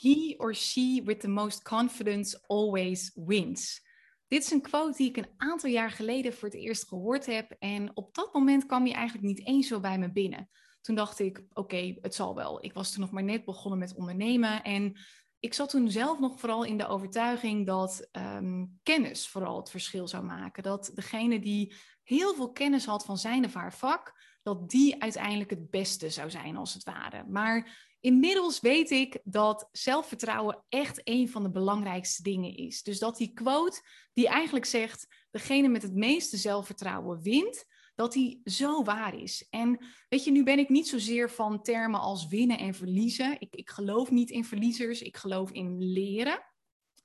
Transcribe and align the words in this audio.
He 0.00 0.34
or 0.38 0.54
she 0.54 1.02
with 1.04 1.20
the 1.20 1.28
most 1.28 1.62
confidence 1.62 2.40
always 2.46 3.12
wins. 3.14 3.86
Dit 4.26 4.42
is 4.42 4.50
een 4.50 4.60
quote 4.60 4.96
die 4.96 5.08
ik 5.08 5.16
een 5.16 5.34
aantal 5.36 5.70
jaar 5.70 5.90
geleden 5.90 6.32
voor 6.32 6.48
het 6.48 6.58
eerst 6.58 6.88
gehoord 6.88 7.26
heb. 7.26 7.56
En 7.58 7.96
op 7.96 8.14
dat 8.14 8.32
moment 8.32 8.66
kwam 8.66 8.86
je 8.86 8.92
eigenlijk 8.92 9.26
niet 9.26 9.46
eens 9.46 9.68
zo 9.68 9.80
bij 9.80 9.98
me 9.98 10.12
binnen. 10.12 10.48
Toen 10.80 10.94
dacht 10.94 11.18
ik, 11.18 11.44
oké, 11.52 11.96
het 12.00 12.14
zal 12.14 12.34
wel. 12.34 12.64
Ik 12.64 12.72
was 12.72 12.92
toen 12.92 13.00
nog 13.00 13.10
maar 13.10 13.22
net 13.22 13.44
begonnen 13.44 13.78
met 13.78 13.94
ondernemen. 13.94 14.62
En 14.62 14.98
ik 15.38 15.54
zat 15.54 15.70
toen 15.70 15.90
zelf 15.90 16.18
nog 16.18 16.40
vooral 16.40 16.64
in 16.64 16.78
de 16.78 16.86
overtuiging 16.86 17.66
dat 17.66 18.08
ehm, 18.10 18.64
kennis 18.82 19.28
vooral 19.28 19.56
het 19.56 19.70
verschil 19.70 20.08
zou 20.08 20.24
maken. 20.24 20.62
Dat 20.62 20.90
degene 20.94 21.40
die 21.40 21.74
heel 22.02 22.34
veel 22.34 22.52
kennis 22.52 22.84
had 22.84 23.04
van 23.04 23.18
zijn 23.18 23.44
of 23.44 23.54
haar 23.54 23.74
vak, 23.74 24.12
dat 24.42 24.70
die 24.70 25.02
uiteindelijk 25.02 25.50
het 25.50 25.70
beste 25.70 26.10
zou 26.10 26.30
zijn 26.30 26.56
als 26.56 26.74
het 26.74 26.84
ware. 26.84 27.24
Maar 27.28 27.87
inmiddels 28.00 28.60
weet 28.60 28.90
ik 28.90 29.20
dat 29.24 29.68
zelfvertrouwen 29.72 30.64
echt 30.68 31.00
een 31.04 31.28
van 31.28 31.42
de 31.42 31.50
belangrijkste 31.50 32.22
dingen 32.22 32.56
is. 32.56 32.82
Dus 32.82 32.98
dat 32.98 33.16
die 33.16 33.32
quote 33.32 33.82
die 34.12 34.28
eigenlijk 34.28 34.64
zegt, 34.64 35.06
degene 35.30 35.68
met 35.68 35.82
het 35.82 35.94
meeste 35.94 36.36
zelfvertrouwen 36.36 37.22
wint, 37.22 37.64
dat 37.94 38.12
die 38.12 38.40
zo 38.44 38.82
waar 38.82 39.20
is. 39.20 39.46
En 39.50 39.84
weet 40.08 40.24
je, 40.24 40.30
nu 40.30 40.42
ben 40.42 40.58
ik 40.58 40.68
niet 40.68 40.88
zozeer 40.88 41.30
van 41.30 41.62
termen 41.62 42.00
als 42.00 42.26
winnen 42.26 42.58
en 42.58 42.74
verliezen. 42.74 43.36
Ik, 43.40 43.54
ik 43.54 43.70
geloof 43.70 44.10
niet 44.10 44.30
in 44.30 44.44
verliezers, 44.44 45.02
ik 45.02 45.16
geloof 45.16 45.50
in 45.50 45.92
leren. 45.92 46.42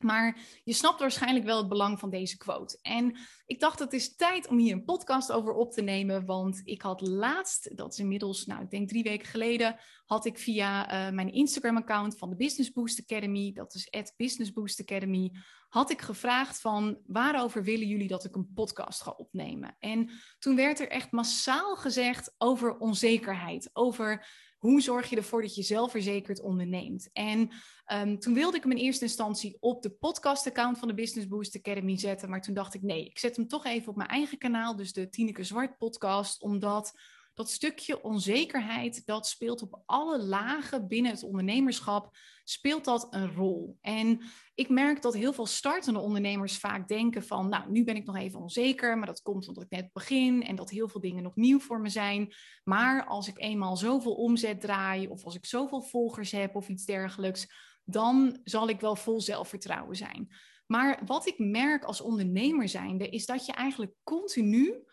Maar 0.03 0.37
je 0.63 0.73
snapt 0.73 0.99
waarschijnlijk 0.99 1.45
wel 1.45 1.57
het 1.57 1.69
belang 1.69 1.99
van 1.99 2.09
deze 2.09 2.37
quote. 2.37 2.79
En 2.81 3.17
ik 3.45 3.59
dacht, 3.59 3.79
het 3.79 3.93
is 3.93 4.15
tijd 4.15 4.47
om 4.47 4.57
hier 4.57 4.73
een 4.73 4.83
podcast 4.83 5.31
over 5.31 5.53
op 5.53 5.71
te 5.71 5.81
nemen. 5.81 6.25
Want 6.25 6.61
ik 6.63 6.81
had 6.81 7.01
laatst, 7.01 7.77
dat 7.77 7.91
is 7.93 7.99
inmiddels, 7.99 8.45
nou, 8.45 8.61
ik 8.61 8.69
denk 8.69 8.89
drie 8.89 9.03
weken 9.03 9.27
geleden, 9.27 9.75
had 10.05 10.25
ik 10.25 10.39
via 10.39 11.07
uh, 11.07 11.13
mijn 11.13 11.33
Instagram-account 11.33 12.17
van 12.17 12.29
de 12.29 12.35
Business 12.35 12.71
Boost 12.71 13.01
Academy, 13.01 13.51
dat 13.53 13.73
is 13.73 13.91
at 13.91 14.13
Business 14.17 14.51
Boost 14.51 14.81
Academy, 14.81 15.31
had 15.69 15.91
ik 15.91 16.01
gevraagd 16.01 16.61
van 16.61 16.99
waarover 17.05 17.63
willen 17.63 17.87
jullie 17.87 18.07
dat 18.07 18.25
ik 18.25 18.35
een 18.35 18.51
podcast 18.53 19.01
ga 19.01 19.11
opnemen? 19.11 19.75
En 19.79 20.09
toen 20.39 20.55
werd 20.55 20.79
er 20.79 20.89
echt 20.89 21.11
massaal 21.11 21.75
gezegd 21.75 22.35
over 22.37 22.77
onzekerheid, 22.77 23.69
over 23.73 24.27
hoe 24.63 24.81
zorg 24.81 25.09
je 25.09 25.15
ervoor 25.15 25.41
dat 25.41 25.55
je 25.55 25.63
zelfverzekerd 25.63 26.41
onderneemt? 26.41 27.09
En 27.13 27.49
um, 27.93 28.19
toen 28.19 28.33
wilde 28.33 28.57
ik 28.57 28.63
hem 28.63 28.71
in 28.71 28.77
eerste 28.77 29.03
instantie 29.03 29.57
op 29.59 29.81
de 29.81 29.89
podcast-account 29.89 30.79
van 30.79 30.87
de 30.87 30.93
Business 30.93 31.27
Boost 31.27 31.57
Academy 31.57 31.97
zetten. 31.97 32.29
Maar 32.29 32.41
toen 32.41 32.53
dacht 32.53 32.73
ik, 32.73 32.81
nee, 32.81 33.05
ik 33.05 33.19
zet 33.19 33.35
hem 33.35 33.47
toch 33.47 33.65
even 33.65 33.89
op 33.89 33.95
mijn 33.95 34.09
eigen 34.09 34.37
kanaal, 34.37 34.75
dus 34.75 34.93
de 34.93 35.09
Tineke 35.09 35.43
Zwart 35.43 35.77
podcast, 35.77 36.41
omdat 36.41 36.99
dat 37.33 37.49
stukje 37.49 38.03
onzekerheid, 38.03 39.05
dat 39.05 39.27
speelt 39.27 39.61
op 39.61 39.81
alle 39.85 40.23
lagen 40.23 40.87
binnen 40.87 41.11
het 41.11 41.23
ondernemerschap, 41.23 42.17
speelt 42.43 42.85
dat 42.85 43.07
een 43.09 43.33
rol. 43.33 43.77
En 43.81 44.21
ik 44.55 44.69
merk 44.69 45.01
dat 45.01 45.13
heel 45.13 45.33
veel 45.33 45.45
startende 45.45 45.99
ondernemers 45.99 46.57
vaak 46.57 46.87
denken 46.87 47.23
van, 47.23 47.49
nou, 47.49 47.71
nu 47.71 47.83
ben 47.83 47.95
ik 47.95 48.05
nog 48.05 48.15
even 48.15 48.39
onzeker, 48.39 48.97
maar 48.97 49.07
dat 49.07 49.21
komt 49.21 49.47
omdat 49.47 49.63
ik 49.63 49.69
net 49.69 49.93
begin 49.93 50.43
en 50.43 50.55
dat 50.55 50.69
heel 50.69 50.87
veel 50.87 51.01
dingen 51.01 51.23
nog 51.23 51.35
nieuw 51.35 51.59
voor 51.59 51.81
me 51.81 51.89
zijn. 51.89 52.33
Maar 52.63 53.05
als 53.05 53.27
ik 53.27 53.39
eenmaal 53.39 53.77
zoveel 53.77 54.13
omzet 54.13 54.61
draai 54.61 55.07
of 55.07 55.23
als 55.23 55.35
ik 55.35 55.45
zoveel 55.45 55.81
volgers 55.81 56.31
heb 56.31 56.55
of 56.55 56.69
iets 56.69 56.85
dergelijks, 56.85 57.47
dan 57.83 58.39
zal 58.43 58.69
ik 58.69 58.79
wel 58.79 58.95
vol 58.95 59.21
zelfvertrouwen 59.21 59.95
zijn. 59.95 60.27
Maar 60.67 61.01
wat 61.05 61.27
ik 61.27 61.39
merk 61.39 61.83
als 61.83 62.01
ondernemer 62.01 62.69
zijnde, 62.69 63.09
is 63.09 63.25
dat 63.25 63.45
je 63.45 63.51
eigenlijk 63.51 63.93
continu 64.03 64.83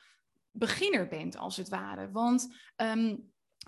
beginner 0.61 1.09
bent, 1.09 1.37
als 1.37 1.57
het 1.57 1.69
ware. 1.69 2.11
Want 2.11 2.55
ehm, 2.77 3.17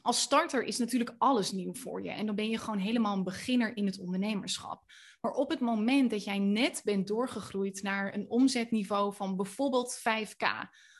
als 0.02 0.20
starter 0.20 0.64
is 0.64 0.78
natuurlijk 0.78 1.14
alles 1.18 1.52
nieuw 1.52 1.74
voor 1.74 2.02
je. 2.02 2.10
En 2.10 2.26
dan 2.26 2.34
ben 2.34 2.48
je 2.48 2.58
gewoon 2.58 2.78
helemaal 2.78 3.16
een 3.16 3.24
beginner 3.24 3.76
in 3.76 3.86
het 3.86 3.98
ondernemerschap. 3.98 4.84
Maar 5.20 5.32
op 5.32 5.50
het 5.50 5.60
moment 5.60 6.10
dat 6.10 6.24
jij 6.24 6.38
net 6.38 6.80
bent 6.84 7.06
doorgegroeid 7.06 7.82
naar 7.82 8.14
een 8.14 8.30
omzetniveau 8.30 9.14
van 9.14 9.36
bijvoorbeeld 9.36 9.98
5k, 9.98 10.46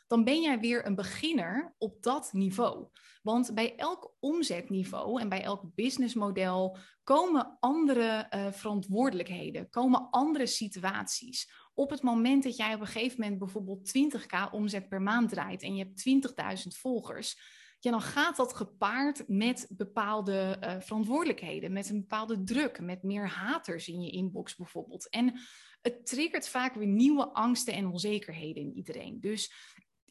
dan 0.06 0.25
ben 0.25 0.41
jij 0.41 0.58
weer 0.58 0.86
een 0.86 0.94
beginner 0.94 1.75
op 1.78 2.03
dat 2.03 2.32
niveau. 2.32 2.86
Want 3.22 3.54
bij 3.54 3.76
elk 3.76 4.14
omzetniveau 4.20 5.20
en 5.20 5.28
bij 5.28 5.42
elk 5.42 5.74
businessmodel 5.74 6.76
komen 7.04 7.56
andere 7.60 8.26
uh, 8.30 8.53
verantwoordelijkheden, 8.53 9.70
komen 9.70 10.10
andere 10.10 10.47
situaties. 10.47 11.53
Op 11.75 11.91
het 11.91 12.03
moment 12.03 12.43
dat 12.43 12.56
jij 12.56 12.75
op 12.75 12.81
een 12.81 12.87
gegeven 12.87 13.21
moment 13.21 13.38
bijvoorbeeld 13.38 13.93
20k 13.99 14.50
omzet 14.50 14.88
per 14.88 15.03
maand 15.03 15.28
draait 15.28 15.62
en 15.62 15.77
je 15.77 15.84
hebt 15.84 16.65
20.000 16.65 16.66
volgers, 16.78 17.37
ja, 17.78 17.91
dan 17.91 18.03
gaat 18.03 18.37
dat 18.37 18.55
gepaard 18.55 19.28
met 19.28 19.66
bepaalde 19.71 20.59
uh, 20.60 20.81
verantwoordelijkheden, 20.81 21.72
met 21.72 21.88
een 21.88 22.00
bepaalde 22.00 22.43
druk, 22.43 22.81
met 22.81 23.03
meer 23.03 23.28
haters 23.28 23.88
in 23.88 24.00
je 24.00 24.10
inbox 24.10 24.56
bijvoorbeeld. 24.56 25.09
En 25.09 25.41
het 25.81 26.06
triggert 26.06 26.49
vaak 26.49 26.75
weer 26.75 26.87
nieuwe 26.87 27.33
angsten 27.33 27.75
en 27.75 27.87
onzekerheden 27.87 28.62
in 28.62 28.77
iedereen. 28.77 29.21
Dus 29.21 29.53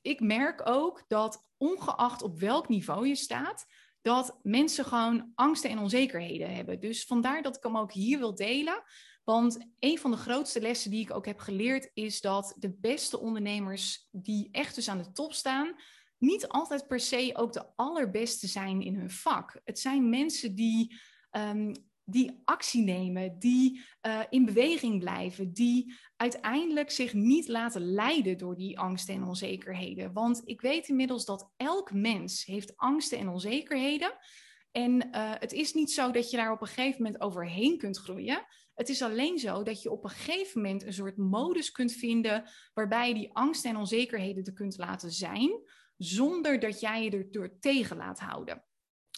ik 0.01 0.19
merk 0.19 0.61
ook 0.69 1.03
dat 1.07 1.47
ongeacht 1.57 2.21
op 2.21 2.39
welk 2.39 2.69
niveau 2.69 3.07
je 3.07 3.15
staat, 3.15 3.65
dat 4.01 4.39
mensen 4.43 4.85
gewoon 4.85 5.31
angsten 5.35 5.69
en 5.69 5.79
onzekerheden 5.79 6.55
hebben. 6.55 6.79
Dus 6.79 7.05
vandaar 7.05 7.41
dat 7.41 7.55
ik 7.55 7.63
hem 7.63 7.77
ook 7.77 7.91
hier 7.91 8.19
wil 8.19 8.35
delen. 8.35 8.83
Want 9.23 9.67
een 9.79 9.97
van 9.97 10.11
de 10.11 10.17
grootste 10.17 10.61
lessen 10.61 10.91
die 10.91 11.01
ik 11.01 11.13
ook 11.13 11.25
heb 11.25 11.39
geleerd 11.39 11.91
is 11.93 12.21
dat 12.21 12.55
de 12.57 12.73
beste 12.73 13.19
ondernemers 13.19 14.07
die 14.11 14.49
echt 14.51 14.75
dus 14.75 14.89
aan 14.89 14.97
de 14.97 15.11
top 15.11 15.33
staan, 15.33 15.75
niet 16.17 16.47
altijd 16.47 16.87
per 16.87 16.99
se 16.99 17.31
ook 17.33 17.53
de 17.53 17.75
allerbeste 17.75 18.47
zijn 18.47 18.81
in 18.81 18.95
hun 18.95 19.09
vak. 19.09 19.61
Het 19.63 19.79
zijn 19.79 20.09
mensen 20.09 20.55
die, 20.55 20.99
um, 21.31 21.71
die 22.11 22.41
actie 22.45 22.83
nemen, 22.83 23.39
die 23.39 23.81
uh, 24.07 24.19
in 24.29 24.45
beweging 24.45 24.99
blijven, 24.99 25.53
die 25.53 25.93
uiteindelijk 26.15 26.91
zich 26.91 27.13
niet 27.13 27.47
laten 27.47 27.93
leiden 27.93 28.37
door 28.37 28.55
die 28.55 28.79
angsten 28.79 29.15
en 29.15 29.23
onzekerheden. 29.23 30.13
Want 30.13 30.41
ik 30.45 30.61
weet 30.61 30.87
inmiddels 30.87 31.25
dat 31.25 31.51
elk 31.57 31.93
mens 31.93 32.45
heeft 32.45 32.77
angsten 32.77 33.17
en 33.17 33.29
onzekerheden. 33.29 34.13
En 34.71 35.07
uh, 35.11 35.31
het 35.33 35.51
is 35.51 35.73
niet 35.73 35.91
zo 35.91 36.11
dat 36.11 36.29
je 36.29 36.37
daar 36.37 36.51
op 36.51 36.61
een 36.61 36.67
gegeven 36.67 37.03
moment 37.03 37.21
overheen 37.21 37.77
kunt 37.77 37.97
groeien. 37.97 38.45
Het 38.73 38.89
is 38.89 39.01
alleen 39.01 39.39
zo 39.39 39.63
dat 39.63 39.81
je 39.81 39.91
op 39.91 40.03
een 40.03 40.09
gegeven 40.09 40.61
moment 40.61 40.83
een 40.83 40.93
soort 40.93 41.17
modus 41.17 41.71
kunt 41.71 41.93
vinden 41.93 42.49
waarbij 42.73 43.07
je 43.07 43.13
die 43.13 43.33
angsten 43.33 43.69
en 43.69 43.77
onzekerheden 43.77 44.43
er 44.43 44.53
kunt 44.53 44.77
laten 44.77 45.11
zijn, 45.11 45.51
zonder 45.97 46.59
dat 46.59 46.79
jij 46.79 47.03
je 47.03 47.11
er 47.11 47.31
door 47.31 47.59
tegen 47.59 47.97
laat 47.97 48.19
houden. 48.19 48.63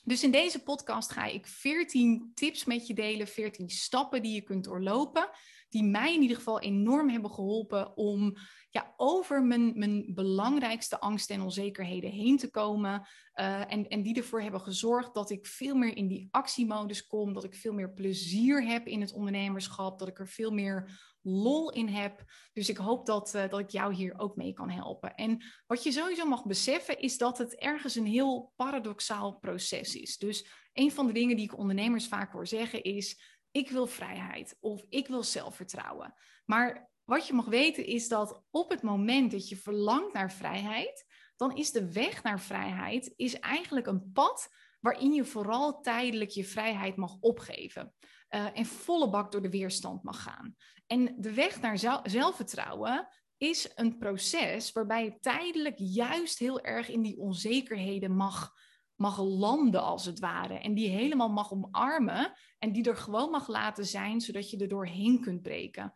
Dus 0.05 0.23
in 0.23 0.31
deze 0.31 0.63
podcast 0.63 1.11
ga 1.11 1.25
ik 1.25 1.47
14 1.47 2.31
tips 2.33 2.65
met 2.65 2.87
je 2.87 2.93
delen, 2.93 3.27
14 3.27 3.69
stappen 3.69 4.21
die 4.21 4.33
je 4.33 4.41
kunt 4.41 4.63
doorlopen, 4.63 5.29
die 5.69 5.83
mij 5.83 6.13
in 6.13 6.21
ieder 6.21 6.37
geval 6.37 6.59
enorm 6.59 7.09
hebben 7.09 7.31
geholpen 7.31 7.97
om 7.97 8.35
ja, 8.69 8.93
over 8.97 9.43
mijn, 9.43 9.71
mijn 9.75 10.13
belangrijkste 10.13 10.99
angsten 10.99 11.35
en 11.35 11.41
onzekerheden 11.41 12.09
heen 12.09 12.37
te 12.37 12.49
komen. 12.49 13.07
Uh, 13.35 13.71
en, 13.71 13.87
en 13.87 14.01
die 14.01 14.15
ervoor 14.15 14.41
hebben 14.41 14.61
gezorgd 14.61 15.13
dat 15.13 15.29
ik 15.29 15.45
veel 15.45 15.75
meer 15.75 15.97
in 15.97 16.07
die 16.07 16.27
actiemodus 16.31 17.07
kom, 17.07 17.33
dat 17.33 17.43
ik 17.43 17.55
veel 17.55 17.73
meer 17.73 17.93
plezier 17.93 18.65
heb 18.65 18.87
in 18.87 19.01
het 19.01 19.13
ondernemerschap, 19.13 19.99
dat 19.99 20.07
ik 20.07 20.19
er 20.19 20.27
veel 20.27 20.51
meer 20.51 21.12
lol 21.23 21.71
in 21.71 21.87
heb. 21.87 22.23
Dus 22.53 22.69
ik 22.69 22.77
hoop 22.77 23.05
dat, 23.05 23.33
uh, 23.35 23.49
dat 23.49 23.59
ik 23.59 23.69
jou 23.69 23.93
hier 23.93 24.19
ook 24.19 24.35
mee 24.35 24.53
kan 24.53 24.69
helpen. 24.69 25.15
En 25.15 25.43
wat 25.67 25.83
je 25.83 25.91
sowieso 25.91 26.25
mag 26.25 26.45
beseffen 26.45 26.99
is 26.99 27.17
dat 27.17 27.37
het 27.37 27.55
ergens 27.55 27.95
een 27.95 28.05
heel 28.05 28.53
paradoxaal 28.55 29.37
proces 29.37 29.95
is. 29.95 30.17
Dus 30.17 30.47
een 30.73 30.91
van 30.91 31.07
de 31.07 31.13
dingen 31.13 31.35
die 31.35 31.45
ik 31.45 31.57
ondernemers 31.57 32.07
vaak 32.07 32.31
hoor 32.31 32.47
zeggen 32.47 32.83
is: 32.83 33.21
ik 33.51 33.69
wil 33.69 33.87
vrijheid 33.87 34.57
of 34.59 34.85
ik 34.89 35.07
wil 35.07 35.23
zelfvertrouwen. 35.23 36.13
Maar 36.45 36.91
wat 37.03 37.27
je 37.27 37.33
mag 37.33 37.45
weten 37.45 37.85
is 37.85 38.07
dat 38.07 38.43
op 38.49 38.69
het 38.69 38.81
moment 38.81 39.31
dat 39.31 39.49
je 39.49 39.55
verlangt 39.55 40.13
naar 40.13 40.31
vrijheid, 40.31 41.05
dan 41.35 41.55
is 41.55 41.71
de 41.71 41.91
weg 41.91 42.23
naar 42.23 42.39
vrijheid 42.39 43.13
is 43.15 43.39
eigenlijk 43.39 43.87
een 43.87 44.11
pad 44.11 44.49
waarin 44.79 45.13
je 45.13 45.25
vooral 45.25 45.81
tijdelijk 45.81 46.29
je 46.29 46.45
vrijheid 46.45 46.95
mag 46.95 47.17
opgeven. 47.19 47.93
En 48.33 48.65
volle 48.65 49.09
bak 49.09 49.31
door 49.31 49.41
de 49.41 49.49
weerstand 49.49 50.03
mag 50.03 50.23
gaan. 50.23 50.55
En 50.87 51.15
de 51.17 51.33
weg 51.33 51.61
naar 51.61 51.77
zelfvertrouwen 52.03 53.07
is 53.37 53.71
een 53.75 53.97
proces 53.97 54.71
waarbij 54.71 55.03
je 55.03 55.19
tijdelijk 55.19 55.75
juist 55.77 56.39
heel 56.39 56.61
erg 56.61 56.89
in 56.89 57.01
die 57.01 57.17
onzekerheden 57.17 58.15
mag, 58.15 58.51
mag 58.95 59.21
landen, 59.21 59.83
als 59.83 60.05
het 60.05 60.19
ware. 60.19 60.59
En 60.59 60.73
die 60.73 60.89
helemaal 60.89 61.29
mag 61.29 61.51
omarmen 61.51 62.33
en 62.59 62.71
die 62.71 62.89
er 62.89 62.97
gewoon 62.97 63.29
mag 63.29 63.47
laten 63.47 63.85
zijn, 63.85 64.21
zodat 64.21 64.49
je 64.49 64.57
er 64.57 64.67
doorheen 64.67 65.21
kunt 65.21 65.41
breken. 65.41 65.93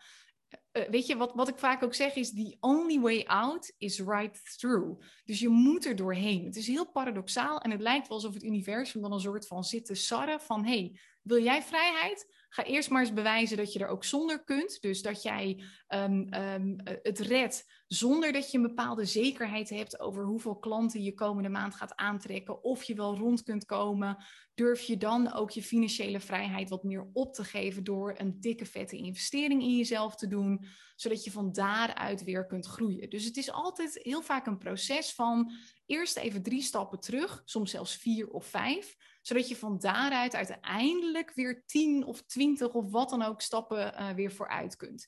Uh, 0.71 0.83
weet 0.89 1.07
je, 1.07 1.17
wat, 1.17 1.33
wat 1.33 1.47
ik 1.47 1.57
vaak 1.57 1.83
ook 1.83 1.93
zeg 1.93 2.15
is, 2.15 2.33
the 2.33 2.57
only 2.59 2.99
way 2.99 3.23
out 3.25 3.73
is 3.77 3.99
right 3.99 4.57
through. 4.57 5.01
Dus 5.23 5.39
je 5.39 5.49
moet 5.49 5.85
er 5.85 5.95
doorheen. 5.95 6.45
Het 6.45 6.55
is 6.55 6.67
heel 6.67 6.91
paradoxaal 6.91 7.59
en 7.59 7.71
het 7.71 7.81
lijkt 7.81 8.07
wel 8.07 8.17
alsof 8.17 8.33
het 8.33 8.43
universum 8.43 9.01
dan 9.01 9.11
een 9.13 9.19
soort 9.19 9.47
van 9.47 9.63
zit 9.63 9.85
te 9.85 9.95
sarren 9.95 10.41
van, 10.41 10.65
hey, 10.65 10.99
Wil 11.27 11.43
jij 11.43 11.63
vrijheid? 11.63 12.35
Ga 12.49 12.63
eerst 12.63 12.89
maar 12.89 13.01
eens 13.01 13.13
bewijzen 13.13 13.57
dat 13.57 13.73
je 13.73 13.79
er 13.79 13.87
ook 13.87 14.03
zonder 14.03 14.43
kunt. 14.43 14.81
Dus 14.81 15.01
dat 15.01 15.23
jij 15.23 15.63
um, 15.87 16.33
um, 16.33 16.75
het 16.83 17.19
redt 17.19 17.65
zonder 17.87 18.31
dat 18.31 18.51
je 18.51 18.57
een 18.57 18.63
bepaalde 18.63 19.05
zekerheid 19.05 19.69
hebt 19.69 19.99
over 19.99 20.25
hoeveel 20.25 20.57
klanten 20.59 21.03
je 21.03 21.13
komende 21.13 21.49
maand 21.49 21.75
gaat 21.75 21.95
aantrekken. 21.95 22.63
Of 22.63 22.83
je 22.83 22.95
wel 22.95 23.17
rond 23.17 23.43
kunt 23.43 23.65
komen. 23.65 24.17
Durf 24.53 24.81
je 24.81 24.97
dan 24.97 25.33
ook 25.33 25.51
je 25.51 25.63
financiële 25.63 26.19
vrijheid 26.19 26.69
wat 26.69 26.83
meer 26.83 27.09
op 27.13 27.33
te 27.33 27.43
geven 27.43 27.83
door 27.83 28.13
een 28.17 28.39
dikke 28.39 28.65
vette 28.65 28.97
investering 28.97 29.61
in 29.61 29.77
jezelf 29.77 30.15
te 30.15 30.27
doen. 30.27 30.65
Zodat 30.95 31.23
je 31.23 31.31
van 31.31 31.51
daaruit 31.51 32.23
weer 32.23 32.45
kunt 32.45 32.65
groeien. 32.65 33.09
Dus 33.09 33.25
het 33.25 33.37
is 33.37 33.51
altijd 33.51 33.99
heel 34.03 34.21
vaak 34.21 34.45
een 34.45 34.57
proces 34.57 35.13
van 35.13 35.51
eerst 35.85 36.17
even 36.17 36.43
drie 36.43 36.61
stappen 36.61 36.99
terug, 36.99 37.41
soms 37.45 37.71
zelfs 37.71 37.95
vier 37.95 38.29
of 38.29 38.45
vijf 38.45 38.95
zodat 39.27 39.47
je 39.47 39.55
van 39.55 39.79
daaruit 39.79 40.35
uiteindelijk 40.35 41.33
weer 41.33 41.63
tien 41.65 42.03
of 42.03 42.21
twintig 42.21 42.73
of 42.73 42.91
wat 42.91 43.09
dan 43.09 43.21
ook 43.21 43.41
stappen 43.41 43.93
uh, 43.93 44.09
weer 44.09 44.31
vooruit 44.31 44.75
kunt. 44.75 45.07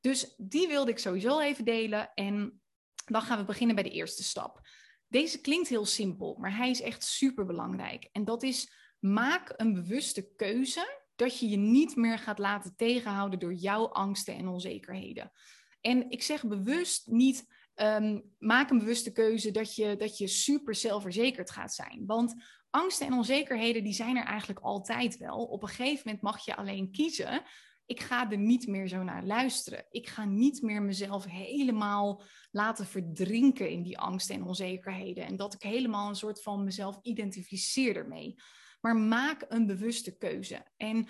Dus 0.00 0.34
die 0.36 0.68
wilde 0.68 0.90
ik 0.90 0.98
sowieso 0.98 1.40
even 1.40 1.64
delen. 1.64 2.10
En 2.14 2.60
dan 3.04 3.22
gaan 3.22 3.38
we 3.38 3.44
beginnen 3.44 3.74
bij 3.74 3.84
de 3.84 3.90
eerste 3.90 4.22
stap. 4.22 4.60
Deze 5.08 5.40
klinkt 5.40 5.68
heel 5.68 5.84
simpel, 5.84 6.36
maar 6.38 6.56
hij 6.56 6.70
is 6.70 6.80
echt 6.80 7.04
super 7.04 7.46
belangrijk. 7.46 8.08
En 8.12 8.24
dat 8.24 8.42
is: 8.42 8.72
maak 8.98 9.52
een 9.56 9.74
bewuste 9.74 10.34
keuze 10.36 11.00
dat 11.16 11.38
je 11.38 11.48
je 11.48 11.56
niet 11.56 11.96
meer 11.96 12.18
gaat 12.18 12.38
laten 12.38 12.76
tegenhouden 12.76 13.38
door 13.38 13.54
jouw 13.54 13.88
angsten 13.88 14.34
en 14.34 14.48
onzekerheden. 14.48 15.32
En 15.80 16.10
ik 16.10 16.22
zeg 16.22 16.46
bewust 16.46 17.06
niet. 17.06 17.56
Um, 17.74 18.34
maak 18.38 18.70
een 18.70 18.78
bewuste 18.78 19.12
keuze 19.12 19.50
dat 19.50 19.74
je, 19.74 19.96
dat 19.96 20.18
je 20.18 20.26
super 20.26 20.74
zelfverzekerd 20.74 21.50
gaat 21.50 21.74
zijn. 21.74 22.02
Want 22.06 22.34
angsten 22.70 23.06
en 23.06 23.12
onzekerheden, 23.12 23.84
die 23.84 23.92
zijn 23.92 24.16
er 24.16 24.24
eigenlijk 24.24 24.60
altijd 24.60 25.16
wel. 25.16 25.44
Op 25.44 25.62
een 25.62 25.68
gegeven 25.68 26.02
moment 26.04 26.22
mag 26.22 26.44
je 26.44 26.56
alleen 26.56 26.90
kiezen. 26.90 27.42
Ik 27.86 28.00
ga 28.00 28.30
er 28.30 28.38
niet 28.38 28.66
meer 28.66 28.88
zo 28.88 29.02
naar 29.02 29.24
luisteren. 29.24 29.86
Ik 29.90 30.08
ga 30.08 30.24
niet 30.24 30.62
meer 30.62 30.82
mezelf 30.82 31.24
helemaal 31.24 32.22
laten 32.50 32.86
verdrinken 32.86 33.70
in 33.70 33.82
die 33.82 33.98
angsten 33.98 34.34
en 34.34 34.42
onzekerheden. 34.42 35.26
En 35.26 35.36
dat 35.36 35.54
ik 35.54 35.62
helemaal 35.62 36.08
een 36.08 36.14
soort 36.14 36.42
van 36.42 36.64
mezelf 36.64 36.98
identificeer 37.02 37.96
ermee. 37.96 38.34
Maar 38.80 38.96
maak 38.96 39.44
een 39.48 39.66
bewuste 39.66 40.16
keuze. 40.16 40.66
En 40.76 41.08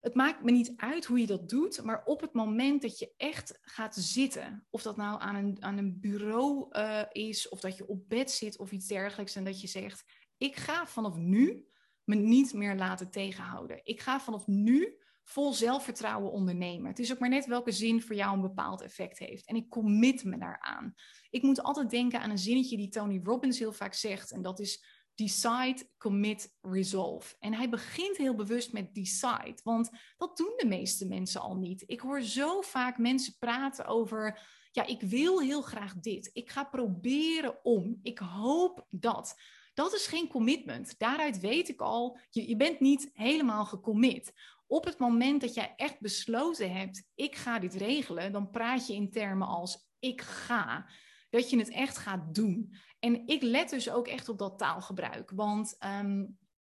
het 0.00 0.14
maakt 0.14 0.42
me 0.42 0.50
niet 0.50 0.72
uit 0.76 1.04
hoe 1.04 1.18
je 1.18 1.26
dat 1.26 1.48
doet, 1.48 1.82
maar 1.82 2.04
op 2.04 2.20
het 2.20 2.32
moment 2.32 2.82
dat 2.82 2.98
je 2.98 3.12
echt 3.16 3.58
gaat 3.60 3.94
zitten, 3.94 4.66
of 4.70 4.82
dat 4.82 4.96
nou 4.96 5.20
aan 5.20 5.34
een, 5.34 5.56
aan 5.60 5.78
een 5.78 6.00
bureau 6.00 6.66
uh, 6.70 7.02
is, 7.12 7.48
of 7.48 7.60
dat 7.60 7.76
je 7.76 7.88
op 7.88 8.08
bed 8.08 8.30
zit 8.30 8.58
of 8.58 8.72
iets 8.72 8.86
dergelijks, 8.86 9.34
en 9.34 9.44
dat 9.44 9.60
je 9.60 9.66
zegt: 9.66 10.04
ik 10.38 10.56
ga 10.56 10.86
vanaf 10.86 11.16
nu 11.16 11.66
me 12.04 12.14
niet 12.14 12.52
meer 12.52 12.76
laten 12.76 13.10
tegenhouden. 13.10 13.80
Ik 13.82 14.00
ga 14.00 14.20
vanaf 14.20 14.46
nu 14.46 14.98
vol 15.24 15.52
zelfvertrouwen 15.52 16.32
ondernemen. 16.32 16.88
Het 16.88 16.98
is 16.98 17.12
ook 17.12 17.18
maar 17.18 17.28
net 17.28 17.46
welke 17.46 17.72
zin 17.72 18.02
voor 18.02 18.14
jou 18.14 18.34
een 18.34 18.40
bepaald 18.40 18.82
effect 18.82 19.18
heeft. 19.18 19.46
En 19.46 19.56
ik 19.56 19.68
commit 19.68 20.24
me 20.24 20.38
daaraan. 20.38 20.94
Ik 21.30 21.42
moet 21.42 21.62
altijd 21.62 21.90
denken 21.90 22.20
aan 22.20 22.30
een 22.30 22.38
zinnetje 22.38 22.76
die 22.76 22.88
Tony 22.88 23.20
Robbins 23.22 23.58
heel 23.58 23.72
vaak 23.72 23.94
zegt. 23.94 24.30
En 24.30 24.42
dat 24.42 24.60
is 24.60 24.84
decide, 25.14 25.88
commit, 25.98 26.56
resolve. 26.60 27.36
En 27.38 27.54
hij 27.54 27.68
begint 27.68 28.16
heel 28.16 28.34
bewust 28.34 28.72
met 28.72 28.94
decide. 28.94 29.60
Want 29.62 29.90
dat 30.16 30.36
doen 30.36 30.52
de 30.56 30.66
meeste 30.66 31.06
mensen 31.06 31.40
al 31.40 31.56
niet. 31.56 31.82
Ik 31.86 32.00
hoor 32.00 32.22
zo 32.22 32.60
vaak 32.60 32.98
mensen 32.98 33.36
praten 33.38 33.86
over... 33.86 34.56
Ja, 34.72 34.86
ik 34.86 35.00
wil 35.00 35.40
heel 35.40 35.62
graag 35.62 35.94
dit. 35.94 36.30
Ik 36.32 36.50
ga 36.50 36.64
proberen 36.64 37.64
om. 37.64 37.98
Ik 38.02 38.18
hoop 38.18 38.86
dat. 38.90 39.34
Dat 39.78 39.94
is 39.94 40.06
geen 40.06 40.28
commitment. 40.28 40.98
Daaruit 40.98 41.40
weet 41.40 41.68
ik 41.68 41.80
al, 41.80 42.18
je, 42.30 42.48
je 42.48 42.56
bent 42.56 42.80
niet 42.80 43.10
helemaal 43.12 43.64
gecommit. 43.64 44.32
Op 44.66 44.84
het 44.84 44.98
moment 44.98 45.40
dat 45.40 45.54
jij 45.54 45.72
echt 45.76 46.00
besloten 46.00 46.72
hebt, 46.72 47.04
ik 47.14 47.36
ga 47.36 47.58
dit 47.58 47.74
regelen, 47.74 48.32
dan 48.32 48.50
praat 48.50 48.86
je 48.86 48.94
in 48.94 49.10
termen 49.10 49.46
als 49.46 49.88
ik 49.98 50.20
ga. 50.20 50.90
Dat 51.30 51.50
je 51.50 51.58
het 51.58 51.70
echt 51.70 51.98
gaat 51.98 52.34
doen. 52.34 52.74
En 52.98 53.26
ik 53.26 53.42
let 53.42 53.70
dus 53.70 53.90
ook 53.90 54.08
echt 54.08 54.28
op 54.28 54.38
dat 54.38 54.58
taalgebruik. 54.58 55.30
Want 55.34 55.76
ehm, 55.78 56.24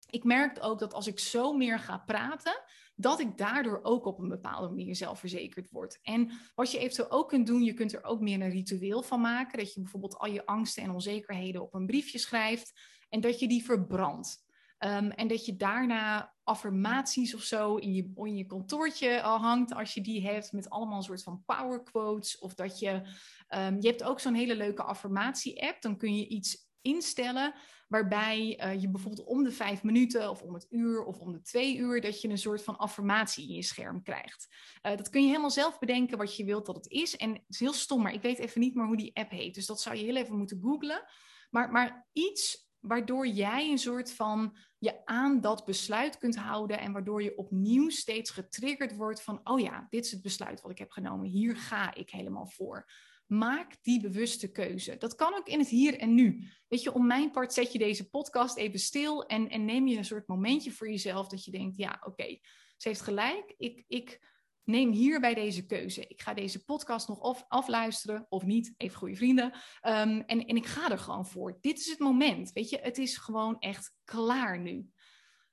ik 0.09 0.23
merk 0.23 0.57
ook 0.61 0.79
dat 0.79 0.93
als 0.93 1.07
ik 1.07 1.19
zo 1.19 1.53
meer 1.53 1.79
ga 1.79 1.97
praten, 1.97 2.63
dat 2.95 3.19
ik 3.19 3.37
daardoor 3.37 3.79
ook 3.81 4.05
op 4.05 4.19
een 4.19 4.29
bepaalde 4.29 4.67
manier 4.67 4.95
zelfverzekerd 4.95 5.69
word. 5.71 5.99
En 6.01 6.31
wat 6.55 6.71
je 6.71 6.79
eventueel 6.79 7.11
ook 7.11 7.29
kunt 7.29 7.47
doen, 7.47 7.63
je 7.63 7.73
kunt 7.73 7.93
er 7.93 8.03
ook 8.03 8.19
meer 8.19 8.41
een 8.41 8.49
ritueel 8.49 9.01
van 9.01 9.21
maken. 9.21 9.57
Dat 9.57 9.73
je 9.73 9.81
bijvoorbeeld 9.81 10.17
al 10.17 10.31
je 10.31 10.45
angsten 10.45 10.83
en 10.83 10.91
onzekerheden 10.91 11.61
op 11.61 11.73
een 11.73 11.85
briefje 11.85 12.17
schrijft 12.17 12.92
en 13.13 13.21
dat 13.21 13.39
je 13.39 13.47
die 13.47 13.63
verbrandt. 13.63 14.41
Um, 14.79 15.11
en 15.11 15.27
dat 15.27 15.45
je 15.45 15.55
daarna 15.55 16.33
affirmaties 16.43 17.35
of 17.35 17.41
zo 17.41 17.75
in 17.75 17.93
je, 17.93 18.11
in 18.15 18.35
je 18.35 18.45
kantoortje 18.45 19.19
hangt, 19.19 19.73
als 19.73 19.93
je 19.93 20.01
die 20.01 20.27
hebt, 20.27 20.51
met 20.51 20.69
allemaal 20.69 20.97
een 20.97 21.03
soort 21.03 21.23
van 21.23 21.43
power 21.45 21.83
quotes. 21.83 22.39
Of 22.39 22.53
dat 22.53 22.79
je, 22.79 22.91
um, 23.49 23.81
je 23.81 23.87
hebt 23.87 24.03
ook 24.03 24.19
zo'n 24.19 24.33
hele 24.33 24.55
leuke 24.55 24.83
affirmatie-app. 24.83 25.81
Dan 25.81 25.97
kun 25.97 26.15
je 26.15 26.27
iets 26.27 26.71
instellen 26.81 27.53
waarbij 27.87 28.63
uh, 28.63 28.81
je 28.81 28.89
bijvoorbeeld 28.89 29.27
om 29.27 29.43
de 29.43 29.51
vijf 29.51 29.83
minuten 29.83 30.29
of 30.29 30.41
om 30.41 30.53
het 30.53 30.67
uur 30.69 31.03
of 31.03 31.19
om 31.19 31.31
de 31.31 31.41
twee 31.41 31.77
uur 31.77 32.01
dat 32.01 32.21
je 32.21 32.29
een 32.29 32.37
soort 32.37 32.63
van 32.63 32.77
affirmatie 32.77 33.47
in 33.47 33.55
je 33.55 33.63
scherm 33.63 34.01
krijgt. 34.01 34.47
Uh, 34.81 34.97
dat 34.97 35.09
kun 35.09 35.21
je 35.21 35.27
helemaal 35.27 35.51
zelf 35.51 35.79
bedenken 35.79 36.17
wat 36.17 36.35
je 36.35 36.45
wilt 36.45 36.65
dat 36.65 36.75
het 36.75 36.87
is. 36.87 37.17
En 37.17 37.33
het 37.33 37.43
is 37.47 37.59
heel 37.59 37.73
stom, 37.73 38.01
maar 38.01 38.13
ik 38.13 38.21
weet 38.21 38.39
even 38.39 38.61
niet 38.61 38.75
meer 38.75 38.85
hoe 38.85 38.97
die 38.97 39.15
app 39.15 39.31
heet. 39.31 39.55
Dus 39.55 39.65
dat 39.65 39.81
zou 39.81 39.95
je 39.95 40.03
heel 40.03 40.15
even 40.15 40.37
moeten 40.37 40.59
googlen. 40.61 41.03
Maar, 41.49 41.71
maar 41.71 42.07
iets 42.13 42.71
waardoor 42.83 43.27
jij 43.27 43.69
een 43.69 43.77
soort 43.77 44.13
van 44.13 44.57
je 44.77 45.05
aan 45.05 45.41
dat 45.41 45.65
besluit 45.65 46.17
kunt 46.17 46.35
houden 46.35 46.79
en 46.79 46.91
waardoor 46.91 47.23
je 47.23 47.37
opnieuw 47.37 47.89
steeds 47.89 48.29
getriggerd 48.29 48.95
wordt 48.95 49.21
van, 49.21 49.39
oh 49.43 49.59
ja, 49.59 49.87
dit 49.89 50.05
is 50.05 50.11
het 50.11 50.21
besluit 50.21 50.61
wat 50.61 50.71
ik 50.71 50.77
heb 50.77 50.91
genomen, 50.91 51.27
hier 51.27 51.55
ga 51.55 51.95
ik 51.95 52.09
helemaal 52.09 52.47
voor. 52.47 52.91
Maak 53.25 53.83
die 53.83 54.01
bewuste 54.01 54.51
keuze. 54.51 54.97
Dat 54.97 55.15
kan 55.15 55.33
ook 55.35 55.47
in 55.47 55.59
het 55.59 55.67
hier 55.67 55.97
en 55.99 56.13
nu. 56.13 56.47
Weet 56.67 56.83
je, 56.83 56.93
om 56.93 57.07
mijn 57.07 57.31
part 57.31 57.53
zet 57.53 57.71
je 57.71 57.79
deze 57.79 58.09
podcast 58.09 58.57
even 58.57 58.79
stil 58.79 59.25
en, 59.25 59.49
en 59.49 59.65
neem 59.65 59.87
je 59.87 59.97
een 59.97 60.05
soort 60.05 60.27
momentje 60.27 60.71
voor 60.71 60.89
jezelf 60.89 61.27
dat 61.27 61.45
je 61.45 61.51
denkt, 61.51 61.77
ja, 61.77 62.01
oké, 62.05 62.37
ze 62.77 62.87
heeft 62.87 63.01
gelijk. 63.01 63.53
Ik, 63.57 63.83
ik 63.87 64.32
neem 64.63 64.91
hierbij 64.91 65.33
deze 65.33 65.65
keuze. 65.65 66.07
Ik 66.07 66.21
ga 66.21 66.33
deze 66.33 66.63
podcast 66.63 67.07
nog 67.07 67.19
of 67.19 67.45
afluisteren 67.47 68.25
of 68.29 68.43
niet, 68.43 68.73
even 68.77 68.97
goede 68.97 69.15
vrienden. 69.15 69.45
Um, 69.45 70.21
en, 70.21 70.45
en 70.45 70.55
ik 70.55 70.65
ga 70.65 70.91
er 70.91 70.99
gewoon 70.99 71.25
voor. 71.25 71.57
Dit 71.61 71.79
is 71.79 71.89
het 71.89 71.99
moment. 71.99 72.51
Weet 72.51 72.69
je, 72.69 72.79
het 72.81 72.97
is 72.97 73.17
gewoon 73.17 73.59
echt 73.59 73.95
klaar 74.03 74.59
nu. 74.59 74.87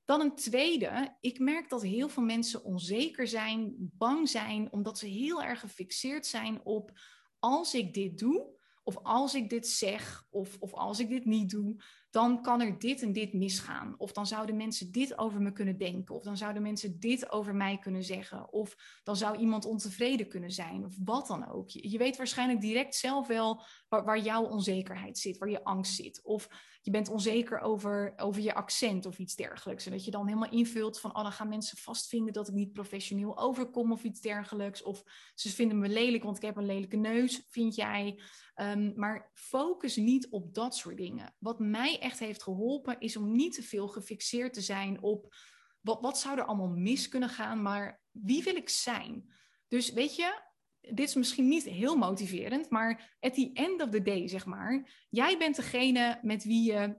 Dan 0.04 0.20
een 0.20 0.34
tweede. 0.34 1.16
Ik 1.20 1.38
merk 1.38 1.68
dat 1.68 1.82
heel 1.82 2.08
veel 2.08 2.22
mensen 2.22 2.64
onzeker 2.64 3.26
zijn, 3.26 3.74
bang 3.78 4.28
zijn, 4.28 4.72
omdat 4.72 4.98
ze 4.98 5.06
heel 5.06 5.42
erg 5.42 5.60
gefixeerd 5.60 6.26
zijn 6.26 6.64
op 6.64 6.92
als 7.38 7.74
ik 7.74 7.94
dit 7.94 8.18
doe, 8.18 8.58
of 8.82 8.96
als 9.02 9.34
ik 9.34 9.50
dit 9.50 9.68
zeg, 9.68 10.26
of, 10.30 10.56
of 10.58 10.72
als 10.72 10.98
ik 10.98 11.08
dit 11.08 11.24
niet 11.24 11.50
doe, 11.50 11.82
dan 12.10 12.42
kan 12.42 12.60
er 12.60 12.78
dit 12.78 13.02
en 13.02 13.12
dit 13.12 13.32
misgaan. 13.32 13.94
Of 13.98 14.12
dan 14.12 14.26
zouden 14.26 14.56
mensen 14.56 14.92
dit 14.92 15.18
over 15.18 15.40
me 15.40 15.52
kunnen 15.52 15.78
denken. 15.78 16.14
Of 16.14 16.22
dan 16.22 16.36
zouden 16.36 16.62
mensen 16.62 17.00
dit 17.00 17.30
over 17.30 17.54
mij 17.54 17.78
kunnen 17.78 18.04
zeggen. 18.04 18.52
Of 18.52 19.00
dan 19.02 19.16
zou 19.16 19.36
iemand 19.36 19.64
ontevreden 19.64 20.28
kunnen 20.28 20.50
zijn. 20.50 20.84
Of 20.84 20.94
wat 21.04 21.26
dan 21.26 21.48
ook. 21.48 21.68
Je, 21.68 21.98
weet 21.98 22.16
waarschijnlijk 22.16 22.60
direct 22.60 22.94
zelf 22.94 23.26
wel 23.26 23.62
waar, 23.88 24.04
waar, 24.04 24.18
jouw 24.18 24.44
onzekerheid 24.44 25.18
zit, 25.18 25.38
waar 25.38 25.50
je 25.50 25.64
angst 25.64 25.94
zit. 25.94 26.20
Of 26.22 26.48
je 26.80 26.90
bent 26.90 27.08
onzeker 27.08 27.60
over, 27.60 28.12
over 28.16 28.42
je 28.42 28.54
accent 28.54 29.06
of 29.06 29.18
iets 29.18 29.34
dergelijks. 29.34 29.86
En 29.86 29.92
dat 29.92 30.04
je 30.04 30.10
dan 30.10 30.26
helemaal 30.26 30.50
invult 30.50 31.00
van, 31.00 31.16
oh, 31.16 31.22
dan 31.22 31.32
gaan 31.32 31.48
mensen 31.48 31.78
vast 31.78 32.08
vinden 32.08 32.32
dat 32.32 32.48
ik 32.48 32.54
niet 32.54 32.72
professioneel 32.72 33.38
overkom 33.38 33.92
of 33.92 34.04
iets 34.04 34.20
dergelijks. 34.20 34.82
Of 34.82 35.02
ze 35.34 35.48
vinden 35.48 35.78
me 35.78 35.88
lelijk, 35.88 36.22
want 36.22 36.36
ik 36.36 36.42
heb 36.42 36.56
een 36.56 36.66
lelijke 36.66 36.96
neus, 36.96 37.46
vind 37.48 37.74
jij. 37.74 38.20
Um, 38.54 38.92
maar 38.96 39.30
focus 39.34 39.96
niet 39.96 40.28
op 40.30 40.54
dat 40.54 40.76
soort 40.76 40.96
dingen. 40.96 41.34
Wat 41.38 41.58
mij 41.58 41.98
echt 41.98 42.18
heeft 42.18 42.42
geholpen, 42.42 43.00
is 43.00 43.16
om 43.16 43.36
niet 43.36 43.54
te 43.54 43.62
veel 43.62 43.88
gefixeerd 43.88 44.52
te 44.52 44.60
zijn 44.60 45.02
op 45.02 45.34
wat, 45.80 46.00
wat 46.00 46.18
zou 46.18 46.38
er 46.38 46.44
allemaal 46.44 46.68
mis 46.68 47.08
kunnen 47.08 47.28
gaan, 47.28 47.62
maar 47.62 48.00
wie 48.10 48.42
wil 48.42 48.56
ik 48.56 48.68
zijn? 48.68 49.34
Dus 49.68 49.92
weet 49.92 50.16
je, 50.16 50.49
dit 50.80 51.08
is 51.08 51.14
misschien 51.14 51.48
niet 51.48 51.64
heel 51.64 51.96
motiverend, 51.96 52.70
maar 52.70 53.16
at 53.20 53.34
the 53.34 53.50
end 53.52 53.82
of 53.82 53.90
the 53.90 54.02
day, 54.02 54.28
zeg 54.28 54.46
maar, 54.46 55.06
jij 55.10 55.38
bent 55.38 55.56
degene 55.56 56.18
met 56.22 56.44
wie 56.44 56.72
je 56.72 56.96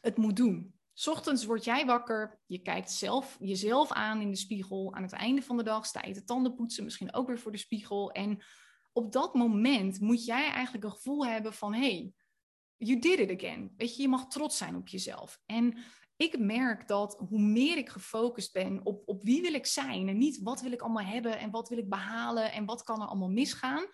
het 0.00 0.16
moet 0.16 0.36
doen. 0.36 0.74
Ochtends 1.04 1.44
word 1.44 1.64
jij 1.64 1.86
wakker, 1.86 2.40
je 2.46 2.58
kijkt 2.58 2.90
zelf, 2.90 3.36
jezelf 3.40 3.92
aan 3.92 4.20
in 4.20 4.30
de 4.30 4.36
spiegel. 4.36 4.94
Aan 4.94 5.02
het 5.02 5.12
einde 5.12 5.42
van 5.42 5.56
de 5.56 5.62
dag 5.62 5.86
sta 5.86 6.06
je 6.06 6.14
te 6.14 6.24
tanden 6.24 6.54
poetsen, 6.54 6.84
misschien 6.84 7.14
ook 7.14 7.26
weer 7.26 7.38
voor 7.38 7.52
de 7.52 7.58
spiegel. 7.58 8.10
En 8.12 8.42
op 8.92 9.12
dat 9.12 9.34
moment 9.34 10.00
moet 10.00 10.24
jij 10.24 10.50
eigenlijk 10.50 10.84
een 10.84 10.90
gevoel 10.90 11.26
hebben 11.26 11.52
van, 11.52 11.74
hey, 11.74 12.12
you 12.76 12.98
did 12.98 13.18
it 13.18 13.42
again. 13.42 13.72
Weet 13.76 13.96
je, 13.96 14.02
je 14.02 14.08
mag 14.08 14.26
trots 14.26 14.56
zijn 14.56 14.76
op 14.76 14.88
jezelf. 14.88 15.40
En 15.46 15.78
ik 16.16 16.38
merk 16.38 16.88
dat 16.88 17.16
hoe 17.28 17.40
meer 17.40 17.76
ik 17.76 17.88
gefocust 17.88 18.52
ben 18.52 18.80
op, 18.84 19.02
op 19.08 19.24
wie 19.24 19.42
wil 19.42 19.54
ik 19.54 19.66
zijn 19.66 20.08
en 20.08 20.18
niet 20.18 20.40
wat 20.42 20.60
wil 20.60 20.72
ik 20.72 20.82
allemaal 20.82 21.04
hebben 21.04 21.38
en 21.38 21.50
wat 21.50 21.68
wil 21.68 21.78
ik 21.78 21.88
behalen 21.88 22.52
en 22.52 22.64
wat 22.64 22.82
kan 22.82 23.00
er 23.00 23.06
allemaal 23.06 23.30
misgaan, 23.30 23.86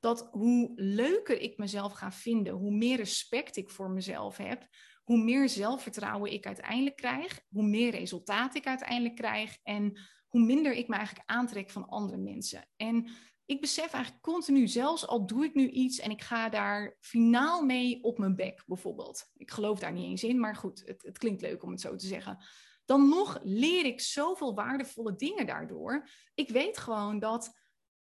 dat 0.00 0.28
hoe 0.30 0.72
leuker 0.74 1.40
ik 1.40 1.58
mezelf 1.58 1.92
ga 1.92 2.12
vinden, 2.12 2.52
hoe 2.52 2.72
meer 2.72 2.96
respect 2.96 3.56
ik 3.56 3.70
voor 3.70 3.90
mezelf 3.90 4.36
heb, 4.36 4.68
hoe 5.02 5.22
meer 5.22 5.48
zelfvertrouwen 5.48 6.32
ik 6.32 6.46
uiteindelijk 6.46 6.96
krijg, 6.96 7.40
hoe 7.48 7.66
meer 7.66 7.90
resultaat 7.90 8.54
ik 8.54 8.66
uiteindelijk 8.66 9.14
krijg 9.14 9.58
en 9.62 9.98
hoe 10.28 10.40
minder 10.40 10.72
ik 10.72 10.88
me 10.88 10.94
eigenlijk 10.96 11.30
aantrek 11.30 11.70
van 11.70 11.88
andere 11.88 12.18
mensen. 12.18 12.68
En 12.76 13.08
ik 13.52 13.60
besef 13.60 13.92
eigenlijk 13.92 14.22
continu, 14.22 14.68
zelfs 14.68 15.06
al 15.06 15.26
doe 15.26 15.44
ik 15.44 15.54
nu 15.54 15.68
iets 15.68 15.98
en 15.98 16.10
ik 16.10 16.22
ga 16.22 16.48
daar 16.48 16.96
finaal 17.00 17.64
mee 17.64 18.02
op 18.02 18.18
mijn 18.18 18.36
bek, 18.36 18.62
bijvoorbeeld. 18.66 19.30
Ik 19.36 19.50
geloof 19.50 19.78
daar 19.78 19.92
niet 19.92 20.04
eens 20.04 20.24
in, 20.24 20.40
maar 20.40 20.56
goed, 20.56 20.82
het, 20.86 21.02
het 21.02 21.18
klinkt 21.18 21.42
leuk 21.42 21.62
om 21.62 21.70
het 21.70 21.80
zo 21.80 21.96
te 21.96 22.06
zeggen. 22.06 22.38
Dan 22.84 23.08
nog 23.08 23.40
leer 23.42 23.84
ik 23.84 24.00
zoveel 24.00 24.54
waardevolle 24.54 25.14
dingen 25.14 25.46
daardoor. 25.46 26.08
Ik 26.34 26.48
weet 26.48 26.78
gewoon 26.78 27.18
dat 27.18 27.60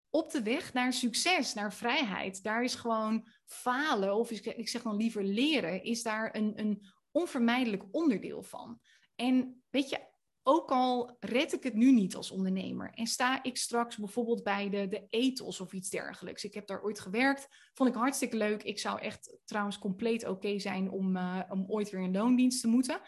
op 0.09 0.31
de 0.31 0.43
weg 0.43 0.73
naar 0.73 0.93
succes, 0.93 1.53
naar 1.53 1.73
vrijheid, 1.73 2.43
daar 2.43 2.63
is 2.63 2.75
gewoon 2.75 3.27
falen, 3.45 4.15
of 4.15 4.31
ik 4.31 4.69
zeg 4.69 4.81
dan 4.81 4.95
liever 4.95 5.23
leren, 5.23 5.83
is 5.83 6.03
daar 6.03 6.35
een, 6.35 6.59
een 6.59 6.85
onvermijdelijk 7.11 7.83
onderdeel 7.91 8.43
van. 8.43 8.79
En 9.15 9.63
weet 9.69 9.89
je, 9.89 10.08
ook 10.43 10.69
al 10.71 11.17
red 11.19 11.53
ik 11.53 11.63
het 11.63 11.73
nu 11.73 11.91
niet 11.91 12.15
als 12.15 12.31
ondernemer 12.31 12.91
en 12.93 13.07
sta 13.07 13.43
ik 13.43 13.57
straks 13.57 13.97
bijvoorbeeld 13.97 14.43
bij 14.43 14.69
de, 14.69 14.87
de 14.87 15.05
ethos 15.09 15.59
of 15.59 15.73
iets 15.73 15.89
dergelijks. 15.89 16.43
Ik 16.43 16.53
heb 16.53 16.67
daar 16.67 16.83
ooit 16.83 16.99
gewerkt, 16.99 17.47
vond 17.73 17.89
ik 17.89 17.95
hartstikke 17.95 18.37
leuk. 18.37 18.63
Ik 18.63 18.79
zou 18.79 18.99
echt 18.99 19.37
trouwens 19.45 19.79
compleet 19.79 20.27
oké 20.27 20.59
zijn 20.59 20.89
om, 20.89 21.15
uh, 21.15 21.41
om 21.49 21.65
ooit 21.67 21.89
weer 21.89 22.01
in 22.01 22.13
loondienst 22.13 22.61
te 22.61 22.67
moeten. 22.67 23.01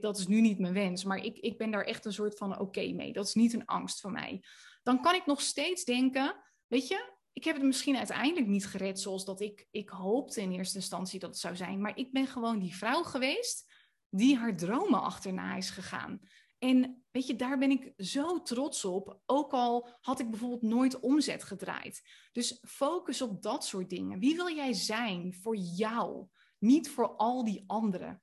Dat 0.00 0.18
is 0.18 0.26
nu 0.26 0.40
niet 0.40 0.58
mijn 0.58 0.74
wens, 0.74 1.04
maar 1.04 1.24
ik, 1.24 1.38
ik 1.38 1.58
ben 1.58 1.70
daar 1.70 1.84
echt 1.84 2.04
een 2.04 2.12
soort 2.12 2.36
van 2.36 2.58
oké 2.58 2.92
mee. 2.92 3.12
Dat 3.12 3.26
is 3.26 3.34
niet 3.34 3.52
een 3.52 3.64
angst 3.64 4.00
van 4.00 4.12
mij. 4.12 4.42
Dan 4.82 5.02
kan 5.02 5.14
ik 5.14 5.26
nog 5.26 5.40
steeds 5.40 5.84
denken, 5.84 6.36
weet 6.66 6.88
je, 6.88 7.14
ik 7.32 7.44
heb 7.44 7.54
het 7.54 7.64
misschien 7.64 7.96
uiteindelijk 7.96 8.46
niet 8.46 8.66
gered 8.66 9.00
zoals 9.00 9.24
dat 9.24 9.40
ik, 9.40 9.66
ik 9.70 9.88
hoopte 9.88 10.40
in 10.40 10.52
eerste 10.52 10.76
instantie 10.76 11.20
dat 11.20 11.30
het 11.30 11.38
zou 11.38 11.56
zijn. 11.56 11.80
Maar 11.80 11.96
ik 11.96 12.12
ben 12.12 12.26
gewoon 12.26 12.58
die 12.58 12.76
vrouw 12.76 13.02
geweest 13.02 13.72
die 14.10 14.36
haar 14.36 14.56
dromen 14.56 15.02
achterna 15.02 15.56
is 15.56 15.70
gegaan. 15.70 16.20
En 16.58 17.04
weet 17.10 17.26
je, 17.26 17.36
daar 17.36 17.58
ben 17.58 17.70
ik 17.70 17.92
zo 17.96 18.42
trots 18.42 18.84
op. 18.84 19.20
Ook 19.26 19.52
al 19.52 19.88
had 20.00 20.20
ik 20.20 20.30
bijvoorbeeld 20.30 20.62
nooit 20.62 21.00
omzet 21.00 21.44
gedraaid. 21.44 22.02
Dus 22.32 22.58
focus 22.62 23.22
op 23.22 23.42
dat 23.42 23.64
soort 23.64 23.90
dingen. 23.90 24.18
Wie 24.18 24.36
wil 24.36 24.54
jij 24.54 24.72
zijn 24.72 25.34
voor 25.34 25.56
jou? 25.56 26.26
Niet 26.58 26.90
voor 26.90 27.16
al 27.16 27.44
die 27.44 27.64
anderen. 27.66 28.22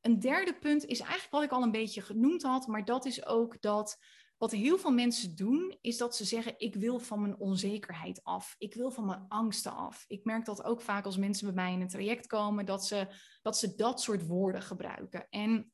Een 0.00 0.18
derde 0.18 0.58
punt 0.58 0.84
is 0.84 1.00
eigenlijk 1.00 1.30
wat 1.32 1.42
ik 1.42 1.50
al 1.50 1.62
een 1.62 1.70
beetje 1.70 2.00
genoemd 2.00 2.42
had, 2.42 2.66
maar 2.66 2.84
dat 2.84 3.04
is 3.04 3.26
ook 3.26 3.60
dat 3.60 3.98
wat 4.36 4.50
heel 4.50 4.78
veel 4.78 4.92
mensen 4.92 5.36
doen, 5.36 5.78
is 5.80 5.96
dat 5.96 6.16
ze 6.16 6.24
zeggen: 6.24 6.54
Ik 6.56 6.74
wil 6.74 6.98
van 6.98 7.20
mijn 7.20 7.38
onzekerheid 7.38 8.24
af. 8.24 8.54
Ik 8.58 8.74
wil 8.74 8.90
van 8.90 9.06
mijn 9.06 9.24
angsten 9.28 9.72
af. 9.72 10.04
Ik 10.06 10.24
merk 10.24 10.44
dat 10.44 10.64
ook 10.64 10.80
vaak 10.80 11.04
als 11.04 11.16
mensen 11.16 11.46
bij 11.46 11.64
mij 11.64 11.72
in 11.72 11.80
een 11.80 11.88
traject 11.88 12.26
komen, 12.26 12.66
dat 12.66 12.86
ze 12.86 13.08
dat, 13.42 13.58
ze 13.58 13.74
dat 13.74 14.00
soort 14.00 14.26
woorden 14.26 14.62
gebruiken. 14.62 15.26
En 15.30 15.72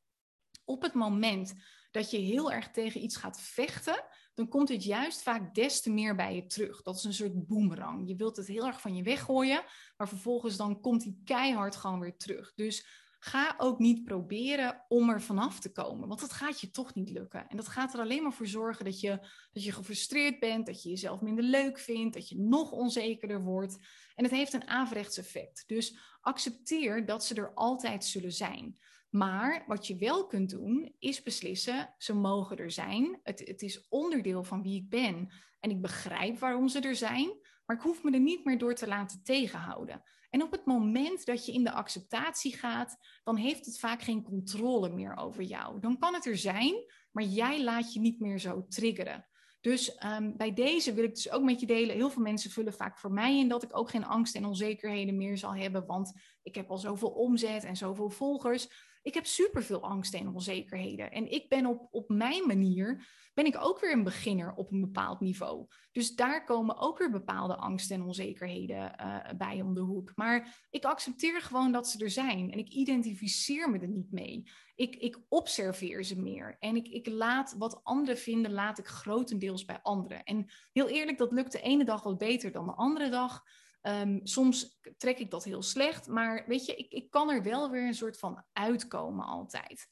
op 0.65 0.83
het 0.83 0.95
moment 0.95 1.55
dat 1.93 2.11
je 2.11 2.19
heel 2.19 2.53
erg 2.53 2.71
tegen 2.71 3.03
iets 3.03 3.17
gaat 3.17 3.41
vechten, 3.41 4.05
dan 4.35 4.49
komt 4.49 4.69
het 4.69 4.85
juist 4.85 5.23
vaak 5.23 5.55
des 5.55 5.81
te 5.81 5.91
meer 5.91 6.15
bij 6.15 6.35
je 6.35 6.47
terug. 6.47 6.83
Dat 6.83 6.97
is 6.97 7.05
een 7.05 7.15
soort 7.15 7.47
boemerang. 7.47 8.09
Je 8.09 8.17
wilt 8.17 8.37
het 8.37 8.47
heel 8.47 8.67
erg 8.67 8.81
van 8.81 8.97
je 8.97 9.03
weggooien, 9.03 9.65
maar 9.97 10.09
vervolgens 10.09 10.57
dan 10.57 10.81
komt 10.81 11.03
die 11.03 11.21
keihard 11.25 11.77
gewoon 11.77 12.01
weer 12.01 12.17
terug. 12.17 12.53
Dus 12.55 12.87
ga 13.25 13.55
ook 13.59 13.79
niet 13.79 14.05
proberen 14.05 14.85
om 14.89 15.11
er 15.11 15.23
vanaf 15.23 15.61
te 15.61 15.73
komen, 15.73 16.09
want 16.09 16.21
dat 16.21 16.33
gaat 16.33 16.61
je 16.61 16.71
toch 16.71 16.95
niet 16.95 17.11
lukken. 17.11 17.49
En 17.49 17.57
dat 17.57 17.69
gaat 17.69 17.95
er 17.95 18.01
alleen 18.01 18.23
maar 18.23 18.33
voor 18.33 18.47
zorgen 18.47 18.85
dat 18.85 19.01
je, 19.01 19.29
dat 19.53 19.65
je 19.65 19.73
gefrustreerd 19.73 20.41
bent, 20.41 20.67
dat 20.67 20.83
je 20.83 20.89
jezelf 20.89 21.21
minder 21.21 21.45
leuk 21.45 21.79
vindt, 21.79 22.15
dat 22.15 22.29
je 22.29 22.39
nog 22.39 22.71
onzekerder 22.71 23.43
wordt. 23.43 23.79
En 24.15 24.25
het 24.25 24.33
heeft 24.33 24.53
een 24.53 24.69
averechts 24.69 25.19
effect. 25.19 25.65
Dus 25.67 25.97
accepteer 26.21 27.07
dat 27.07 27.25
ze 27.25 27.35
er 27.35 27.55
altijd 27.55 28.05
zullen 28.05 28.33
zijn. 28.33 28.79
Maar 29.13 29.65
wat 29.67 29.87
je 29.87 29.97
wel 29.97 30.27
kunt 30.27 30.51
doen, 30.51 30.95
is 30.99 31.23
beslissen, 31.23 31.95
ze 31.99 32.15
mogen 32.15 32.57
er 32.57 32.71
zijn. 32.71 33.21
Het, 33.23 33.43
het 33.45 33.63
is 33.63 33.89
onderdeel 33.89 34.45
van 34.45 34.63
wie 34.63 34.77
ik 34.77 34.89
ben. 34.89 35.29
En 35.61 35.71
ik 35.71 35.81
begrijp 35.81 36.39
waarom 36.39 36.69
ze 36.69 36.81
er 36.81 36.95
zijn, 36.95 37.39
maar 37.67 37.77
ik 37.77 37.83
hoef 37.83 38.03
me 38.03 38.11
er 38.11 38.21
niet 38.21 38.45
meer 38.45 38.59
door 38.59 38.75
te 38.75 38.87
laten 38.87 39.23
tegenhouden. 39.23 40.03
En 40.31 40.43
op 40.43 40.51
het 40.51 40.67
moment 40.67 41.27
dat 41.27 41.47
je 41.47 41.53
in 41.53 41.65
de 41.65 41.73
acceptatie 41.73 42.57
gaat, 42.57 42.97
dan 43.25 43.37
heeft 43.37 43.67
het 43.67 43.79
vaak 43.79 44.03
geen 44.03 44.23
controle 44.23 44.89
meer 44.89 45.17
over 45.17 45.43
jou. 45.43 45.81
Dan 45.81 45.99
kan 45.99 46.15
het 46.15 46.27
er 46.27 46.37
zijn, 46.37 46.75
maar 47.11 47.25
jij 47.25 47.63
laat 47.63 47.93
je 47.93 48.01
niet 48.01 48.21
meer 48.21 48.39
zo 48.39 48.67
triggeren. 48.69 49.27
Dus 49.61 50.05
um, 50.05 50.37
bij 50.37 50.53
deze 50.53 50.95
wil 50.95 51.05
ik 51.05 51.15
dus 51.15 51.31
ook 51.31 51.43
met 51.43 51.61
je 51.61 51.67
delen. 51.67 51.95
Heel 51.95 52.11
veel 52.11 52.23
mensen 52.23 52.51
vullen 52.51 52.73
vaak 52.73 52.99
voor 52.99 53.13
mij 53.13 53.39
in 53.39 53.49
dat 53.49 53.63
ik 53.63 53.77
ook 53.77 53.91
geen 53.91 54.05
angst 54.05 54.35
en 54.35 54.45
onzekerheden 54.45 55.17
meer 55.17 55.39
zal 55.39 55.55
hebben, 55.55 55.87
want 55.87 56.13
ik 56.43 56.55
heb 56.55 56.71
al 56.71 56.79
zoveel 56.79 57.11
omzet 57.11 57.65
en 57.65 57.77
zoveel 57.77 58.11
volgers. 58.11 58.91
Ik 59.03 59.15
heb 59.15 59.27
superveel 59.27 59.83
angst 59.83 60.15
en 60.15 60.29
onzekerheden. 60.29 61.11
En 61.11 61.31
ik 61.31 61.49
ben 61.49 61.67
op, 61.67 61.89
op 61.91 62.09
mijn 62.09 62.47
manier, 62.47 63.07
ben 63.35 63.47
ik 63.47 63.57
ook 63.61 63.81
weer 63.81 63.93
een 63.93 64.05
beginner 64.05 64.55
op 64.55 64.73
een 64.73 64.81
bepaald 64.81 65.21
niveau. 65.21 65.67
Dus 65.93 66.15
daar 66.15 66.45
komen 66.45 66.77
ook 66.77 66.99
weer 66.99 67.11
bepaalde 67.11 67.57
angsten 67.57 67.97
en 67.97 68.03
onzekerheden 68.03 68.95
uh, 69.01 69.17
bij 69.37 69.61
om 69.63 69.75
de 69.75 69.81
hoek. 69.81 70.13
Maar 70.15 70.65
ik 70.71 70.85
accepteer 70.85 71.41
gewoon 71.41 71.73
dat 71.73 71.89
ze 71.89 72.05
er 72.05 72.11
zijn. 72.11 72.53
En 72.53 72.59
ik 72.59 72.69
identificeer 72.69 73.71
me 73.71 73.79
er 73.79 73.89
niet 73.89 74.13
mee. 74.13 74.51
Ik, 74.75 74.97
ik 74.97 75.19
observeer 75.29 76.05
ze 76.05 76.21
meer. 76.21 76.57
En 76.59 76.77
ik, 76.77 76.89
ik 76.89 77.07
laat 77.07 77.55
wat 77.59 77.81
anderen 77.85 78.19
vinden, 78.19 78.53
laat 78.53 78.79
ik 78.79 78.87
grotendeels 78.87 79.65
bij 79.65 79.81
anderen. 79.83 80.25
En 80.25 80.47
heel 80.73 80.89
eerlijk, 80.89 81.19
dat 81.19 81.33
lukt 81.33 81.53
de 81.53 81.61
ene 81.61 81.85
dag 81.85 82.03
wat 82.03 82.19
beter 82.19 82.53
dan 82.53 82.67
de 82.67 82.73
andere 82.73 83.09
dag. 83.09 83.43
Um, 83.83 84.21
soms 84.27 84.81
trek 84.97 85.19
ik 85.19 85.31
dat 85.31 85.45
heel 85.45 85.63
slecht, 85.63 86.07
maar 86.07 86.45
weet 86.47 86.67
je, 86.67 86.75
ik, 86.75 86.93
ik 86.93 87.11
kan 87.11 87.31
er 87.31 87.43
wel 87.43 87.71
weer 87.71 87.87
een 87.87 87.95
soort 87.95 88.19
van 88.19 88.45
uitkomen 88.53 89.25
altijd. 89.25 89.89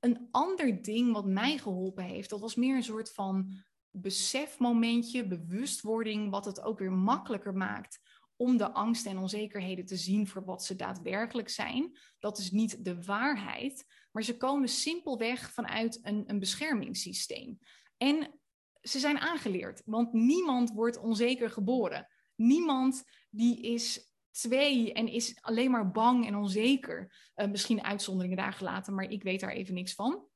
Een 0.00 0.28
ander 0.30 0.82
ding 0.82 1.12
wat 1.12 1.26
mij 1.26 1.58
geholpen 1.58 2.04
heeft, 2.04 2.30
dat 2.30 2.40
was 2.40 2.54
meer 2.54 2.76
een 2.76 2.82
soort 2.82 3.12
van 3.12 3.52
besefmomentje, 3.90 5.26
bewustwording, 5.26 6.30
wat 6.30 6.44
het 6.44 6.60
ook 6.60 6.78
weer 6.78 6.92
makkelijker 6.92 7.54
maakt 7.54 8.00
om 8.36 8.56
de 8.56 8.72
angsten 8.72 9.10
en 9.10 9.18
onzekerheden 9.18 9.86
te 9.86 9.96
zien 9.96 10.26
voor 10.26 10.44
wat 10.44 10.64
ze 10.64 10.76
daadwerkelijk 10.76 11.48
zijn. 11.48 11.98
Dat 12.18 12.38
is 12.38 12.50
niet 12.50 12.84
de 12.84 13.02
waarheid, 13.02 13.84
maar 14.12 14.22
ze 14.22 14.36
komen 14.36 14.68
simpelweg 14.68 15.52
vanuit 15.52 15.98
een, 16.02 16.24
een 16.26 16.38
beschermingssysteem. 16.38 17.58
En 17.96 18.40
ze 18.80 18.98
zijn 18.98 19.18
aangeleerd, 19.18 19.82
want 19.84 20.12
niemand 20.12 20.70
wordt 20.70 20.98
onzeker 20.98 21.50
geboren. 21.50 22.08
Niemand 22.38 23.04
die 23.30 23.60
is 23.60 24.12
twee 24.30 24.92
en 24.92 25.08
is 25.08 25.38
alleen 25.40 25.70
maar 25.70 25.90
bang 25.90 26.26
en 26.26 26.36
onzeker. 26.36 27.30
Uh, 27.36 27.46
misschien 27.46 27.82
uitzonderingen 27.82 28.36
daar 28.36 28.52
gelaten, 28.52 28.94
maar 28.94 29.10
ik 29.10 29.22
weet 29.22 29.40
daar 29.40 29.50
even 29.50 29.74
niks 29.74 29.94
van. 29.94 30.26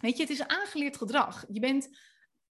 Weet 0.00 0.16
je, 0.16 0.22
het 0.22 0.32
is 0.32 0.46
aangeleerd 0.46 0.96
gedrag. 0.96 1.44
Je 1.48 1.60
bent 1.60 1.98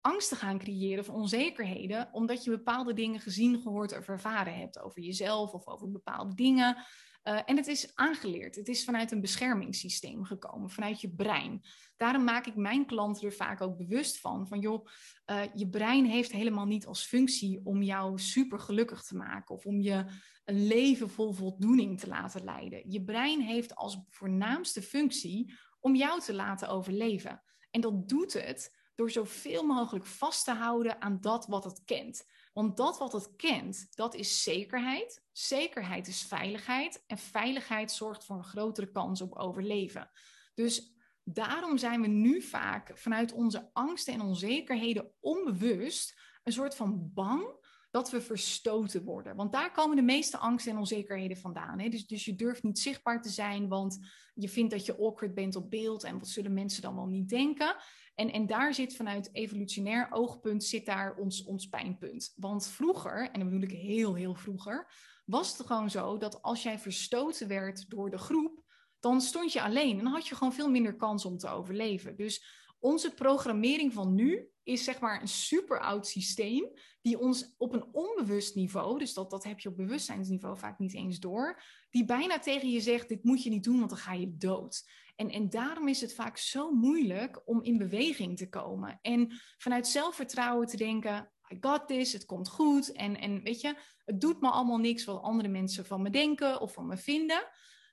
angsten 0.01 0.37
gaan 0.37 0.57
creëren 0.57 1.05
van 1.05 1.15
onzekerheden, 1.15 2.09
omdat 2.11 2.43
je 2.43 2.49
bepaalde 2.49 2.93
dingen 2.93 3.19
gezien, 3.19 3.61
gehoord 3.61 3.97
of 3.97 4.07
ervaren 4.07 4.55
hebt 4.55 4.79
over 4.79 5.01
jezelf 5.01 5.51
of 5.51 5.67
over 5.67 5.91
bepaalde 5.91 6.33
dingen. 6.33 6.77
Uh, 7.23 7.39
en 7.45 7.55
het 7.57 7.67
is 7.67 7.95
aangeleerd. 7.95 8.55
Het 8.55 8.67
is 8.67 8.83
vanuit 8.83 9.11
een 9.11 9.21
beschermingssysteem 9.21 10.23
gekomen, 10.23 10.69
vanuit 10.69 11.01
je 11.01 11.09
brein. 11.09 11.61
Daarom 11.97 12.23
maak 12.23 12.45
ik 12.45 12.55
mijn 12.55 12.85
klanten 12.85 13.27
er 13.27 13.33
vaak 13.33 13.61
ook 13.61 13.77
bewust 13.77 14.19
van. 14.19 14.47
Van 14.47 14.59
joh, 14.59 14.87
uh, 15.25 15.41
je 15.53 15.69
brein 15.69 16.05
heeft 16.05 16.31
helemaal 16.31 16.65
niet 16.65 16.85
als 16.85 17.05
functie 17.05 17.61
om 17.63 17.81
jou 17.81 18.19
super 18.19 18.59
gelukkig 18.59 19.03
te 19.03 19.15
maken 19.15 19.55
of 19.55 19.65
om 19.65 19.81
je 19.81 20.05
een 20.45 20.67
leven 20.67 21.09
vol 21.09 21.33
voldoening 21.33 21.99
te 21.99 22.07
laten 22.07 22.43
leiden. 22.43 22.91
Je 22.91 23.03
brein 23.03 23.41
heeft 23.41 23.75
als 23.75 23.99
voornaamste 24.09 24.81
functie 24.81 25.53
om 25.79 25.95
jou 25.95 26.21
te 26.21 26.33
laten 26.33 26.67
overleven. 26.67 27.43
En 27.71 27.81
dat 27.81 28.09
doet 28.09 28.33
het 28.33 28.77
door 28.95 29.11
zoveel 29.11 29.63
mogelijk 29.63 30.05
vast 30.05 30.45
te 30.45 30.51
houden 30.51 31.01
aan 31.01 31.17
dat 31.21 31.45
wat 31.45 31.63
het 31.63 31.81
kent. 31.85 32.23
Want 32.53 32.77
dat 32.77 32.97
wat 32.97 33.13
het 33.13 33.35
kent, 33.35 33.87
dat 33.95 34.15
is 34.15 34.43
zekerheid. 34.43 35.23
Zekerheid 35.31 36.07
is 36.07 36.21
veiligheid. 36.21 37.03
En 37.07 37.17
veiligheid 37.17 37.91
zorgt 37.91 38.25
voor 38.25 38.35
een 38.35 38.43
grotere 38.43 38.91
kans 38.91 39.21
op 39.21 39.35
overleven. 39.35 40.11
Dus 40.53 40.95
daarom 41.23 41.77
zijn 41.77 42.01
we 42.01 42.07
nu 42.07 42.41
vaak 42.41 42.97
vanuit 42.97 43.31
onze 43.31 43.69
angsten 43.73 44.13
en 44.13 44.21
onzekerheden 44.21 45.11
onbewust 45.19 46.19
een 46.43 46.53
soort 46.53 46.75
van 46.75 47.11
bang 47.13 47.59
dat 47.91 48.11
we 48.11 48.21
verstoten 48.21 49.03
worden. 49.03 49.35
Want 49.35 49.51
daar 49.51 49.71
komen 49.71 49.95
de 49.95 50.01
meeste 50.01 50.37
angsten 50.37 50.71
en 50.71 50.77
onzekerheden 50.77 51.37
vandaan. 51.37 51.79
Hè? 51.79 51.89
Dus, 51.89 52.07
dus 52.07 52.25
je 52.25 52.35
durft 52.35 52.63
niet 52.63 52.79
zichtbaar 52.79 53.21
te 53.21 53.29
zijn, 53.29 53.67
want 53.67 53.99
je 54.33 54.49
vindt 54.49 54.71
dat 54.71 54.85
je 54.85 54.97
awkward 54.97 55.33
bent 55.33 55.55
op 55.55 55.69
beeld 55.69 56.03
en 56.03 56.19
wat 56.19 56.27
zullen 56.27 56.53
mensen 56.53 56.81
dan 56.81 56.95
wel 56.95 57.07
niet 57.07 57.29
denken. 57.29 57.75
En, 58.21 58.31
en 58.31 58.45
daar 58.45 58.73
zit 58.73 58.95
vanuit 58.95 59.29
evolutionair 59.33 60.07
oogpunt 60.11 60.63
zit 60.63 60.85
daar 60.85 61.15
ons, 61.15 61.43
ons 61.43 61.67
pijnpunt. 61.67 62.33
Want 62.35 62.67
vroeger, 62.67 63.29
en 63.31 63.39
dan 63.39 63.49
bedoel 63.49 63.69
ik 63.69 63.71
heel, 63.71 64.13
heel 64.13 64.35
vroeger, 64.35 64.91
was 65.25 65.57
het 65.57 65.67
gewoon 65.67 65.89
zo 65.89 66.17
dat 66.17 66.41
als 66.41 66.63
jij 66.63 66.79
verstoten 66.79 67.47
werd 67.47 67.89
door 67.89 68.09
de 68.09 68.17
groep, 68.17 68.63
dan 68.99 69.21
stond 69.21 69.53
je 69.53 69.61
alleen 69.61 69.97
en 69.97 70.03
dan 70.03 70.13
had 70.13 70.27
je 70.27 70.35
gewoon 70.35 70.53
veel 70.53 70.69
minder 70.69 70.95
kans 70.95 71.25
om 71.25 71.37
te 71.37 71.47
overleven. 71.47 72.15
Dus 72.15 72.45
onze 72.79 73.13
programmering 73.13 73.93
van 73.93 74.15
nu 74.15 74.50
is 74.63 74.83
zeg 74.83 74.99
maar 74.99 75.21
een 75.21 75.27
super 75.27 75.79
oud 75.79 76.07
systeem 76.07 76.71
die 77.01 77.19
ons 77.19 77.53
op 77.57 77.73
een 77.73 77.85
onbewust 77.91 78.55
niveau, 78.55 78.99
dus 78.99 79.13
dat, 79.13 79.29
dat 79.29 79.43
heb 79.43 79.59
je 79.59 79.69
op 79.69 79.77
bewustzijnsniveau 79.77 80.57
vaak 80.57 80.79
niet 80.79 80.93
eens 80.93 81.19
door, 81.19 81.63
die 81.89 82.05
bijna 82.05 82.39
tegen 82.39 82.69
je 82.69 82.81
zegt, 82.81 83.09
dit 83.09 83.23
moet 83.23 83.43
je 83.43 83.49
niet 83.49 83.63
doen, 83.63 83.77
want 83.77 83.89
dan 83.89 83.99
ga 83.99 84.13
je 84.13 84.37
dood. 84.37 84.83
En, 85.15 85.29
en 85.29 85.49
daarom 85.49 85.87
is 85.87 86.01
het 86.01 86.13
vaak 86.13 86.37
zo 86.37 86.71
moeilijk 86.71 87.41
om 87.45 87.63
in 87.63 87.77
beweging 87.77 88.37
te 88.37 88.49
komen. 88.49 88.99
En 89.01 89.31
vanuit 89.57 89.87
zelfvertrouwen 89.87 90.67
te 90.67 90.77
denken, 90.77 91.31
I 91.53 91.57
got 91.59 91.87
this, 91.87 92.13
het 92.13 92.25
komt 92.25 92.49
goed. 92.49 92.91
En, 92.91 93.19
en 93.19 93.43
weet 93.43 93.61
je, 93.61 93.75
het 94.05 94.21
doet 94.21 94.41
me 94.41 94.49
allemaal 94.49 94.77
niks 94.77 95.05
wat 95.05 95.21
andere 95.21 95.49
mensen 95.49 95.85
van 95.85 96.01
me 96.01 96.09
denken 96.09 96.61
of 96.61 96.73
van 96.73 96.87
me 96.87 96.97
vinden. 96.97 97.47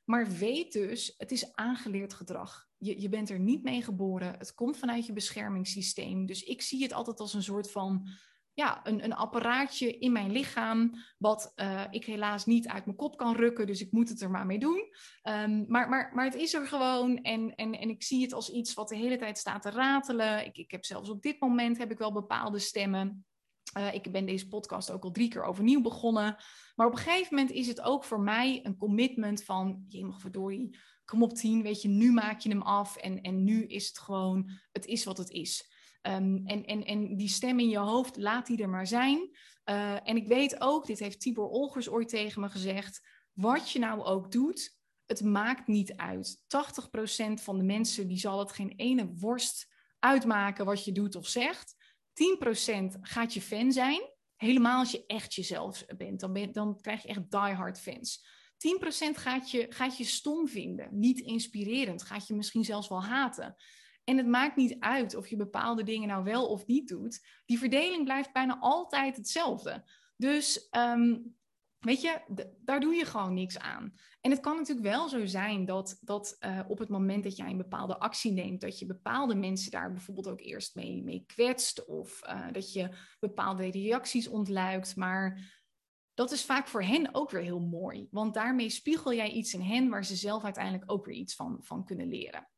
Maar 0.04 0.30
weet 0.30 0.72
dus, 0.72 1.14
het 1.16 1.32
is 1.32 1.54
aangeleerd 1.54 2.14
gedrag. 2.14 2.67
Je, 2.78 3.00
je 3.00 3.08
bent 3.08 3.30
er 3.30 3.40
niet 3.40 3.62
mee 3.62 3.82
geboren. 3.82 4.35
Het 4.38 4.54
komt 4.54 4.76
vanuit 4.76 5.06
je 5.06 5.12
beschermingssysteem. 5.12 6.26
Dus 6.26 6.42
ik 6.42 6.62
zie 6.62 6.82
het 6.82 6.92
altijd 6.92 7.20
als 7.20 7.35
een 7.35 7.42
soort 7.42 7.70
van 7.70 8.08
ja, 8.58 8.80
een, 8.87 9.04
een 9.04 9.14
apparaatje 9.14 9.99
in 9.99 10.12
mijn 10.12 10.30
lichaam, 10.30 10.94
wat 11.18 11.52
uh, 11.56 11.85
ik 11.90 12.04
helaas 12.04 12.47
niet 12.47 12.68
uit 12.68 12.85
mijn 12.85 12.97
kop 12.97 13.16
kan 13.16 13.37
rukken, 13.37 13.66
dus 13.66 13.80
ik 13.80 13.92
moet 13.92 14.08
het 14.08 14.20
er 14.20 14.30
maar 14.30 14.47
mee 14.47 14.58
doen. 14.58 14.82
Um, 15.23 15.64
maar, 15.68 15.88
maar, 15.88 16.11
maar 16.14 16.25
het 16.25 16.35
is 16.35 16.54
er 16.54 16.66
gewoon 16.66 17.18
en, 17.23 17.54
en, 17.54 17.73
en 17.73 17.88
ik 17.88 18.02
zie 18.02 18.23
het 18.23 18.32
als 18.32 18.50
iets 18.50 18.75
wat 18.75 18.88
de 18.88 18.97
hele 18.97 19.16
tijd 19.16 19.38
staat 19.38 19.62
te 19.62 19.70
ratelen. 19.70 20.47
Ik, 20.47 20.56
ik 20.56 20.70
heb 20.70 20.85
zelfs 20.85 21.08
op 21.08 21.23
dit 21.23 21.40
moment 21.40 21.78
heb 21.78 21.90
ik 21.90 21.99
wel 21.99 22.12
bepaalde 22.12 22.58
stemmen. 22.58 23.26
Uh, 23.76 23.94
ik 23.94 24.12
ben 24.12 24.26
deze 24.26 24.48
podcast 24.48 24.90
ook 24.90 25.04
al 25.04 25.10
drie 25.10 25.28
keer 25.28 25.44
overnieuw 25.44 25.80
begonnen. 25.80 26.37
Maar 26.75 26.87
op 26.87 26.92
een 26.92 26.98
gegeven 26.98 27.34
moment 27.34 27.50
is 27.50 27.66
het 27.66 27.80
ook 27.80 28.04
voor 28.04 28.20
mij 28.20 28.60
een 28.62 28.76
commitment 28.76 29.44
van, 29.44 29.84
jemig 29.88 30.20
verdorie, 30.20 30.78
kom 31.04 31.22
op 31.22 31.34
tien, 31.34 31.62
weet 31.62 31.82
je, 31.82 31.88
nu 31.88 32.12
maak 32.12 32.40
je 32.40 32.48
hem 32.48 32.62
af 32.62 32.96
en, 32.96 33.20
en 33.20 33.44
nu 33.44 33.66
is 33.66 33.88
het 33.88 33.98
gewoon, 33.98 34.50
het 34.72 34.87
is 34.87 35.04
wat 35.04 35.18
het 35.18 35.30
is. 35.30 35.72
Um, 36.02 36.46
en, 36.46 36.64
en, 36.64 36.84
en 36.84 37.16
die 37.16 37.28
stem 37.28 37.58
in 37.58 37.68
je 37.68 37.78
hoofd, 37.78 38.16
laat 38.16 38.46
die 38.46 38.62
er 38.62 38.68
maar 38.68 38.87
zijn. 38.87 39.30
Uh, 39.64 40.08
en 40.08 40.16
ik 40.16 40.26
weet 40.26 40.60
ook, 40.60 40.87
dit 40.87 40.98
heeft 40.98 41.20
Tibor 41.20 41.48
Olgers 41.48 41.88
ooit 41.88 42.08
tegen 42.08 42.40
me 42.40 42.48
gezegd, 42.48 43.06
wat 43.32 43.70
je 43.70 43.78
nou 43.78 44.02
ook 44.02 44.32
doet, 44.32 44.76
het 45.06 45.22
maakt 45.22 45.66
niet 45.66 45.96
uit. 45.96 46.38
80% 46.38 47.42
van 47.42 47.58
de 47.58 47.64
mensen 47.64 48.08
die 48.08 48.18
zal 48.18 48.38
het 48.38 48.52
geen 48.52 48.72
ene 48.76 49.12
worst 49.14 49.66
uitmaken 49.98 50.64
wat 50.64 50.84
je 50.84 50.92
doet 50.92 51.16
of 51.16 51.26
zegt. 51.26 51.75
10% 52.18 53.00
gaat 53.00 53.34
je 53.34 53.40
fan 53.40 53.72
zijn. 53.72 54.00
Helemaal 54.37 54.78
als 54.78 54.90
je 54.90 55.06
echt 55.06 55.34
jezelf 55.34 55.84
bent. 55.96 56.20
Dan, 56.20 56.32
ben, 56.32 56.52
dan 56.52 56.80
krijg 56.80 57.02
je 57.02 57.08
echt 57.08 57.30
diehard 57.30 57.80
fans. 57.80 58.26
10% 58.58 59.10
gaat 59.12 59.50
je, 59.50 59.66
gaat 59.68 59.96
je 59.96 60.04
stom 60.04 60.48
vinden. 60.48 60.88
Niet 60.98 61.20
inspirerend. 61.20 62.02
Gaat 62.02 62.26
je 62.26 62.34
misschien 62.34 62.64
zelfs 62.64 62.88
wel 62.88 63.04
haten. 63.04 63.56
En 64.04 64.16
het 64.16 64.26
maakt 64.26 64.56
niet 64.56 64.76
uit 64.78 65.14
of 65.14 65.28
je 65.28 65.37
bepaalde 65.37 65.82
dingen 65.82 66.08
nou 66.08 66.25
wel 66.25 66.48
of 66.48 66.66
niet 66.66 66.88
doet. 66.88 67.26
Die 67.46 67.58
verdeling 67.58 68.04
blijft 68.04 68.32
bijna 68.32 68.58
altijd 68.60 69.16
hetzelfde. 69.16 69.84
Dus 70.16 70.68
um, 70.70 71.37
weet 71.78 72.00
je, 72.00 72.44
daar 72.64 72.80
doe 72.80 72.94
je 72.94 73.04
gewoon 73.04 73.35
niks 73.35 73.58
aan. 73.58 73.94
En 74.20 74.30
het 74.30 74.40
kan 74.40 74.56
natuurlijk 74.56 74.87
wel 74.87 75.08
zo 75.08 75.26
zijn 75.26 75.64
dat, 75.64 75.99
dat 76.00 76.37
uh, 76.40 76.61
op 76.68 76.78
het 76.78 76.88
moment 76.88 77.25
dat 77.25 77.37
jij 77.37 77.50
een 77.50 77.56
bepaalde 77.56 77.99
actie 77.99 78.32
neemt, 78.32 78.61
dat 78.61 78.78
je 78.78 78.87
bepaalde 78.87 79.35
mensen 79.35 79.70
daar 79.70 79.92
bijvoorbeeld 79.92 80.28
ook 80.28 80.40
eerst 80.40 80.75
mee, 80.75 81.02
mee 81.02 81.25
kwetst. 81.26 81.85
Of 81.87 82.20
uh, 82.26 82.52
dat 82.52 82.73
je 82.73 82.88
bepaalde 83.20 83.70
reacties 83.70 84.28
ontluikt. 84.28 84.97
Maar 84.97 85.52
dat 86.14 86.30
is 86.30 86.44
vaak 86.44 86.68
voor 86.68 86.82
hen 86.82 87.14
ook 87.14 87.30
weer 87.30 87.42
heel 87.42 87.61
mooi. 87.61 88.08
Want 88.11 88.35
daarmee 88.35 88.70
spiegel 88.70 89.14
jij 89.14 89.30
iets 89.30 89.54
in 89.54 89.62
hen 89.62 89.88
waar 89.88 90.04
ze 90.04 90.16
zelf 90.16 90.44
uiteindelijk 90.44 90.92
ook 90.92 91.04
weer 91.04 91.16
iets 91.16 91.35
van, 91.35 91.56
van 91.61 91.85
kunnen 91.85 92.08
leren. 92.08 92.49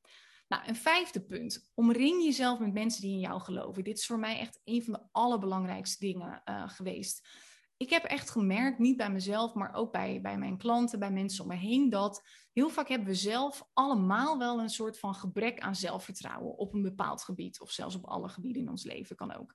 Nou, 0.49 0.63
een 0.67 0.77
vijfde 0.77 1.21
punt. 1.21 1.71
Omring 1.75 2.23
jezelf 2.23 2.59
met 2.59 2.73
mensen 2.73 3.01
die 3.01 3.13
in 3.13 3.19
jou 3.19 3.41
geloven. 3.41 3.85
Dit 3.85 3.99
is 3.99 4.07
voor 4.07 4.19
mij 4.19 4.39
echt 4.39 4.61
een 4.65 4.83
van 4.83 4.93
de 4.93 5.03
allerbelangrijkste 5.11 6.07
dingen 6.07 6.43
uh, 6.45 6.69
geweest. 6.69 7.29
Ik 7.81 7.91
heb 7.91 8.05
echt 8.05 8.31
gemerkt, 8.31 8.79
niet 8.79 8.97
bij 8.97 9.11
mezelf, 9.11 9.55
maar 9.55 9.75
ook 9.75 9.93
bij, 9.93 10.21
bij 10.21 10.39
mijn 10.39 10.59
klanten, 10.59 10.99
bij 10.99 11.11
mensen 11.11 11.43
om 11.43 11.49
me 11.51 11.57
heen, 11.57 11.91
dat 11.91 12.23
heel 12.53 12.69
vaak 12.69 12.89
hebben 12.89 13.09
we 13.09 13.15
zelf 13.15 13.69
allemaal 13.73 14.39
wel 14.39 14.61
een 14.61 14.69
soort 14.69 14.99
van 14.99 15.15
gebrek 15.15 15.61
aan 15.61 15.75
zelfvertrouwen 15.75 16.57
op 16.57 16.75
een 16.75 16.83
bepaald 16.83 17.23
gebied, 17.23 17.61
of 17.61 17.71
zelfs 17.71 17.95
op 17.95 18.05
alle 18.05 18.29
gebieden 18.29 18.63
in 18.63 18.69
ons 18.69 18.85
leven 18.85 19.17
kan 19.17 19.33
ook. 19.33 19.55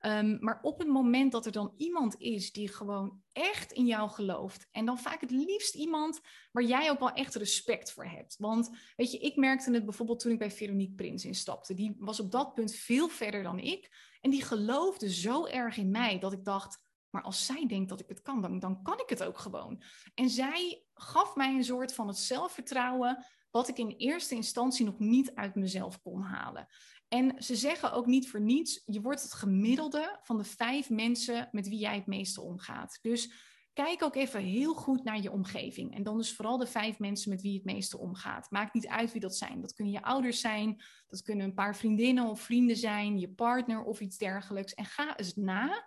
Um, 0.00 0.36
maar 0.40 0.58
op 0.62 0.78
het 0.78 0.88
moment 0.88 1.32
dat 1.32 1.46
er 1.46 1.52
dan 1.52 1.74
iemand 1.76 2.14
is 2.18 2.52
die 2.52 2.68
gewoon 2.68 3.22
echt 3.32 3.72
in 3.72 3.86
jou 3.86 4.10
gelooft, 4.10 4.68
en 4.70 4.84
dan 4.84 4.98
vaak 4.98 5.20
het 5.20 5.30
liefst 5.30 5.74
iemand 5.74 6.20
waar 6.52 6.64
jij 6.64 6.90
ook 6.90 6.98
wel 6.98 7.12
echt 7.12 7.34
respect 7.34 7.92
voor 7.92 8.06
hebt. 8.06 8.36
Want 8.38 8.70
weet 8.96 9.12
je, 9.12 9.18
ik 9.18 9.36
merkte 9.36 9.72
het 9.72 9.84
bijvoorbeeld 9.84 10.20
toen 10.20 10.32
ik 10.32 10.38
bij 10.38 10.50
Veronique 10.50 10.94
Prins 10.94 11.24
instapte. 11.24 11.74
Die 11.74 11.96
was 11.98 12.20
op 12.20 12.30
dat 12.30 12.54
punt 12.54 12.74
veel 12.74 13.08
verder 13.08 13.42
dan 13.42 13.58
ik. 13.58 14.12
En 14.20 14.30
die 14.30 14.42
geloofde 14.44 15.12
zo 15.12 15.46
erg 15.46 15.76
in 15.76 15.90
mij 15.90 16.18
dat 16.18 16.32
ik 16.32 16.44
dacht, 16.44 16.83
maar 17.14 17.22
als 17.22 17.46
zij 17.46 17.66
denkt 17.66 17.88
dat 17.88 18.00
ik 18.00 18.08
het 18.08 18.22
kan, 18.22 18.40
dan, 18.40 18.58
dan 18.58 18.82
kan 18.82 19.00
ik 19.00 19.08
het 19.08 19.22
ook 19.22 19.38
gewoon. 19.38 19.82
En 20.14 20.30
zij 20.30 20.84
gaf 20.94 21.34
mij 21.34 21.54
een 21.54 21.64
soort 21.64 21.94
van 21.94 22.08
het 22.08 22.18
zelfvertrouwen 22.18 23.24
wat 23.50 23.68
ik 23.68 23.78
in 23.78 23.94
eerste 23.96 24.34
instantie 24.34 24.84
nog 24.84 24.98
niet 24.98 25.34
uit 25.34 25.54
mezelf 25.54 26.02
kon 26.02 26.22
halen. 26.22 26.66
En 27.08 27.42
ze 27.42 27.56
zeggen 27.56 27.92
ook 27.92 28.06
niet 28.06 28.30
voor 28.30 28.40
niets, 28.40 28.82
je 28.86 29.00
wordt 29.00 29.22
het 29.22 29.32
gemiddelde 29.32 30.18
van 30.22 30.38
de 30.38 30.44
vijf 30.44 30.90
mensen 30.90 31.48
met 31.52 31.68
wie 31.68 31.78
jij 31.78 31.94
het 31.94 32.06
meeste 32.06 32.40
omgaat. 32.40 32.98
Dus 33.02 33.32
kijk 33.72 34.02
ook 34.02 34.14
even 34.16 34.40
heel 34.40 34.74
goed 34.74 35.04
naar 35.04 35.20
je 35.20 35.30
omgeving. 35.30 35.94
En 35.94 36.02
dan 36.02 36.16
dus 36.16 36.34
vooral 36.34 36.58
de 36.58 36.66
vijf 36.66 36.98
mensen 36.98 37.30
met 37.30 37.42
wie 37.42 37.50
je 37.50 37.56
het 37.56 37.66
meeste 37.66 37.98
omgaat. 37.98 38.50
Maakt 38.50 38.74
niet 38.74 38.86
uit 38.86 39.12
wie 39.12 39.20
dat 39.20 39.36
zijn. 39.36 39.60
Dat 39.60 39.74
kunnen 39.74 39.92
je 39.92 40.02
ouders 40.02 40.40
zijn, 40.40 40.82
dat 41.08 41.22
kunnen 41.22 41.46
een 41.46 41.54
paar 41.54 41.76
vriendinnen 41.76 42.24
of 42.24 42.40
vrienden 42.40 42.76
zijn, 42.76 43.18
je 43.18 43.30
partner 43.30 43.82
of 43.82 44.00
iets 44.00 44.18
dergelijks. 44.18 44.74
En 44.74 44.84
ga 44.84 45.16
eens 45.16 45.34
na. 45.34 45.86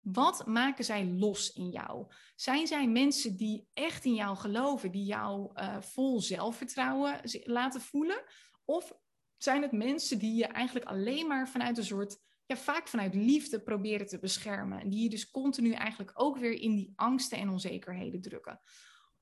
Wat 0.00 0.46
maken 0.46 0.84
zij 0.84 1.04
los 1.06 1.52
in 1.52 1.70
jou? 1.70 2.06
Zijn 2.36 2.66
zij 2.66 2.88
mensen 2.88 3.36
die 3.36 3.68
echt 3.72 4.04
in 4.04 4.14
jou 4.14 4.36
geloven, 4.36 4.90
die 4.90 5.04
jou 5.04 5.50
uh, 5.54 5.80
vol 5.80 6.20
zelfvertrouwen 6.20 7.20
laten 7.44 7.80
voelen? 7.80 8.22
Of 8.64 8.92
zijn 9.36 9.62
het 9.62 9.72
mensen 9.72 10.18
die 10.18 10.34
je 10.34 10.46
eigenlijk 10.46 10.86
alleen 10.86 11.26
maar 11.26 11.48
vanuit 11.48 11.78
een 11.78 11.84
soort, 11.84 12.18
ja, 12.46 12.56
vaak 12.56 12.88
vanuit 12.88 13.14
liefde 13.14 13.62
proberen 13.62 14.06
te 14.06 14.18
beschermen. 14.18 14.80
En 14.80 14.90
die 14.90 15.02
je 15.02 15.08
dus 15.08 15.30
continu 15.30 15.72
eigenlijk 15.72 16.10
ook 16.14 16.38
weer 16.38 16.60
in 16.60 16.74
die 16.74 16.92
angsten 16.96 17.38
en 17.38 17.48
onzekerheden 17.48 18.20
drukken. 18.20 18.60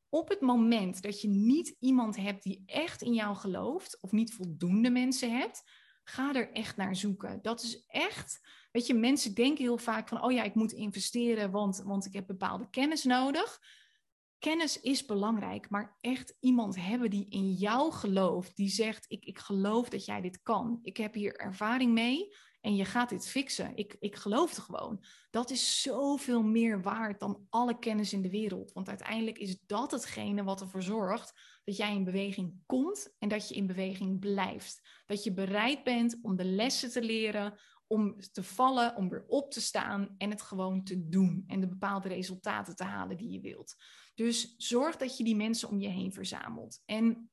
Op 0.09 0.29
het 0.29 0.41
moment 0.41 1.03
dat 1.03 1.21
je 1.21 1.29
niet 1.29 1.77
iemand 1.79 2.17
hebt 2.17 2.43
die 2.43 2.63
echt 2.67 3.03
in 3.03 3.15
jou 3.15 3.37
gelooft, 3.37 4.01
of 4.01 4.13
niet 4.13 4.35
voldoende 4.35 4.91
mensen 4.91 5.39
hebt, 5.39 5.63
ga 6.05 6.35
er 6.35 6.53
echt 6.53 6.77
naar 6.77 6.97
zoeken. 6.97 7.39
Dat 7.43 7.63
is 7.63 7.85
echt, 7.87 8.41
weet 8.71 8.87
je, 8.87 8.95
mensen 8.95 9.35
denken 9.35 9.65
heel 9.65 9.79
vaak 9.79 10.09
van, 10.09 10.23
oh 10.23 10.33
ja, 10.33 10.43
ik 10.43 10.55
moet 10.55 10.73
investeren, 10.73 11.51
want, 11.51 11.83
want 11.85 12.07
ik 12.07 12.13
heb 12.13 12.27
bepaalde 12.27 12.71
kennis 12.71 13.05
nodig 13.05 13.61
kennis 14.39 14.81
is 14.81 15.05
belangrijk, 15.05 15.71
maar 15.71 15.97
echt 16.01 16.37
iemand 16.41 16.77
hebben 16.77 17.11
die 17.11 17.29
in 17.29 17.53
jou 17.53 17.93
gelooft, 17.93 18.57
die 18.57 18.69
zegt: 18.69 19.05
ik, 19.09 19.25
ik 19.25 19.39
geloof 19.39 19.89
dat 19.89 20.05
jij 20.05 20.21
dit 20.21 20.43
kan. 20.43 20.79
Ik 20.83 20.97
heb 20.97 21.15
hier 21.15 21.37
ervaring 21.37 21.93
mee 21.93 22.37
en 22.61 22.77
je 22.77 22.85
gaat 22.85 23.09
dit 23.09 23.29
fixen. 23.29 23.77
Ik, 23.77 23.97
ik 23.99 24.17
geloof 24.17 24.51
het 24.51 24.59
gewoon. 24.59 25.05
Dat 25.31 25.51
is 25.51 25.83
zoveel 25.83 26.43
meer 26.43 26.83
waard 26.83 27.21
dan 27.21 27.47
alle 27.49 27.79
kennis 27.79 28.13
in 28.13 28.23
de 28.23 28.31
wereld. 28.31 28.73
Want 28.73 28.89
uiteindelijk 28.89 29.39
is 29.39 29.61
dat 29.67 29.91
hetgene 29.91 30.45
wat 30.45 30.61
ervoor 30.61 30.83
zorgt 30.83 31.61
dat 31.65 31.77
jij 31.77 31.95
in 31.95 32.05
beweging 32.05 32.63
komt 32.67 33.15
en 33.19 33.29
dat 33.29 33.49
je 33.49 33.55
in 33.55 33.67
beweging 33.67 34.19
blijft. 34.21 35.03
Dat 35.07 35.25
je 35.25 35.33
bereid 35.33 35.85
bent 35.85 36.19
om 36.23 36.37
de 36.37 36.45
lessen 36.45 36.91
te 36.91 37.03
leren, 37.03 37.59
om 37.89 38.21
te 38.33 38.43
vallen, 38.43 38.97
om 38.97 39.09
weer 39.09 39.25
op 39.27 39.51
te 39.51 39.61
staan 39.61 40.15
en 40.19 40.31
het 40.31 40.43
gewoon 40.43 40.85
te 40.85 41.09
doen 41.09 41.45
en 41.47 41.61
de 41.61 41.69
bepaalde 41.69 42.09
resultaten 42.09 42.77
te 42.77 42.85
halen 42.85 43.17
die 43.17 43.31
je 43.31 43.41
wilt. 43.41 43.77
Dus 44.15 44.55
zorg 44.57 44.97
dat 44.97 45.17
je 45.17 45.25
die 45.25 45.37
mensen 45.37 45.69
om 45.69 45.81
je 45.81 45.89
heen 45.89 46.13
verzamelt. 46.13 46.83
En 46.85 47.31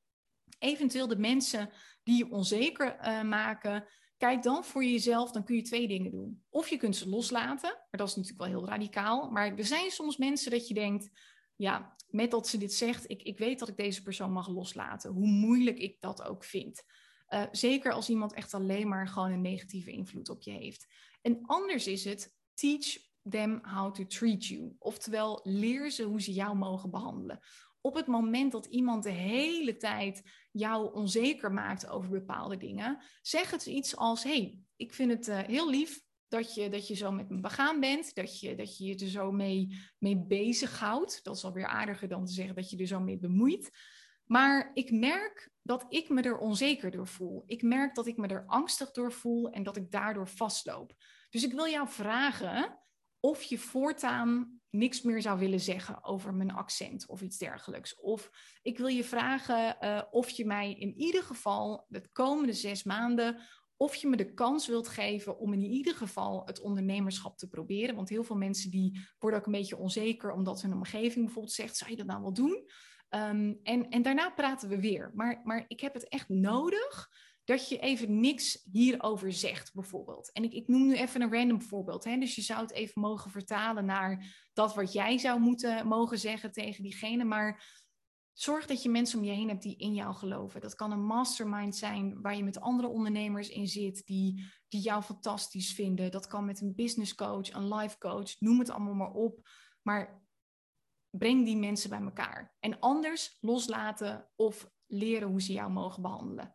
eventueel 0.60 1.08
de 1.08 1.18
mensen 1.18 1.70
die 2.04 2.18
je 2.18 2.32
onzeker 2.32 2.98
uh, 3.00 3.22
maken, 3.22 3.88
kijk 4.18 4.44
dan 4.44 4.64
voor 4.64 4.84
jezelf, 4.84 5.32
dan 5.32 5.44
kun 5.44 5.56
je 5.56 5.62
twee 5.62 5.88
dingen 5.88 6.12
doen. 6.12 6.44
Of 6.50 6.68
je 6.68 6.78
kunt 6.78 6.96
ze 6.96 7.10
loslaten, 7.10 7.70
maar 7.70 8.00
dat 8.00 8.08
is 8.08 8.16
natuurlijk 8.16 8.42
wel 8.42 8.60
heel 8.60 8.70
radicaal. 8.70 9.30
Maar 9.30 9.56
er 9.56 9.66
zijn 9.66 9.92
soms 9.92 10.18
mensen 10.18 10.52
dat 10.52 10.68
je 10.68 10.74
denkt, 10.74 11.10
ja, 11.56 11.96
met 12.08 12.32
dat 12.32 12.48
ze 12.48 12.58
dit 12.58 12.74
zegt, 12.74 13.10
ik, 13.10 13.22
ik 13.22 13.38
weet 13.38 13.60
dat 13.60 13.68
ik 13.68 13.78
deze 13.78 14.02
persoon 14.02 14.32
mag 14.32 14.48
loslaten, 14.48 15.12
hoe 15.12 15.28
moeilijk 15.28 15.78
ik 15.78 15.98
dat 16.00 16.24
ook 16.24 16.44
vind. 16.44 16.84
Uh, 17.30 17.44
zeker 17.52 17.92
als 17.92 18.10
iemand 18.10 18.34
echt 18.34 18.54
alleen 18.54 18.88
maar 18.88 19.08
gewoon 19.08 19.32
een 19.32 19.42
negatieve 19.42 19.92
invloed 19.92 20.30
op 20.30 20.42
je 20.42 20.52
heeft. 20.52 20.88
En 21.22 21.40
anders 21.42 21.88
is 21.88 22.06
het, 22.06 22.36
teach 22.54 22.98
them 23.30 23.60
how 23.64 23.94
to 23.94 24.06
treat 24.06 24.46
you. 24.46 24.76
Oftewel, 24.80 25.40
leer 25.44 25.92
ze 25.92 26.04
hoe 26.04 26.22
ze 26.22 26.34
jou 26.34 26.56
mogen 26.56 26.90
behandelen. 26.90 27.40
Op 27.82 27.96
het 27.96 28.08
moment 28.08 28.52
dat 28.52 28.66
iemand 28.66 29.04
de 29.04 29.10
hele 29.10 29.78
tijd 29.78 30.22
jou 30.52 30.94
onzeker 30.94 31.52
maakt 31.52 31.88
over 31.88 32.10
bepaalde 32.10 32.58
dingen, 32.58 33.04
zeg 33.22 33.52
het 33.52 33.66
iets 33.66 33.96
als: 33.96 34.24
hey, 34.24 34.60
ik 34.76 34.94
vind 34.94 35.12
het 35.12 35.28
uh, 35.28 35.40
heel 35.40 35.70
lief 35.70 36.04
dat 36.28 36.54
je, 36.54 36.70
dat 36.70 36.88
je 36.88 36.94
zo 36.96 37.12
met 37.12 37.30
me 37.30 37.40
begaan 37.40 37.80
bent, 37.80 38.16
dat 38.16 38.40
je, 38.40 38.56
dat 38.56 38.78
je 38.78 38.86
je 38.86 38.96
er 38.96 39.10
zo 39.10 39.32
mee, 39.32 39.80
mee 39.98 40.26
bezighoudt. 40.26 41.24
Dat 41.24 41.36
is 41.36 41.44
alweer 41.44 41.68
aardiger 41.68 42.08
dan 42.08 42.26
te 42.26 42.34
zeggen 42.34 42.56
dat 42.56 42.70
je 42.70 42.78
er 42.78 42.88
zo 42.88 43.00
mee 43.00 43.18
bemoeit. 43.18 43.72
Maar 44.26 44.72
ik 44.74 44.92
merk 44.92 45.50
dat 45.62 45.86
ik 45.90 46.10
me 46.10 46.22
er 46.22 46.38
onzeker 46.38 46.92
door 46.92 47.08
voel. 47.08 47.44
Ik 47.46 47.62
merk 47.62 47.96
dat 47.96 48.08
ik 48.08 48.18
me 48.18 48.28
er 48.28 48.44
angstig 48.48 48.92
door 48.92 49.12
voel 49.12 49.50
en 49.50 49.64
dat 49.64 49.78
ik 49.78 49.92
daardoor 49.92 50.28
vastloop. 50.28 50.94
Dus 51.30 51.44
ik 51.44 51.54
wil 51.54 51.68
jou 51.68 51.90
vragen 51.90 52.80
of 53.20 53.44
je 53.44 53.58
voortaan 53.58 54.60
niks 54.70 55.02
meer 55.02 55.22
zou 55.22 55.40
willen 55.40 55.60
zeggen 55.60 56.04
over 56.04 56.34
mijn 56.34 56.52
accent 56.52 57.08
of 57.08 57.22
iets 57.22 57.38
dergelijks. 57.38 57.96
Of 57.96 58.32
ik 58.62 58.78
wil 58.78 58.88
je 58.88 59.04
vragen 59.04 59.78
uh, 59.82 60.02
of 60.12 60.30
je 60.30 60.46
mij 60.46 60.74
in 60.74 60.94
ieder 60.98 61.24
geval 61.24 61.86
de 61.88 62.10
komende 62.12 62.54
zes 62.54 62.84
maanden 62.84 63.42
of 63.78 63.96
je 63.96 64.08
me 64.08 64.18
de 64.18 64.34
kans 64.34 64.68
wilt 64.68 64.88
geven 64.88 65.38
om 65.38 65.54
in 65.54 65.62
ieder 65.62 65.96
geval 65.96 66.42
het 66.46 66.60
ondernemerschap 66.60 67.38
te 67.38 67.48
proberen. 67.48 67.96
Want 67.96 68.10
heel 68.10 68.24
veel 68.24 68.36
mensen 68.36 68.72
die 68.72 69.00
worden 69.20 69.40
ook 69.40 69.46
een 69.46 69.52
beetje 69.52 69.78
onzeker 69.78 70.32
omdat 70.32 70.62
hun 70.62 70.74
omgeving 70.74 71.26
bijvoorbeeld 71.26 71.54
zegt, 71.54 71.78
zou 71.78 71.92
je 71.92 71.98
dat 71.98 72.06
nou 72.06 72.22
wel 72.22 72.34
doen? 72.34 72.66
Ehm, 73.16 73.54
en, 73.64 73.90
en 73.90 74.02
daarna 74.02 74.30
praten 74.30 74.70
we 74.70 74.80
weer. 74.80 75.12
Maar, 75.14 75.42
maar 75.44 75.66
ik 75.68 75.80
heb 75.80 75.94
het 75.94 76.08
echt 76.08 76.30
nodig 76.30 77.10
dat 77.44 77.70
je 77.70 77.80
even 77.80 78.20
niks 78.20 78.68
hierover 78.72 79.32
zegt, 79.32 79.74
bijvoorbeeld. 79.74 80.32
En 80.32 80.44
ik, 80.44 80.54
ik 80.54 80.68
noem 80.68 80.88
nu 80.88 80.96
even 80.96 81.22
een 81.22 81.34
random 81.34 81.62
voorbeeld. 81.62 82.04
Hè? 82.04 82.18
Dus 82.18 82.36
je 82.36 82.42
zou 82.42 82.62
het 82.62 82.72
even 82.72 83.02
mogen 83.02 83.32
vertalen 83.32 83.86
naar 83.86 84.36
dat 84.54 84.76
wat 84.76 84.94
jij 84.94 85.18
zou 85.18 85.40
moeten 85.40 85.88
mogen 85.88 86.20
zeggen 86.20 86.52
tegen 86.52 86.84
diegene. 86.84 87.24
Maar 87.24 87.82
zorg 88.34 88.66
dat 88.66 88.84
je 88.84 88.90
mensen 88.90 89.20
om 89.20 89.26
je 89.26 89.32
heen 89.32 89.50
hebt 89.50 89.64
die 89.64 89.78
in 89.78 89.94
jou 89.94 90.16
geloven. 90.16 90.62
Dat 90.62 90.76
kan 90.76 90.92
een 90.92 91.06
mastermind 91.06 91.76
zijn 91.76 92.22
waar 92.22 92.36
je 92.36 92.44
met 92.44 92.60
andere 92.60 92.88
ondernemers 92.88 93.50
in 93.50 93.68
zit, 93.68 94.06
die, 94.06 94.52
die 94.68 94.82
jou 94.82 95.04
fantastisch 95.04 95.74
vinden. 95.74 96.12
Dat 96.12 96.28
kan 96.28 96.46
met 96.46 96.62
een 96.62 96.76
business 96.76 97.16
coach, 97.16 97.54
een 97.54 97.74
life 97.74 97.98
coach, 97.98 98.40
noem 98.40 98.60
het 98.60 98.70
allemaal 98.70 98.94
maar 98.94 99.12
op. 99.12 99.48
Maar 99.82 100.25
breng 101.18 101.46
die 101.46 101.58
mensen 101.58 101.90
bij 101.90 102.02
elkaar. 102.02 102.56
En 102.60 102.80
anders 102.80 103.38
loslaten 103.42 104.30
of 104.36 104.70
leren 104.88 105.28
hoe 105.28 105.42
ze 105.42 105.54
jou 105.54 105.72
mogen 105.72 106.02
behandelen. 106.02 106.54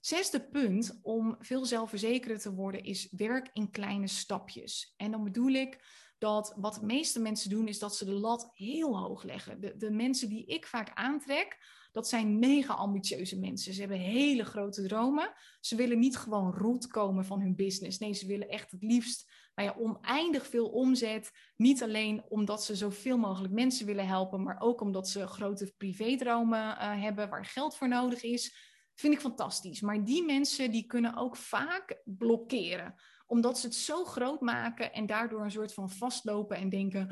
Zesde 0.00 0.48
punt 0.48 0.98
om 1.02 1.36
veel 1.38 1.64
zelfverzekerder 1.64 2.38
te 2.38 2.54
worden 2.54 2.82
is 2.82 3.08
werk 3.10 3.50
in 3.52 3.70
kleine 3.70 4.06
stapjes. 4.06 4.94
En 4.96 5.10
dan 5.10 5.24
bedoel 5.24 5.52
ik 5.52 5.84
dat 6.18 6.54
wat 6.56 6.74
de 6.74 6.86
meeste 6.86 7.20
mensen 7.20 7.50
doen 7.50 7.68
is 7.68 7.78
dat 7.78 7.96
ze 7.96 8.04
de 8.04 8.12
lat 8.12 8.50
heel 8.52 8.98
hoog 8.98 9.22
leggen. 9.22 9.60
De, 9.60 9.76
de 9.76 9.90
mensen 9.90 10.28
die 10.28 10.46
ik 10.46 10.66
vaak 10.66 10.90
aantrek, 10.94 11.58
dat 11.92 12.08
zijn 12.08 12.38
mega 12.38 12.74
ambitieuze 12.74 13.38
mensen. 13.38 13.74
Ze 13.74 13.80
hebben 13.80 13.98
hele 13.98 14.44
grote 14.44 14.86
dromen. 14.86 15.32
Ze 15.60 15.76
willen 15.76 15.98
niet 15.98 16.16
gewoon 16.16 16.52
rondkomen 16.52 17.24
van 17.24 17.40
hun 17.40 17.54
business. 17.54 17.98
Nee, 17.98 18.12
ze 18.12 18.26
willen 18.26 18.48
echt 18.48 18.70
het 18.70 18.82
liefst 18.82 19.30
nou 19.56 19.68
ja, 19.68 19.74
oneindig 19.78 20.46
veel 20.46 20.68
omzet. 20.68 21.30
Niet 21.56 21.82
alleen 21.82 22.24
omdat 22.28 22.64
ze 22.64 22.76
zoveel 22.76 23.18
mogelijk 23.18 23.54
mensen 23.54 23.86
willen 23.86 24.06
helpen, 24.06 24.42
maar 24.42 24.60
ook 24.60 24.80
omdat 24.80 25.08
ze 25.08 25.26
grote 25.26 25.74
privédromen 25.76 26.60
uh, 26.60 27.02
hebben 27.02 27.28
waar 27.28 27.44
geld 27.44 27.76
voor 27.76 27.88
nodig 27.88 28.22
is. 28.22 28.74
Vind 28.94 29.14
ik 29.14 29.20
fantastisch. 29.20 29.80
Maar 29.80 30.04
die 30.04 30.24
mensen 30.24 30.70
die 30.70 30.86
kunnen 30.86 31.16
ook 31.16 31.36
vaak 31.36 32.00
blokkeren 32.04 32.94
omdat 33.26 33.58
ze 33.58 33.66
het 33.66 33.74
zo 33.74 34.04
groot 34.04 34.40
maken 34.40 34.92
en 34.92 35.06
daardoor 35.06 35.44
een 35.44 35.50
soort 35.50 35.74
van 35.74 35.90
vastlopen 35.90 36.56
en 36.56 36.68
denken, 36.68 37.06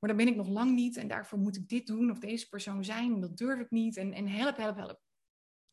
maar 0.00 0.08
dan 0.08 0.16
ben 0.16 0.28
ik 0.28 0.36
nog 0.36 0.48
lang 0.48 0.74
niet 0.74 0.96
en 0.96 1.08
daarvoor 1.08 1.38
moet 1.38 1.56
ik 1.56 1.68
dit 1.68 1.86
doen 1.86 2.10
of 2.10 2.18
deze 2.18 2.48
persoon 2.48 2.84
zijn 2.84 3.20
dat 3.20 3.36
durf 3.36 3.60
ik 3.60 3.70
niet 3.70 3.96
en, 3.96 4.12
en 4.12 4.28
help, 4.28 4.56
help, 4.56 4.76
help. 4.76 5.00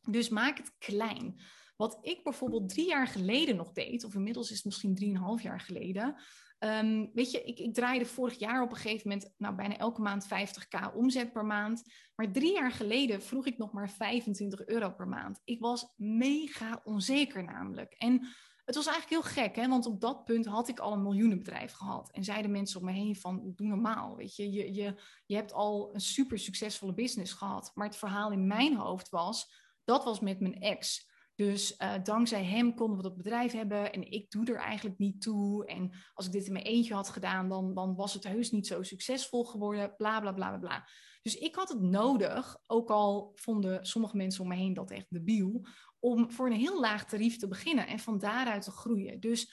Dus 0.09 0.29
maak 0.29 0.57
het 0.57 0.75
klein. 0.77 1.41
Wat 1.75 1.97
ik 2.01 2.23
bijvoorbeeld 2.23 2.69
drie 2.69 2.87
jaar 2.87 3.07
geleden 3.07 3.55
nog 3.55 3.71
deed, 3.71 4.03
of 4.03 4.15
inmiddels 4.15 4.49
is 4.49 4.55
het 4.55 4.65
misschien 4.65 4.95
drieënhalf 4.95 5.41
jaar 5.41 5.59
geleden. 5.59 6.15
Um, 6.59 7.09
weet 7.13 7.31
je, 7.31 7.43
ik, 7.43 7.59
ik, 7.59 7.73
draaide 7.73 8.05
vorig 8.05 8.39
jaar 8.39 8.61
op 8.61 8.69
een 8.69 8.75
gegeven 8.75 9.09
moment 9.09 9.33
nou, 9.37 9.55
bijna 9.55 9.77
elke 9.77 10.01
maand 10.01 10.25
50k 10.25 10.93
omzet 10.93 11.31
per 11.31 11.45
maand. 11.45 11.83
Maar 12.15 12.31
drie 12.31 12.53
jaar 12.53 12.71
geleden 12.71 13.21
vroeg 13.21 13.45
ik 13.45 13.57
nog 13.57 13.71
maar 13.71 13.89
25 13.89 14.65
euro 14.65 14.91
per 14.91 15.07
maand. 15.07 15.41
Ik 15.43 15.59
was 15.59 15.93
mega 15.95 16.81
onzeker 16.83 17.43
namelijk. 17.43 17.93
En 17.93 18.27
het 18.65 18.75
was 18.75 18.87
eigenlijk 18.87 19.23
heel 19.23 19.43
gek, 19.43 19.55
hè? 19.55 19.67
want 19.67 19.85
op 19.85 20.01
dat 20.01 20.25
punt 20.25 20.45
had 20.45 20.67
ik 20.67 20.79
al 20.79 20.93
een 20.93 21.03
miljoenenbedrijf 21.03 21.71
gehad. 21.71 22.11
En 22.11 22.23
zeiden 22.23 22.51
mensen 22.51 22.79
om 22.79 22.85
me 22.85 22.91
heen 22.91 23.15
van, 23.15 23.53
doe 23.55 23.67
normaal, 23.67 24.15
weet 24.15 24.35
je. 24.35 24.51
Je, 24.51 24.73
je, 24.73 24.95
je 25.25 25.35
hebt 25.35 25.53
al 25.53 25.89
een 25.93 26.01
super 26.01 26.39
succesvolle 26.39 26.93
business 26.93 27.33
gehad. 27.33 27.71
Maar 27.73 27.87
het 27.87 27.97
verhaal 27.97 28.31
in 28.31 28.47
mijn 28.47 28.75
hoofd 28.75 29.09
was, 29.09 29.51
dat 29.83 30.03
was 30.03 30.19
met 30.19 30.39
mijn 30.39 30.59
ex. 30.59 31.13
Dus 31.35 31.75
uh, 31.77 31.93
dankzij 32.03 32.43
hem 32.43 32.75
konden 32.75 32.97
we 32.97 33.03
dat 33.03 33.17
bedrijf 33.17 33.51
hebben 33.51 33.93
en 33.93 34.11
ik 34.11 34.31
doe 34.31 34.45
er 34.45 34.55
eigenlijk 34.55 34.97
niet 34.97 35.21
toe. 35.21 35.65
En 35.65 35.91
als 36.13 36.25
ik 36.25 36.31
dit 36.31 36.45
in 36.45 36.53
mijn 36.53 36.65
eentje 36.65 36.93
had 36.93 37.09
gedaan, 37.09 37.49
dan, 37.49 37.73
dan 37.73 37.95
was 37.95 38.13
het 38.13 38.23
heus 38.23 38.51
niet 38.51 38.67
zo 38.67 38.83
succesvol 38.83 39.45
geworden. 39.45 39.95
Bla 39.95 40.19
bla 40.19 40.31
bla 40.31 40.49
bla 40.49 40.57
bla. 40.57 40.87
Dus 41.21 41.37
ik 41.37 41.55
had 41.55 41.69
het 41.69 41.81
nodig, 41.81 42.57
ook 42.67 42.89
al 42.89 43.31
vonden 43.35 43.85
sommige 43.85 44.17
mensen 44.17 44.41
om 44.41 44.47
me 44.47 44.55
heen 44.55 44.73
dat 44.73 44.91
echt 44.91 45.05
debiel, 45.09 45.65
om 45.99 46.31
voor 46.31 46.45
een 46.45 46.59
heel 46.59 46.79
laag 46.79 47.05
tarief 47.05 47.37
te 47.37 47.47
beginnen 47.47 47.87
en 47.87 47.99
van 47.99 48.19
daaruit 48.19 48.63
te 48.63 48.71
groeien. 48.71 49.19
Dus 49.19 49.51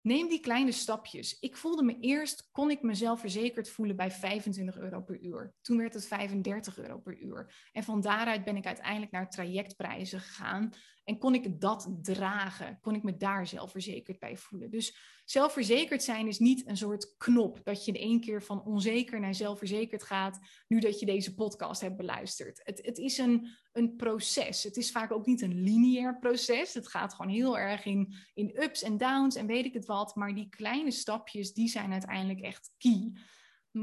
neem 0.00 0.28
die 0.28 0.40
kleine 0.40 0.72
stapjes. 0.72 1.38
Ik 1.38 1.56
voelde 1.56 1.82
me 1.82 1.98
eerst, 2.00 2.48
kon 2.52 2.70
ik 2.70 2.82
mezelf 2.82 3.20
verzekerd 3.20 3.70
voelen 3.70 3.96
bij 3.96 4.10
25 4.10 4.78
euro 4.78 5.00
per 5.00 5.20
uur. 5.20 5.54
Toen 5.60 5.78
werd 5.78 5.94
het 5.94 6.06
35 6.06 6.78
euro 6.78 6.98
per 6.98 7.18
uur. 7.18 7.68
En 7.72 7.82
van 7.82 8.00
daaruit 8.00 8.44
ben 8.44 8.56
ik 8.56 8.66
uiteindelijk 8.66 9.12
naar 9.12 9.30
trajectprijzen 9.30 10.20
gegaan. 10.20 10.72
En 11.08 11.18
kon 11.18 11.34
ik 11.34 11.60
dat 11.60 11.88
dragen? 12.02 12.78
Kon 12.80 12.94
ik 12.94 13.02
me 13.02 13.16
daar 13.16 13.46
zelfverzekerd 13.46 14.18
bij 14.18 14.36
voelen? 14.36 14.70
Dus 14.70 14.96
zelfverzekerd 15.24 16.02
zijn 16.02 16.26
is 16.26 16.38
niet 16.38 16.66
een 16.66 16.76
soort 16.76 17.14
knop 17.16 17.60
dat 17.64 17.84
je 17.84 17.92
in 17.92 18.00
één 18.00 18.20
keer 18.20 18.42
van 18.42 18.64
onzeker 18.64 19.20
naar 19.20 19.34
zelfverzekerd 19.34 20.02
gaat, 20.02 20.38
nu 20.66 20.80
dat 20.80 21.00
je 21.00 21.06
deze 21.06 21.34
podcast 21.34 21.80
hebt 21.80 21.96
beluisterd. 21.96 22.60
Het, 22.64 22.86
het 22.86 22.98
is 22.98 23.18
een, 23.18 23.48
een 23.72 23.96
proces. 23.96 24.62
Het 24.62 24.76
is 24.76 24.90
vaak 24.90 25.12
ook 25.12 25.26
niet 25.26 25.40
een 25.40 25.62
lineair 25.62 26.18
proces. 26.18 26.74
Het 26.74 26.88
gaat 26.88 27.14
gewoon 27.14 27.32
heel 27.32 27.58
erg 27.58 27.84
in, 27.84 28.14
in 28.34 28.62
ups 28.62 28.82
en 28.82 28.98
downs 28.98 29.36
en 29.36 29.46
weet 29.46 29.64
ik 29.64 29.74
het 29.74 29.86
wat. 29.86 30.14
Maar 30.14 30.34
die 30.34 30.48
kleine 30.48 30.90
stapjes, 30.90 31.52
die 31.52 31.68
zijn 31.68 31.92
uiteindelijk 31.92 32.40
echt 32.40 32.74
key. 32.78 33.12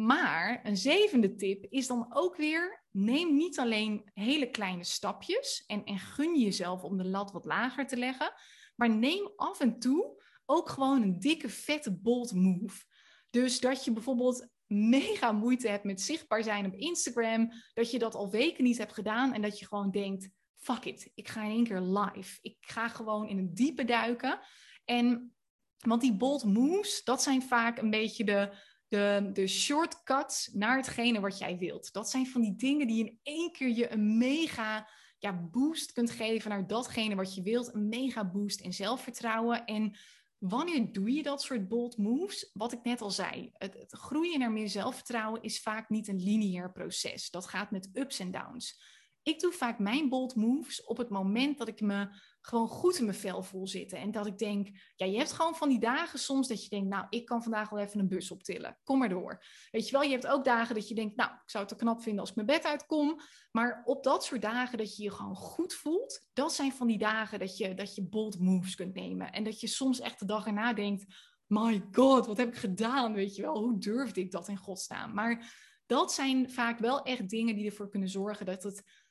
Maar 0.04 0.60
een 0.64 0.78
zevende 0.78 1.36
tip 1.36 1.66
is 1.70 1.88
dan 1.88 2.06
ook 2.10 2.36
weer: 2.36 2.84
neem 2.92 3.36
niet 3.36 3.60
alleen 3.60 4.10
hele 4.14 4.50
kleine 4.50 4.84
stapjes 4.84 5.64
en, 5.66 5.84
en 5.84 6.00
gun 6.00 6.40
jezelf 6.40 6.84
om 6.84 6.98
de 6.98 7.06
lat 7.06 7.32
wat 7.32 7.46
lager 7.46 7.88
te 7.88 7.98
leggen, 7.98 8.34
maar 8.76 8.90
neem 8.90 9.34
af 9.36 9.60
en 9.60 9.80
toe 9.80 10.24
ook 10.46 10.70
gewoon 10.70 11.02
een 11.02 11.20
dikke, 11.20 11.50
vette, 11.50 11.96
bold 11.96 12.34
move. 12.34 12.84
Dus 13.30 13.60
dat 13.60 13.86
je 13.86 13.92
bijvoorbeeld 13.92 14.48
mega 14.68 15.32
moeite 15.32 15.68
hebt 15.68 15.84
met 15.84 16.02
zichtbaar 16.02 16.44
zijn 16.44 16.66
op 16.66 16.74
Instagram, 16.74 17.52
dat 17.74 17.92
je 17.92 18.00
dat 18.00 18.16
al 18.16 18.30
weken 18.30 18.64
niet 18.64 18.78
hebt 18.78 18.94
gedaan 18.94 19.34
en 19.34 19.42
dat 19.42 19.60
je 19.60 19.68
gewoon 19.68 19.92
denkt: 19.92 20.30
fuck 20.58 20.86
it, 20.86 21.12
ik 21.14 21.28
ga 21.28 21.44
in 21.44 21.52
één 21.52 21.64
keer 21.64 21.82
live. 21.82 22.38
Ik 22.42 22.58
ga 22.60 22.88
gewoon 22.88 23.28
in 23.28 23.38
het 23.38 23.56
diepe 23.56 23.86
duiken. 23.86 24.40
En 24.86 25.36
want 25.78 26.02
die 26.02 26.16
bold 26.16 26.44
moves, 26.44 27.04
dat 27.04 27.24
zijn 27.24 27.42
vaak 27.42 27.78
een 27.78 27.90
beetje 27.90 28.24
de, 28.24 28.58
de, 28.96 29.30
de 29.34 29.48
shortcuts 29.48 30.50
naar 30.54 30.78
hetgene 30.78 31.20
wat 31.20 31.38
jij 31.38 31.58
wilt. 31.58 31.94
Dat 31.94 32.10
zijn 32.10 32.28
van 32.28 32.42
die 32.42 32.56
dingen 32.56 32.88
die 32.88 33.06
in 33.06 33.20
één 33.24 33.52
keer 33.52 33.70
je 33.70 33.92
een 33.92 34.18
mega 34.18 34.90
ja, 35.20 35.34
boost 35.34 35.92
kunt 35.92 36.12
geven 36.12 36.50
naar 36.50 36.68
datgene 36.68 37.16
wat 37.16 37.36
je 37.36 37.42
wilt. 37.42 37.74
Een 37.74 37.90
mega 37.90 38.30
boost 38.32 38.62
in 38.62 38.74
zelfvertrouwen. 38.74 39.66
En 39.66 39.98
wanneer 40.38 40.92
doe 40.92 41.14
je 41.14 41.24
dat 41.24 41.42
soort 41.42 41.68
bold 41.68 41.98
moves? 41.98 42.50
Wat 42.54 42.72
ik 42.72 42.84
net 42.84 43.02
al 43.02 43.12
zei, 43.12 43.50
het, 43.54 43.74
het 43.74 43.94
groeien 43.94 44.40
naar 44.40 44.52
meer 44.52 44.70
zelfvertrouwen 44.70 45.42
is 45.42 45.62
vaak 45.62 45.90
niet 45.90 46.08
een 46.08 46.24
lineair 46.24 46.72
proces. 46.72 47.30
Dat 47.30 47.48
gaat 47.48 47.72
met 47.72 47.90
ups 47.94 48.20
en 48.20 48.32
downs. 48.32 48.82
Ik 49.24 49.40
doe 49.40 49.52
vaak 49.52 49.80
mijn 49.80 50.10
bold 50.10 50.36
moves 50.36 50.84
op 50.84 50.98
het 50.98 51.10
moment 51.10 51.58
dat 51.58 51.68
ik 51.68 51.82
me 51.82 52.10
gewoon 52.46 52.68
goed 52.68 52.98
in 52.98 53.06
mijn 53.06 53.18
vel 53.18 53.44
voel 53.44 53.68
zitten. 53.68 53.98
En 53.98 54.12
dat 54.12 54.26
ik 54.26 54.38
denk, 54.38 54.68
ja, 54.96 55.06
je 55.06 55.18
hebt 55.18 55.32
gewoon 55.32 55.56
van 55.56 55.70
die 55.70 55.80
dagen 55.80 56.20
soms 56.20 56.48
dat 56.48 56.64
je 56.64 56.70
denkt, 56.70 56.90
nou, 56.90 57.06
ik 57.10 57.26
kan 57.26 57.44
vandaag 57.44 57.70
wel 57.70 57.80
even 57.80 58.00
een 58.00 58.08
bus 58.08 58.32
optillen. 58.32 58.78
Kom 58.84 59.00
maar 59.00 59.10
door. 59.10 59.44
Weet 59.72 59.86
je 59.86 59.92
wel, 59.92 60.02
je 60.02 60.12
hebt 60.12 60.28
ook 60.28 60.46
dagen 60.46 60.76
dat 60.76 60.88
je 60.88 60.96
denkt, 60.96 61.16
nou, 61.16 61.32
ik 61.32 61.50
zou 61.50 61.66
het 61.66 61.78
te 61.78 61.84
knap 61.84 62.02
vinden 62.02 62.20
als 62.20 62.30
ik 62.30 62.36
mijn 62.36 62.48
bed 62.48 62.66
uitkom. 62.66 63.20
Maar 63.52 63.82
op 63.86 64.04
dat 64.04 64.24
soort 64.24 64.42
dagen 64.42 64.78
dat 64.78 64.96
je 64.96 65.04
je 65.04 65.12
gewoon 65.12 65.36
goed 65.36 65.74
voelt, 65.74 66.28
dat 66.34 66.54
zijn 66.54 66.74
van 66.74 66.88
die 66.88 66.98
dagen 66.98 67.40
dat 67.40 67.58
je, 67.58 67.74
dat 67.74 67.96
je 67.96 68.04
bold 68.04 68.40
moves 68.40 68.76
kunt 68.76 68.94
nemen. 68.94 69.32
En 69.32 69.44
dat 69.44 69.60
je 69.60 69.68
soms 69.68 70.00
echt 70.00 70.20
de 70.20 70.26
dag 70.26 70.46
erna 70.46 70.74
denkt, 70.74 71.06
my 71.48 71.84
god, 71.92 72.26
wat 72.26 72.38
heb 72.38 72.48
ik 72.48 72.56
gedaan? 72.56 73.14
Weet 73.14 73.36
je 73.36 73.42
wel, 73.42 73.58
hoe 73.58 73.78
durfde 73.78 74.22
ik 74.22 74.32
dat 74.32 74.48
in 74.48 74.58
godsnaam? 74.58 75.14
Maar 75.14 75.54
dat 75.86 76.14
zijn 76.14 76.52
vaak 76.52 76.80
wel 76.80 77.02
echt 77.02 77.30
dingen 77.30 77.56
die 77.56 77.66
ervoor 77.66 77.90
kunnen 77.90 78.10
zorgen 78.10 78.46
dat 78.46 78.64
het 78.64 79.05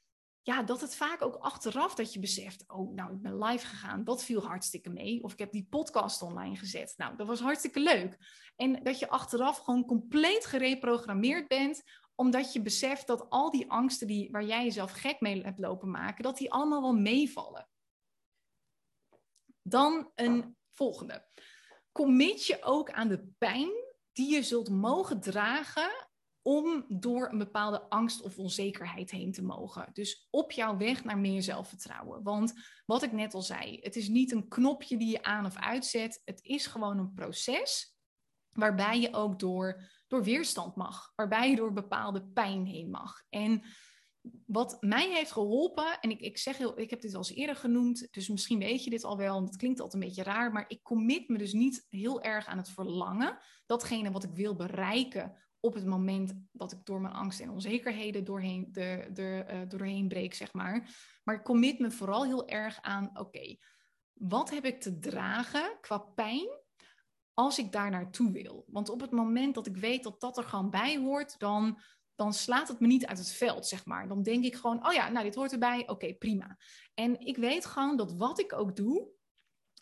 ja, 0.44 0.62
dat 0.62 0.80
het 0.80 0.96
vaak 0.96 1.22
ook 1.22 1.34
achteraf 1.34 1.94
dat 1.94 2.12
je 2.12 2.20
beseft, 2.20 2.64
oh, 2.66 2.94
nou, 2.94 3.12
ik 3.12 3.22
ben 3.22 3.38
live 3.38 3.66
gegaan, 3.66 4.04
dat 4.04 4.24
viel 4.24 4.46
hartstikke 4.46 4.90
mee. 4.90 5.22
Of 5.22 5.32
ik 5.32 5.38
heb 5.38 5.52
die 5.52 5.66
podcast 5.70 6.22
online 6.22 6.56
gezet. 6.56 6.94
Nou, 6.96 7.16
dat 7.16 7.26
was 7.26 7.40
hartstikke 7.40 7.80
leuk. 7.80 8.18
En 8.56 8.82
dat 8.82 8.98
je 8.98 9.08
achteraf 9.08 9.58
gewoon 9.58 9.84
compleet 9.84 10.46
gereprogrammeerd 10.46 11.48
bent, 11.48 11.82
omdat 12.14 12.52
je 12.52 12.62
beseft 12.62 13.06
dat 13.06 13.30
al 13.30 13.50
die 13.50 13.70
angsten 13.70 14.06
die, 14.06 14.30
waar 14.30 14.44
jij 14.44 14.64
jezelf 14.64 14.90
gek 14.90 15.20
mee 15.20 15.42
hebt 15.42 15.58
lopen 15.58 15.90
maken, 15.90 16.24
dat 16.24 16.36
die 16.36 16.52
allemaal 16.52 16.80
wel 16.80 16.94
meevallen. 16.94 17.68
Dan 19.62 20.10
een 20.14 20.56
volgende. 20.72 21.26
Commit 21.92 22.46
je 22.46 22.62
ook 22.62 22.90
aan 22.90 23.08
de 23.08 23.26
pijn 23.38 23.70
die 24.12 24.34
je 24.34 24.42
zult 24.42 24.70
mogen 24.70 25.20
dragen 25.20 26.08
om 26.46 26.84
door 26.88 27.28
een 27.32 27.38
bepaalde 27.38 27.88
angst 27.88 28.22
of 28.22 28.38
onzekerheid 28.38 29.10
heen 29.10 29.32
te 29.32 29.42
mogen. 29.42 29.90
Dus 29.92 30.26
op 30.30 30.52
jouw 30.52 30.76
weg 30.76 31.04
naar 31.04 31.18
meer 31.18 31.42
zelfvertrouwen. 31.42 32.22
Want 32.22 32.52
wat 32.86 33.02
ik 33.02 33.12
net 33.12 33.34
al 33.34 33.42
zei, 33.42 33.78
het 33.80 33.96
is 33.96 34.08
niet 34.08 34.32
een 34.32 34.48
knopje 34.48 34.96
die 34.96 35.10
je 35.10 35.22
aan 35.22 35.46
of 35.46 35.56
uitzet. 35.56 36.22
Het 36.24 36.42
is 36.42 36.66
gewoon 36.66 36.98
een 36.98 37.12
proces 37.12 37.96
waarbij 38.52 39.00
je 39.00 39.12
ook 39.12 39.38
door, 39.38 39.82
door 40.06 40.22
weerstand 40.22 40.76
mag. 40.76 41.12
Waarbij 41.14 41.50
je 41.50 41.56
door 41.56 41.72
bepaalde 41.72 42.24
pijn 42.24 42.66
heen 42.66 42.90
mag. 42.90 43.22
En 43.28 43.62
wat 44.46 44.76
mij 44.80 45.10
heeft 45.10 45.32
geholpen, 45.32 46.00
en 46.00 46.10
ik, 46.10 46.20
ik 46.20 46.38
zeg 46.38 46.56
heel, 46.56 46.78
ik 46.78 46.90
heb 46.90 47.00
dit 47.00 47.12
al 47.12 47.18
eens 47.18 47.34
eerder 47.34 47.56
genoemd, 47.56 48.08
dus 48.10 48.28
misschien 48.28 48.58
weet 48.58 48.84
je 48.84 48.90
dit 48.90 49.04
al 49.04 49.16
wel, 49.16 49.36
en 49.36 49.44
het 49.44 49.56
klinkt 49.56 49.80
altijd 49.80 50.02
een 50.02 50.08
beetje 50.08 50.22
raar, 50.22 50.52
maar 50.52 50.64
ik 50.68 50.82
commit 50.82 51.28
me 51.28 51.38
dus 51.38 51.52
niet 51.52 51.86
heel 51.88 52.22
erg 52.22 52.46
aan 52.46 52.58
het 52.58 52.70
verlangen, 52.70 53.38
datgene 53.66 54.10
wat 54.10 54.24
ik 54.24 54.34
wil 54.34 54.56
bereiken 54.56 55.43
op 55.64 55.74
het 55.74 55.86
moment 55.86 56.32
dat 56.52 56.72
ik 56.72 56.84
door 56.84 57.00
mijn 57.00 57.14
angst 57.14 57.40
en 57.40 57.50
onzekerheden 57.50 58.24
doorheen, 58.24 58.68
de, 58.72 59.08
de, 59.12 59.44
uh, 59.50 59.60
doorheen 59.68 60.08
breek, 60.08 60.34
zeg 60.34 60.52
maar. 60.52 60.88
Maar 61.24 61.34
ik 61.34 61.42
commit 61.42 61.78
me 61.78 61.90
vooral 61.90 62.24
heel 62.24 62.48
erg 62.48 62.80
aan, 62.80 63.18
oké, 63.18 63.56
wat 64.12 64.50
heb 64.50 64.64
ik 64.64 64.80
te 64.80 64.98
dragen 64.98 65.78
qua 65.80 65.98
pijn 65.98 66.48
als 67.34 67.58
ik 67.58 67.72
daar 67.72 67.90
naartoe 67.90 68.32
wil? 68.32 68.64
Want 68.66 68.88
op 68.88 69.00
het 69.00 69.10
moment 69.10 69.54
dat 69.54 69.66
ik 69.66 69.76
weet 69.76 70.02
dat 70.02 70.20
dat 70.20 70.38
er 70.38 70.44
gewoon 70.44 70.70
bij 70.70 70.98
hoort, 70.98 71.38
dan 71.38 71.78
dan 72.14 72.32
slaat 72.32 72.68
het 72.68 72.80
me 72.80 72.86
niet 72.86 73.06
uit 73.06 73.18
het 73.18 73.32
veld, 73.32 73.66
zeg 73.66 73.84
maar. 73.84 74.08
Dan 74.08 74.22
denk 74.22 74.44
ik 74.44 74.54
gewoon, 74.54 74.86
oh 74.86 74.92
ja, 74.92 75.08
nou, 75.08 75.24
dit 75.24 75.34
hoort 75.34 75.52
erbij, 75.52 75.88
oké, 75.88 76.14
prima. 76.14 76.58
En 76.94 77.20
ik 77.20 77.36
weet 77.36 77.66
gewoon 77.66 77.96
dat 77.96 78.16
wat 78.16 78.40
ik 78.40 78.52
ook 78.52 78.76
doe, 78.76 79.08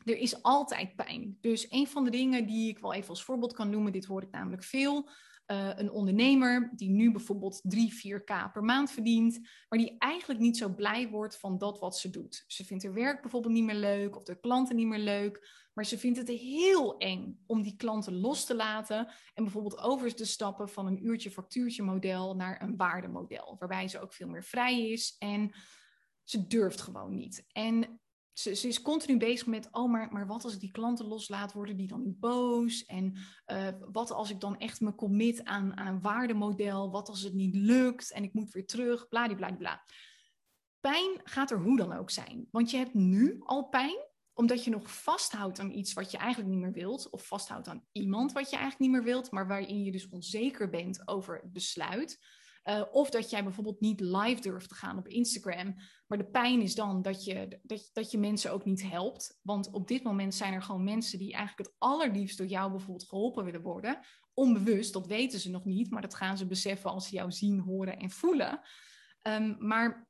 er 0.05 0.17
is 0.17 0.43
altijd 0.43 0.97
pijn. 0.97 1.39
Dus 1.41 1.71
een 1.71 1.87
van 1.87 2.05
de 2.05 2.11
dingen 2.11 2.47
die 2.47 2.69
ik 2.69 2.79
wel 2.79 2.95
even 2.95 3.09
als 3.09 3.25
voorbeeld 3.25 3.53
kan 3.53 3.71
noemen, 3.71 3.93
dit 3.93 4.05
hoor 4.05 4.23
ik 4.23 4.31
namelijk 4.31 4.65
veel. 4.65 5.09
Uh, 5.47 5.71
een 5.75 5.91
ondernemer 5.91 6.73
die 6.77 6.91
nu 6.91 7.13
bijvoorbeeld 7.13 7.61
3, 7.63 7.93
4k 7.93 8.53
per 8.53 8.63
maand 8.63 8.91
verdient, 8.91 9.41
maar 9.69 9.79
die 9.79 9.95
eigenlijk 9.99 10.41
niet 10.41 10.57
zo 10.57 10.75
blij 10.75 11.09
wordt 11.09 11.39
van 11.39 11.59
dat 11.59 11.79
wat 11.79 11.99
ze 11.99 12.11
doet. 12.11 12.45
Ze 12.47 12.65
vindt 12.65 12.85
haar 12.85 12.95
werk 12.95 13.21
bijvoorbeeld 13.21 13.55
niet 13.55 13.65
meer 13.65 13.75
leuk 13.75 14.17
of 14.17 14.23
de 14.23 14.41
klanten 14.41 14.77
niet 14.77 14.87
meer 14.87 14.99
leuk. 14.99 15.61
Maar 15.73 15.87
ze 15.87 15.99
vindt 15.99 16.19
het 16.19 16.29
heel 16.29 16.97
eng 16.99 17.43
om 17.47 17.63
die 17.63 17.77
klanten 17.77 18.21
los 18.21 18.45
te 18.45 18.55
laten 18.55 19.07
en 19.35 19.43
bijvoorbeeld 19.43 19.79
over 19.79 20.15
te 20.15 20.25
stappen 20.25 20.69
van 20.69 20.87
een 20.87 21.07
uurtje 21.07 21.31
factuurtje 21.31 21.83
model 21.83 22.37
naar 22.37 22.63
een 22.63 22.77
waardemodel, 22.77 23.57
waarbij 23.59 23.89
ze 23.89 24.01
ook 24.01 24.13
veel 24.13 24.29
meer 24.29 24.45
vrij 24.45 24.89
is 24.89 25.17
en 25.19 25.55
ze 26.25 26.47
durft 26.47 26.81
gewoon 26.81 27.15
niet. 27.15 27.45
En 27.53 28.01
ze, 28.33 28.51
is 28.51 28.83
continu 28.83 29.19
bezig 29.19 29.47
met, 29.47 29.69
oh, 29.71 29.91
maar, 29.91 30.13
maar 30.13 30.27
wat 30.27 30.45
als 30.45 30.55
ik 30.55 30.61
die 30.61 30.71
klanten 30.71 31.07
loslaat, 31.07 31.53
worden 31.53 31.77
die 31.77 31.89
dan 31.89 32.17
boos? 32.19 32.85
En 32.85 33.19
uh, 33.47 33.69
wat 33.93 34.11
als 34.11 34.31
ik 34.31 34.41
dan 34.41 34.59
echt 34.59 34.81
me 34.81 34.95
commit 34.95 35.45
aan, 35.45 35.77
aan 35.77 35.87
een 35.87 36.01
waardemodel? 36.01 36.91
Wat 36.91 37.09
als 37.09 37.23
het 37.23 37.35
niet 37.35 37.55
lukt 37.55 38.13
en 38.13 38.23
ik 38.23 38.33
moet 38.33 38.53
weer 38.53 38.67
terug? 38.67 39.09
Bladibladibla. 39.09 39.85
Pijn 40.81 41.21
gaat 41.25 41.51
er 41.51 41.59
hoe 41.59 41.77
dan 41.77 41.93
ook 41.93 42.11
zijn. 42.11 42.49
Want 42.51 42.71
je 42.71 42.77
hebt 42.77 42.95
nu 42.95 43.37
al 43.41 43.69
pijn, 43.69 43.97
omdat 44.35 44.65
je 44.65 44.71
nog 44.71 45.03
vasthoudt 45.03 45.59
aan 45.59 45.71
iets 45.71 45.93
wat 45.93 46.11
je 46.11 46.19
eigenlijk 46.19 46.51
niet 46.51 46.61
meer 46.61 46.73
wilt, 46.73 47.11
of 47.11 47.27
vasthoudt 47.27 47.69
aan 47.69 47.87
iemand 47.93 48.33
wat 48.33 48.51
je 48.51 48.57
eigenlijk 48.57 48.81
niet 48.81 48.91
meer 48.91 49.13
wilt, 49.13 49.31
maar 49.31 49.47
waarin 49.47 49.85
je 49.85 49.93
dus 49.93 50.09
onzeker 50.09 50.71
bent 50.71 51.09
over 51.09 51.41
het 51.43 51.53
besluit. 51.53 52.19
Uh, 52.65 52.83
of 52.91 53.11
dat 53.11 53.31
jij 53.31 53.43
bijvoorbeeld 53.43 53.81
niet 53.81 54.01
live 54.01 54.41
durft 54.41 54.69
te 54.69 54.75
gaan 54.75 54.99
op 54.99 55.09
Instagram. 55.09 55.75
Maar 56.07 56.19
de 56.19 56.31
pijn 56.31 56.61
is 56.61 56.75
dan 56.75 57.03
dat 57.03 57.25
je, 57.25 57.61
dat, 57.63 57.91
dat 57.93 58.11
je 58.11 58.19
mensen 58.19 58.53
ook 58.53 58.65
niet 58.65 58.83
helpt. 58.83 59.39
Want 59.43 59.71
op 59.71 59.89
dit 59.89 60.03
moment 60.03 60.35
zijn 60.35 60.53
er 60.53 60.63
gewoon 60.63 60.85
mensen 60.85 61.19
die 61.19 61.33
eigenlijk 61.33 61.69
het 61.69 61.77
allerliefst 61.79 62.39
door 62.39 62.47
jou 62.47 62.71
bijvoorbeeld 62.71 63.09
geholpen 63.09 63.45
willen 63.45 63.63
worden. 63.63 64.01
Onbewust, 64.35 64.93
dat 64.93 65.07
weten 65.07 65.41
ze 65.41 65.51
nog 65.51 65.65
niet, 65.65 65.91
maar 65.91 66.03
dat 66.03 66.15
gaan 66.15 66.39
ze 66.39 66.47
beseffen 66.47 66.91
als 66.91 67.09
ze 67.09 67.15
jou 67.15 67.33
zien, 67.33 67.59
horen 67.59 67.99
en 67.99 68.11
voelen. 68.11 68.61
Um, 69.23 69.57
maar 69.59 70.09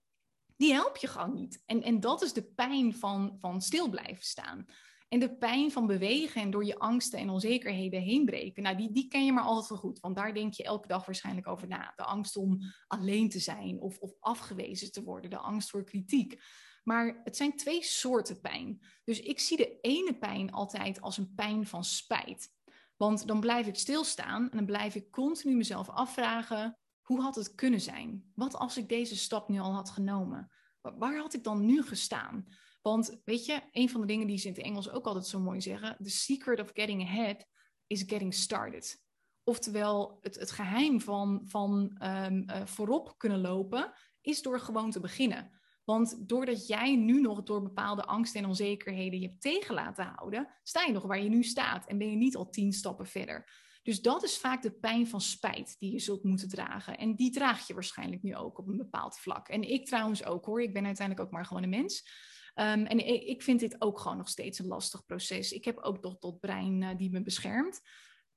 die 0.57 0.73
help 0.73 0.97
je 0.97 1.07
gewoon 1.07 1.35
niet. 1.35 1.63
En, 1.67 1.83
en 1.83 2.01
dat 2.01 2.23
is 2.23 2.33
de 2.33 2.45
pijn 2.45 2.95
van, 2.95 3.37
van 3.39 3.61
stil 3.61 3.89
blijven 3.89 4.23
staan. 4.23 4.67
En 5.13 5.19
de 5.19 5.37
pijn 5.37 5.71
van 5.71 5.87
bewegen 5.87 6.43
en 6.43 6.51
door 6.51 6.65
je 6.65 6.79
angsten 6.79 7.19
en 7.19 7.31
onzekerheden 7.31 8.01
heen 8.01 8.25
breken, 8.25 8.63
nou, 8.63 8.77
die, 8.77 8.93
die 8.93 9.09
ken 9.09 9.25
je 9.25 9.33
maar 9.33 9.45
altijd 9.45 9.69
wel 9.69 9.79
goed. 9.79 10.01
Want 10.01 10.17
daar 10.17 10.35
denk 10.35 10.55
je 10.55 10.65
elke 10.65 10.89
dag 10.89 11.07
waarschijnlijk 11.07 11.47
over 11.49 11.69
na. 11.69 11.93
De 11.97 12.03
angst 12.03 12.37
om 12.37 12.59
alleen 12.87 13.29
te 13.29 13.39
zijn 13.39 13.81
of, 13.81 13.99
of 13.99 14.13
afgewezen 14.21 14.93
te 14.93 15.03
worden, 15.03 15.31
de 15.31 15.39
angst 15.39 15.71
voor 15.71 15.85
kritiek. 15.85 16.43
Maar 16.85 17.21
het 17.25 17.37
zijn 17.37 17.57
twee 17.57 17.83
soorten 17.83 18.41
pijn. 18.41 18.87
Dus 19.05 19.21
ik 19.21 19.41
zie 19.41 19.57
de 19.57 19.79
ene 19.81 20.19
pijn 20.19 20.53
altijd 20.53 21.01
als 21.01 21.19
een 21.19 21.35
pijn 21.35 21.67
van 21.67 21.85
spijt. 21.85 22.51
Want 22.97 23.27
dan 23.27 23.41
blijf 23.41 23.67
ik 23.67 23.77
stilstaan 23.77 24.51
en 24.51 24.57
dan 24.57 24.67
blijf 24.67 24.95
ik 24.95 25.11
continu 25.11 25.57
mezelf 25.57 25.89
afvragen: 25.89 26.79
hoe 27.03 27.21
had 27.21 27.35
het 27.35 27.55
kunnen 27.55 27.81
zijn? 27.81 28.31
Wat 28.35 28.55
als 28.55 28.77
ik 28.77 28.89
deze 28.89 29.17
stap 29.17 29.49
nu 29.49 29.59
al 29.59 29.73
had 29.73 29.91
genomen? 29.91 30.51
Waar 30.81 31.17
had 31.17 31.35
ik 31.35 31.45
dan 31.45 31.65
nu 31.65 31.83
gestaan? 31.83 32.47
Want 32.83 33.21
weet 33.25 33.47
je, 33.47 33.61
een 33.73 33.91
van 33.91 34.01
de 34.01 34.07
dingen 34.07 34.27
die 34.27 34.39
ze 34.39 34.49
in 34.49 34.55
het 34.55 34.63
Engels 34.63 34.91
ook 34.91 35.07
altijd 35.07 35.27
zo 35.27 35.41
mooi 35.41 35.61
zeggen: 35.61 35.97
The 36.03 36.11
secret 36.11 36.61
of 36.61 36.71
getting 36.73 37.03
ahead 37.03 37.47
is 37.87 38.03
getting 38.07 38.35
started. 38.35 39.03
Oftewel, 39.45 40.19
het, 40.21 40.39
het 40.39 40.51
geheim 40.51 41.01
van, 41.01 41.43
van 41.45 42.01
um, 42.03 42.51
uh, 42.51 42.67
voorop 42.67 43.15
kunnen 43.19 43.41
lopen 43.41 43.93
is 44.21 44.43
door 44.43 44.61
gewoon 44.61 44.91
te 44.91 45.01
beginnen. 45.01 45.61
Want 45.85 46.29
doordat 46.29 46.67
jij 46.67 46.97
nu 46.97 47.21
nog 47.21 47.43
door 47.43 47.63
bepaalde 47.63 48.05
angsten 48.05 48.43
en 48.43 48.49
onzekerheden 48.49 49.21
je 49.21 49.27
hebt 49.27 49.41
tegen 49.41 49.75
laten 49.75 50.05
houden, 50.05 50.49
sta 50.63 50.85
je 50.85 50.93
nog 50.93 51.03
waar 51.03 51.23
je 51.23 51.29
nu 51.29 51.43
staat 51.43 51.87
en 51.87 51.99
ben 51.99 52.11
je 52.11 52.17
niet 52.17 52.37
al 52.37 52.51
tien 52.51 52.73
stappen 52.73 53.07
verder. 53.07 53.51
Dus 53.83 54.03
dat 54.03 54.23
is 54.23 54.39
vaak 54.39 54.63
de 54.63 54.73
pijn 54.73 55.07
van 55.07 55.21
spijt 55.21 55.79
die 55.79 55.93
je 55.93 55.99
zult 55.99 56.25
moeten 56.25 56.49
dragen. 56.49 56.99
En 56.99 57.15
die 57.15 57.31
draag 57.31 57.67
je 57.67 57.75
waarschijnlijk 57.75 58.23
nu 58.23 58.37
ook 58.37 58.59
op 58.59 58.69
een 58.69 58.77
bepaald 58.77 59.19
vlak. 59.19 59.49
En 59.49 59.71
ik 59.71 59.87
trouwens 59.87 60.25
ook 60.25 60.45
hoor. 60.45 60.63
Ik 60.63 60.73
ben 60.73 60.87
uiteindelijk 60.87 61.27
ook 61.27 61.33
maar 61.33 61.47
gewoon 61.47 61.63
een 61.63 61.69
mens. 61.69 62.09
Um, 62.55 62.87
en 62.87 63.07
ik, 63.07 63.23
ik, 63.23 63.43
vind 63.43 63.61
dit 63.61 63.77
ook 63.79 63.99
gewoon 63.99 64.17
nog 64.17 64.29
steeds 64.29 64.59
een 64.59 64.67
lastig 64.67 65.05
proces. 65.05 65.53
Ik 65.53 65.65
heb 65.65 65.79
ook 65.79 66.03
nog 66.03 66.19
dat 66.19 66.41
brein 66.41 66.83
uh, 66.83 66.97
die 66.97 67.11
me 67.11 67.23
beschermt. 67.23 67.81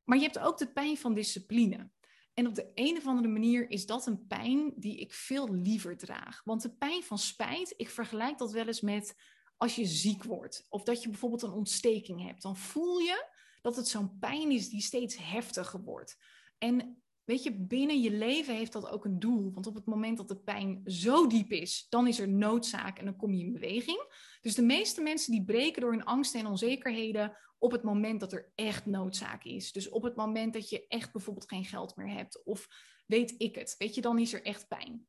Maar 0.04 0.18
je 0.18 0.24
hebt 0.24 0.40
ook 0.40 0.58
de 0.58 0.72
pijn 0.72 0.98
van 0.98 1.14
discipline. 1.14 1.90
En 2.34 2.48
op 2.48 2.56
de 2.56 2.72
een 2.74 2.98
of 2.98 3.06
andere 3.06 3.28
manier 3.28 3.70
is 3.70 3.86
dat 3.86 4.06
een 4.06 4.28
pijn 4.28 4.74
die 4.76 5.00
ik 5.00 5.14
veel 5.14 5.54
liever 5.54 5.98
draag. 5.98 6.42
Want 6.44 6.62
de 6.62 6.76
pijn 6.76 7.04
van 7.04 7.18
spijt, 7.18 7.74
ik 7.78 7.90
vergelijk 7.90 8.38
dat 8.38 8.52
wel 8.52 8.68
eens 8.68 8.82
met 8.82 9.16
als 9.58 9.76
je 9.76 9.86
ziek 9.86 10.24
wordt. 10.24 10.66
Of 10.70 10.84
dat 10.84 11.04
je 11.04 11.10
bijvoorbeeld 11.10 11.42
een 11.42 11.52
ontsteking 11.52 12.22
hebt. 12.22 12.42
Dan 12.42 12.58
voel 12.58 12.98
je 12.98 13.28
dat 13.62 13.76
het 13.76 13.88
zo'n 13.88 14.20
pijn 14.20 14.52
is 14.52 14.70
die 14.70 14.82
steeds 14.82 15.18
heftiger 15.18 15.84
wordt. 15.84 16.18
En 16.58 17.04
weet 17.26 17.44
je, 17.44 17.54
binnen 17.54 18.02
je 18.02 18.12
leven 18.12 18.56
heeft 18.56 18.74
dat 18.74 18.90
ook 18.90 19.06
een 19.06 19.20
doel. 19.20 19.52
Want 19.54 19.68
op 19.68 19.76
het 19.76 19.86
moment 19.86 20.18
dat 20.18 20.28
de 20.28 20.40
pijn 20.40 20.82
zo 20.86 21.28
diep 21.28 21.52
is, 21.52 21.86
dan 21.90 22.08
is 22.08 22.20
er 22.20 22.30
noodzaak 22.30 23.00
en 23.00 23.06
dan 23.06 23.16
kom 23.16 23.34
je 23.34 23.44
in 23.44 23.54
beweging. 23.54 24.14
Dus 24.42 24.56
de 24.56 24.62
meeste 24.62 25.02
mensen 25.02 25.32
die 25.32 25.44
breken 25.44 25.82
door 25.82 25.92
hun 25.92 26.06
angsten 26.06 26.40
en 26.40 26.46
onzekerheden 26.46 27.38
op 27.58 27.72
het 27.72 27.84
moment 27.84 28.20
dat 28.20 28.34
er 28.34 28.52
echt 28.56 28.86
noodzaak 28.86 29.44
is. 29.44 29.72
Dus 29.72 29.90
op 29.90 30.04
het 30.04 30.16
moment 30.16 30.54
dat 30.54 30.70
je 30.70 30.88
echt 30.88 31.12
bijvoorbeeld 31.12 31.50
geen 31.50 31.66
geld 31.66 31.96
meer 31.96 32.10
hebt 32.10 32.44
of 32.44 32.68
weet 33.06 33.36
ik 33.38 33.56
het, 33.56 33.76
weet 33.78 33.96
je, 33.96 34.02
dan 34.02 34.20
is 34.20 34.34
er 34.34 34.44
echt 34.44 34.68
pijn. 34.68 35.08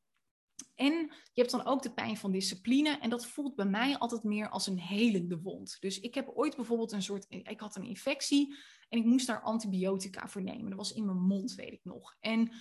En 0.77 0.93
je 1.33 1.41
hebt 1.41 1.51
dan 1.51 1.65
ook 1.65 1.81
de 1.81 1.93
pijn 1.93 2.17
van 2.17 2.31
discipline. 2.31 2.97
En 2.99 3.09
dat 3.09 3.25
voelt 3.25 3.55
bij 3.55 3.65
mij 3.65 3.97
altijd 3.97 4.23
meer 4.23 4.49
als 4.49 4.67
een 4.67 4.79
helende 4.79 5.41
wond. 5.41 5.77
Dus 5.79 5.99
ik 5.99 6.15
heb 6.15 6.31
ooit 6.33 6.55
bijvoorbeeld 6.55 6.91
een 6.91 7.01
soort. 7.01 7.25
Ik 7.29 7.59
had 7.59 7.75
een 7.75 7.87
infectie 7.87 8.55
en 8.89 8.97
ik 8.97 9.05
moest 9.05 9.27
daar 9.27 9.41
antibiotica 9.41 10.27
voor 10.27 10.43
nemen. 10.43 10.69
Dat 10.69 10.77
was 10.79 10.93
in 10.93 11.05
mijn 11.05 11.21
mond, 11.21 11.55
weet 11.55 11.73
ik 11.73 11.83
nog. 11.83 12.15
En 12.19 12.51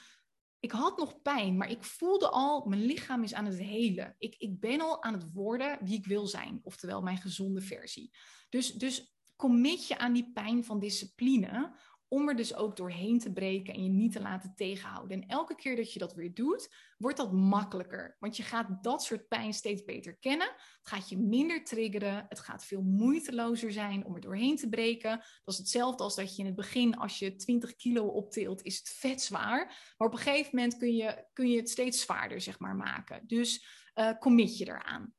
ik 0.61 0.73
had 0.73 0.99
nog 0.99 1.23
pijn, 1.23 1.57
maar 1.57 1.71
ik 1.71 1.85
voelde 1.85 2.29
al, 2.29 2.67
mijn 2.67 2.85
lichaam 2.85 3.23
is 3.23 3.35
aan 3.35 3.45
het 3.45 3.59
helen. 3.59 4.15
Ik, 4.19 4.35
ik 4.39 4.61
ben 4.61 4.81
al 4.81 5.03
aan 5.03 5.13
het 5.13 5.33
worden 5.33 5.79
wie 5.83 5.99
ik 5.99 6.07
wil 6.07 6.27
zijn, 6.27 6.61
oftewel 6.63 7.03
mijn 7.03 7.19
gezonde 7.19 7.61
versie. 7.61 8.11
Dus, 8.49 8.73
dus 8.73 9.17
commit 9.37 9.87
je 9.87 9.99
aan 9.99 10.13
die 10.13 10.33
pijn 10.33 10.65
van 10.65 10.81
discipline, 10.81 11.77
om 12.09 12.29
er 12.29 12.37
dus 12.37 12.55
ook 12.55 12.77
doorheen 12.77 13.19
te 13.19 13.33
breken 13.33 13.75
en 13.75 13.83
je 13.83 13.89
niet 13.89 14.13
te 14.13 14.21
laten 14.21 14.55
tegenhouden. 14.55 15.23
En 15.23 15.29
elke 15.29 15.55
keer 15.55 15.77
dat 15.77 15.93
je 15.93 15.99
dat 15.99 16.15
weer 16.15 16.35
doet, 16.35 16.75
wordt 16.99 17.17
dat 17.17 17.33
makkelijker. 17.33 18.17
Want 18.19 18.37
je 18.37 18.43
gaat 18.43 18.83
dat 18.83 19.03
soort 19.03 19.29
pijn 19.29 19.53
steeds 19.53 19.85
beter 19.85 20.17
kennen. 20.17 20.47
Het 20.47 20.89
gaat 20.89 21.09
je 21.09 21.19
minder 21.19 21.65
triggeren. 21.65 22.27
Het 22.29 22.41
gaat 22.41 22.65
veel 22.65 22.83
moeitelozer 22.83 23.73
zijn 23.73 24.05
om 24.05 24.15
er 24.15 24.21
doorheen 24.21 24.57
te 24.57 24.69
breken. 24.69 25.17
Dat 25.45 25.55
is 25.55 25.59
hetzelfde 25.59 26.03
als 26.03 26.15
dat 26.15 26.37
je 26.37 26.41
in 26.41 26.47
het 26.47 26.57
begin, 26.57 26.97
als 26.97 27.19
je 27.19 27.37
20 27.37 27.77
kilo 27.77 28.07
optilt, 28.07 28.63
is 28.63 28.79
het 28.79 28.89
vet 28.89 29.23
zwaar. 29.23 29.95
Maar 29.97 30.09
op 30.09 30.15
een 30.15 30.21
gegeven 30.21 30.51
moment 30.53 30.77
kun 30.77 30.95
je, 30.95 31.27
kun 31.33 31.49
je 31.51 31.57
het 31.57 31.71
steeds 31.71 32.01
zwaarder 32.01 32.41
zeg 32.41 32.59
maar, 32.59 32.77
maken. 32.77 33.27
Dus 33.27 33.67
uh, 33.95 34.19
commit 34.19 34.59
je 34.59 34.67
eraan. 34.67 35.15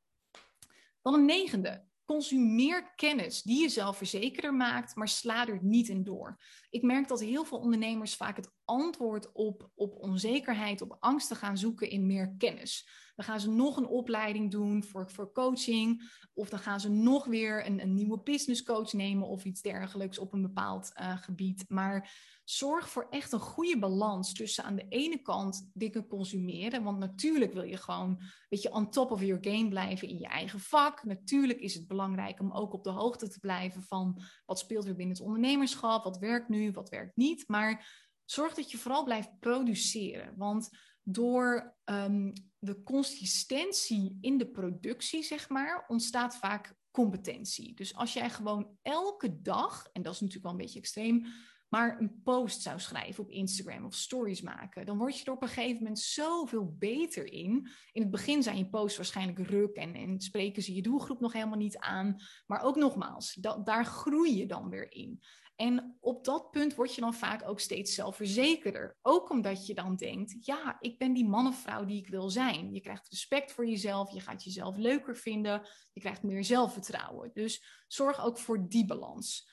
Dan 1.02 1.14
een 1.14 1.24
negende. 1.24 1.87
Consumeer 2.08 2.92
kennis 2.96 3.42
die 3.42 3.60
je 3.60 3.68
zelfverzekerder 3.68 4.54
maakt, 4.54 4.94
maar 4.94 5.08
sla 5.08 5.46
er 5.46 5.58
niet 5.62 5.88
in 5.88 6.04
door. 6.04 6.40
Ik 6.70 6.82
merk 6.82 7.08
dat 7.08 7.20
heel 7.20 7.44
veel 7.44 7.58
ondernemers 7.58 8.14
vaak 8.14 8.36
het 8.36 8.52
antwoord 8.64 9.32
op, 9.32 9.70
op 9.74 9.94
onzekerheid, 9.94 10.80
op 10.80 10.96
angsten 11.00 11.36
gaan 11.36 11.58
zoeken 11.58 11.90
in 11.90 12.06
meer 12.06 12.34
kennis. 12.38 12.88
Dan 13.18 13.26
gaan 13.26 13.40
ze 13.40 13.50
nog 13.50 13.76
een 13.76 13.86
opleiding 13.86 14.50
doen 14.50 14.84
voor, 14.84 15.10
voor 15.10 15.32
coaching. 15.32 16.10
Of 16.34 16.48
dan 16.48 16.58
gaan 16.58 16.80
ze 16.80 16.90
nog 16.90 17.24
weer 17.24 17.66
een, 17.66 17.82
een 17.82 17.94
nieuwe 17.94 18.20
business 18.20 18.62
coach 18.62 18.92
nemen 18.92 19.26
of 19.26 19.44
iets 19.44 19.62
dergelijks 19.62 20.18
op 20.18 20.32
een 20.32 20.42
bepaald 20.42 20.92
uh, 21.00 21.16
gebied. 21.16 21.64
Maar 21.68 22.10
zorg 22.44 22.88
voor 22.88 23.06
echt 23.10 23.32
een 23.32 23.40
goede 23.40 23.78
balans 23.78 24.32
tussen 24.32 24.64
aan 24.64 24.76
de 24.76 24.86
ene 24.88 25.22
kant 25.22 25.70
dingen 25.74 26.06
consumeren. 26.06 26.82
Want 26.82 26.98
natuurlijk 26.98 27.52
wil 27.52 27.62
je 27.62 27.76
gewoon 27.76 28.08
een 28.08 28.30
beetje 28.48 28.72
on 28.72 28.90
top 28.90 29.10
of 29.10 29.22
your 29.22 29.44
game 29.44 29.68
blijven 29.68 30.08
in 30.08 30.18
je 30.18 30.28
eigen 30.28 30.60
vak. 30.60 31.04
Natuurlijk 31.04 31.60
is 31.60 31.74
het 31.74 31.86
belangrijk 31.86 32.40
om 32.40 32.52
ook 32.52 32.72
op 32.72 32.84
de 32.84 32.90
hoogte 32.90 33.28
te 33.28 33.40
blijven 33.40 33.82
van 33.82 34.22
wat 34.46 34.58
speelt 34.58 34.86
er 34.86 34.96
binnen 34.96 35.16
het 35.16 35.24
ondernemerschap, 35.24 36.04
wat 36.04 36.18
werkt 36.18 36.48
nu, 36.48 36.70
wat 36.70 36.88
werkt 36.88 37.16
niet. 37.16 37.48
Maar 37.48 38.06
zorg 38.24 38.54
dat 38.54 38.70
je 38.70 38.78
vooral 38.78 39.04
blijft 39.04 39.38
produceren. 39.40 40.34
Want 40.36 40.70
door 41.02 41.76
um, 41.84 42.32
de 42.58 42.82
consistentie 42.82 44.18
in 44.20 44.38
de 44.38 44.50
productie, 44.50 45.22
zeg 45.22 45.48
maar, 45.48 45.84
ontstaat 45.88 46.36
vaak 46.36 46.74
competentie. 46.90 47.74
Dus 47.74 47.94
als 47.94 48.12
jij 48.12 48.30
gewoon 48.30 48.76
elke 48.82 49.40
dag, 49.42 49.88
en 49.92 50.02
dat 50.02 50.14
is 50.14 50.20
natuurlijk 50.20 50.46
wel 50.46 50.54
een 50.54 50.64
beetje 50.64 50.78
extreem, 50.78 51.26
maar 51.68 52.00
een 52.00 52.20
post 52.24 52.62
zou 52.62 52.80
schrijven 52.80 53.24
op 53.24 53.30
Instagram 53.30 53.84
of 53.84 53.94
stories 53.94 54.40
maken, 54.40 54.86
dan 54.86 54.98
word 54.98 55.18
je 55.18 55.24
er 55.24 55.32
op 55.32 55.42
een 55.42 55.48
gegeven 55.48 55.82
moment 55.82 55.98
zoveel 55.98 56.74
beter 56.78 57.32
in. 57.32 57.68
In 57.92 58.02
het 58.02 58.10
begin 58.10 58.42
zijn 58.42 58.58
je 58.58 58.68
posts 58.68 58.96
waarschijnlijk 58.96 59.38
ruk 59.38 59.74
en, 59.74 59.94
en 59.94 60.20
spreken 60.20 60.62
ze 60.62 60.74
je 60.74 60.82
doelgroep 60.82 61.20
nog 61.20 61.32
helemaal 61.32 61.58
niet 61.58 61.78
aan. 61.78 62.16
Maar 62.46 62.62
ook 62.62 62.76
nogmaals, 62.76 63.34
daar 63.64 63.84
groei 63.84 64.36
je 64.36 64.46
dan 64.46 64.68
weer 64.68 64.92
in. 64.92 65.22
En 65.60 65.96
op 66.00 66.24
dat 66.24 66.50
punt 66.50 66.74
word 66.74 66.94
je 66.94 67.00
dan 67.00 67.14
vaak 67.14 67.48
ook 67.48 67.60
steeds 67.60 67.94
zelfverzekerder. 67.94 68.96
Ook 69.02 69.30
omdat 69.30 69.66
je 69.66 69.74
dan 69.74 69.96
denkt, 69.96 70.46
ja, 70.46 70.76
ik 70.80 70.98
ben 70.98 71.12
die 71.12 71.28
man 71.28 71.46
of 71.46 71.60
vrouw 71.60 71.84
die 71.84 71.98
ik 71.98 72.08
wil 72.08 72.30
zijn. 72.30 72.72
Je 72.72 72.80
krijgt 72.80 73.08
respect 73.08 73.52
voor 73.52 73.66
jezelf, 73.66 74.12
je 74.12 74.20
gaat 74.20 74.44
jezelf 74.44 74.76
leuker 74.76 75.16
vinden, 75.16 75.68
je 75.92 76.00
krijgt 76.00 76.22
meer 76.22 76.44
zelfvertrouwen. 76.44 77.30
Dus 77.34 77.84
zorg 77.86 78.24
ook 78.24 78.38
voor 78.38 78.68
die 78.68 78.86
balans. 78.86 79.50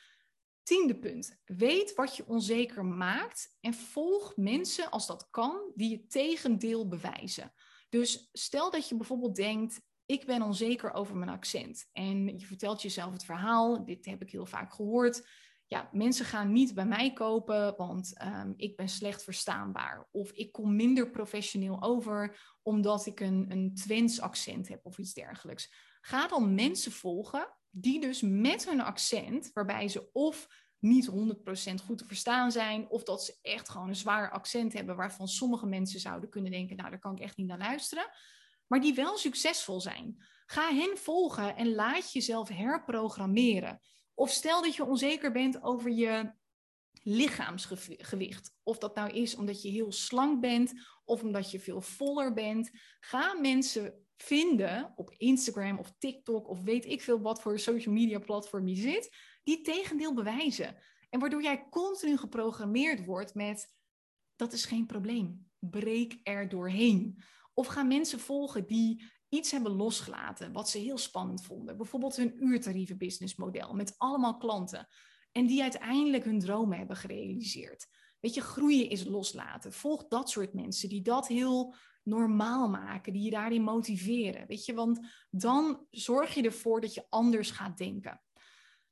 Tiende 0.64 1.00
punt. 1.00 1.40
Weet 1.46 1.94
wat 1.94 2.16
je 2.16 2.28
onzeker 2.28 2.86
maakt 2.86 3.56
en 3.60 3.74
volg 3.74 4.36
mensen 4.36 4.92
als 4.92 5.08
dat 5.08 5.28
kan 5.30 5.72
die 5.76 5.98
het 5.98 6.12
tegendeel 6.12 6.88
bewijzen. 6.88 7.54
Dus 7.90 8.30
stel 8.32 8.72
dat 8.72 8.90
je 8.90 8.96
bijvoorbeeld 8.96 9.36
denkt, 9.36 9.82
ik 10.06 10.26
ben 10.26 10.42
onzeker 10.42 10.94
over 10.94 11.16
mijn 11.16 11.32
accent. 11.32 11.90
En 11.92 12.40
je 12.40 12.46
vertelt 12.46 12.82
jezelf 12.82 13.12
het 13.12 13.26
verhaal, 13.26 13.86
dit 13.86 14.06
heb 14.06 14.22
ik 14.22 14.32
heel 14.32 14.46
vaak 14.46 14.74
gehoord. 14.74 15.28
Ja, 15.68 15.90
mensen 15.92 16.26
gaan 16.26 16.52
niet 16.52 16.74
bij 16.74 16.86
mij 16.86 17.14
kopen, 17.14 17.76
want 17.78 18.22
um, 18.24 18.54
ik 18.58 18.76
ben 18.76 18.90
slecht 18.90 19.24
verstaanbaar. 19.24 20.08
Of 20.12 20.32
ik 20.32 20.52
kom 20.52 20.76
minder 20.76 21.10
professioneel 21.10 21.82
over, 21.82 22.40
omdat 22.62 23.06
ik 23.06 23.20
een, 23.20 23.46
een 23.50 23.76
Twents 23.76 24.22
accent 24.22 24.68
heb 24.68 24.86
of 24.86 24.98
iets 24.98 25.14
dergelijks. 25.14 25.74
Ga 26.02 26.28
dan 26.28 26.56
mensen 26.56 26.92
volgen 26.92 27.48
die 27.70 28.02
dus 28.02 28.22
met 28.22 28.70
hun 28.70 28.82
accent, 28.82 29.52
waarbij 29.54 29.88
ze 29.88 30.10
of 30.12 30.48
niet 30.80 31.10
100% 31.10 31.14
goed 31.86 31.98
te 31.98 32.06
verstaan 32.06 32.52
zijn, 32.52 32.90
of 32.90 33.04
dat 33.04 33.24
ze 33.24 33.38
echt 33.42 33.70
gewoon 33.70 33.88
een 33.88 33.96
zwaar 33.96 34.32
accent 34.32 34.74
hebben 34.74 34.96
waarvan 34.96 35.28
sommige 35.28 35.66
mensen 35.66 36.00
zouden 36.00 36.30
kunnen 36.30 36.52
denken, 36.52 36.76
nou 36.76 36.90
daar 36.90 37.00
kan 37.00 37.16
ik 37.16 37.20
echt 37.22 37.38
niet 37.38 37.48
naar 37.48 37.58
luisteren, 37.58 38.10
maar 38.68 38.82
die 38.82 38.94
wel 38.94 39.18
succesvol 39.18 39.82
zijn. 39.82 40.24
Ga 40.46 40.74
hen 40.74 40.98
volgen 40.98 41.56
en 41.56 41.74
laat 41.74 42.12
jezelf 42.12 42.50
herprogrammeren. 42.50 43.82
Of 44.16 44.30
stel 44.30 44.62
dat 44.62 44.76
je 44.76 44.86
onzeker 44.86 45.32
bent 45.32 45.64
over 45.64 45.92
je 45.92 46.32
lichaamsgewicht. 47.04 48.54
Of 48.64 48.78
dat 48.78 48.96
nou 48.96 49.12
is 49.12 49.36
omdat 49.36 49.62
je 49.62 49.70
heel 49.70 49.92
slank 49.92 50.42
bent 50.42 50.74
of 51.06 51.24
omdat 51.24 51.52
je 51.52 51.60
veel 51.60 51.82
voller 51.82 52.34
bent. 52.34 52.72
Ga 53.00 53.34
mensen 53.34 54.06
vinden 54.18 54.94
op 54.96 55.14
Instagram 55.18 55.80
of 55.80 55.94
TikTok 55.98 56.50
of 56.50 56.62
weet 56.62 56.86
ik 56.86 57.02
veel 57.02 57.22
wat 57.22 57.42
voor 57.42 57.60
social 57.60 57.94
media 57.94 58.20
platform 58.20 58.68
je 58.68 58.76
zit, 58.76 59.16
die 59.44 59.62
tegendeel 59.62 60.14
bewijzen. 60.14 60.78
En 61.10 61.20
waardoor 61.20 61.42
jij 61.42 61.68
continu 61.70 62.18
geprogrammeerd 62.18 63.06
wordt 63.06 63.34
met 63.34 63.74
dat 64.36 64.54
is 64.54 64.66
geen 64.66 64.86
probleem. 64.86 65.50
Breek 65.60 66.20
er 66.24 66.50
doorheen. 66.50 67.22
Of 67.54 67.68
ga 67.68 67.84
mensen 67.84 68.20
volgen 68.20 68.68
die 68.68 69.12
iets 69.30 69.52
hebben 69.52 69.72
losgelaten 69.72 70.52
wat 70.52 70.70
ze 70.70 70.78
heel 70.78 70.98
spannend 70.98 71.46
vonden. 71.46 71.78
Bijvoorbeeld 71.78 72.16
hun 72.16 72.44
uurtarieven 72.46 72.98
businessmodel 72.98 73.74
met 73.74 73.94
allemaal 73.98 74.38
klanten. 74.38 74.88
En 75.32 75.46
die 75.46 75.62
uiteindelijk 75.62 76.24
hun 76.24 76.40
dromen 76.40 76.78
hebben 76.78 76.96
gerealiseerd. 76.96 77.88
Weet 78.20 78.34
je, 78.34 78.42
groeien 78.42 78.90
is 78.90 79.04
loslaten. 79.04 79.74
Volg 79.74 80.08
dat 80.08 80.30
soort 80.30 80.54
mensen 80.54 80.90
die 80.90 81.02
dat 81.02 81.28
heel 81.28 81.76
normaal 82.04 82.70
maken, 82.70 83.14
die 83.14 83.22
je 83.22 83.30
daarin 83.30 83.62
motiveren. 83.62 84.48
Weet 84.48 84.66
je, 84.66 84.74
want 84.74 85.00
dan 85.30 85.86
zorg 85.90 86.34
je 86.34 86.44
ervoor 86.44 86.82
dat 86.82 86.94
je 86.94 87.06
anders 87.10 87.52
gaat 87.52 87.78
denken. 87.78 88.22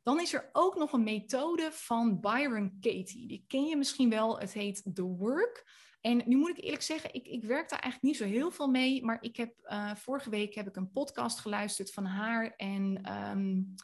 Dan 0.03 0.19
is 0.19 0.33
er 0.33 0.49
ook 0.51 0.75
nog 0.75 0.93
een 0.93 1.03
methode 1.03 1.69
van 1.71 2.19
Byron 2.19 2.77
Katie. 2.79 3.27
Die 3.27 3.43
ken 3.47 3.65
je 3.65 3.77
misschien 3.77 4.09
wel. 4.09 4.39
Het 4.39 4.53
heet 4.53 4.89
The 4.93 5.03
Work. 5.03 5.71
En 6.05 6.21
nu 6.25 6.35
moet 6.35 6.49
ik 6.49 6.63
eerlijk 6.63 6.81
zeggen, 6.81 7.13
ik, 7.13 7.27
ik 7.27 7.43
werk 7.43 7.69
daar 7.69 7.79
eigenlijk 7.79 8.03
niet 8.03 8.17
zo 8.17 8.35
heel 8.35 8.51
veel 8.51 8.67
mee. 8.67 9.03
Maar 9.03 9.17
ik 9.21 9.35
heb 9.35 9.53
uh, 9.63 9.95
vorige 9.95 10.29
week 10.29 10.53
heb 10.53 10.67
ik 10.67 10.75
een 10.75 10.91
podcast 10.91 11.39
geluisterd 11.39 11.91
van 11.91 12.05
haar 12.05 12.53
en 12.55 13.13
um, 13.13 13.75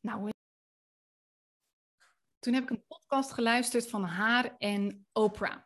nou, 0.00 0.30
toen 2.38 2.54
heb 2.54 2.62
ik 2.62 2.70
een 2.70 2.84
podcast 2.86 3.32
geluisterd 3.32 3.88
van 3.88 4.04
haar 4.04 4.56
en 4.58 5.06
Oprah. 5.12 5.56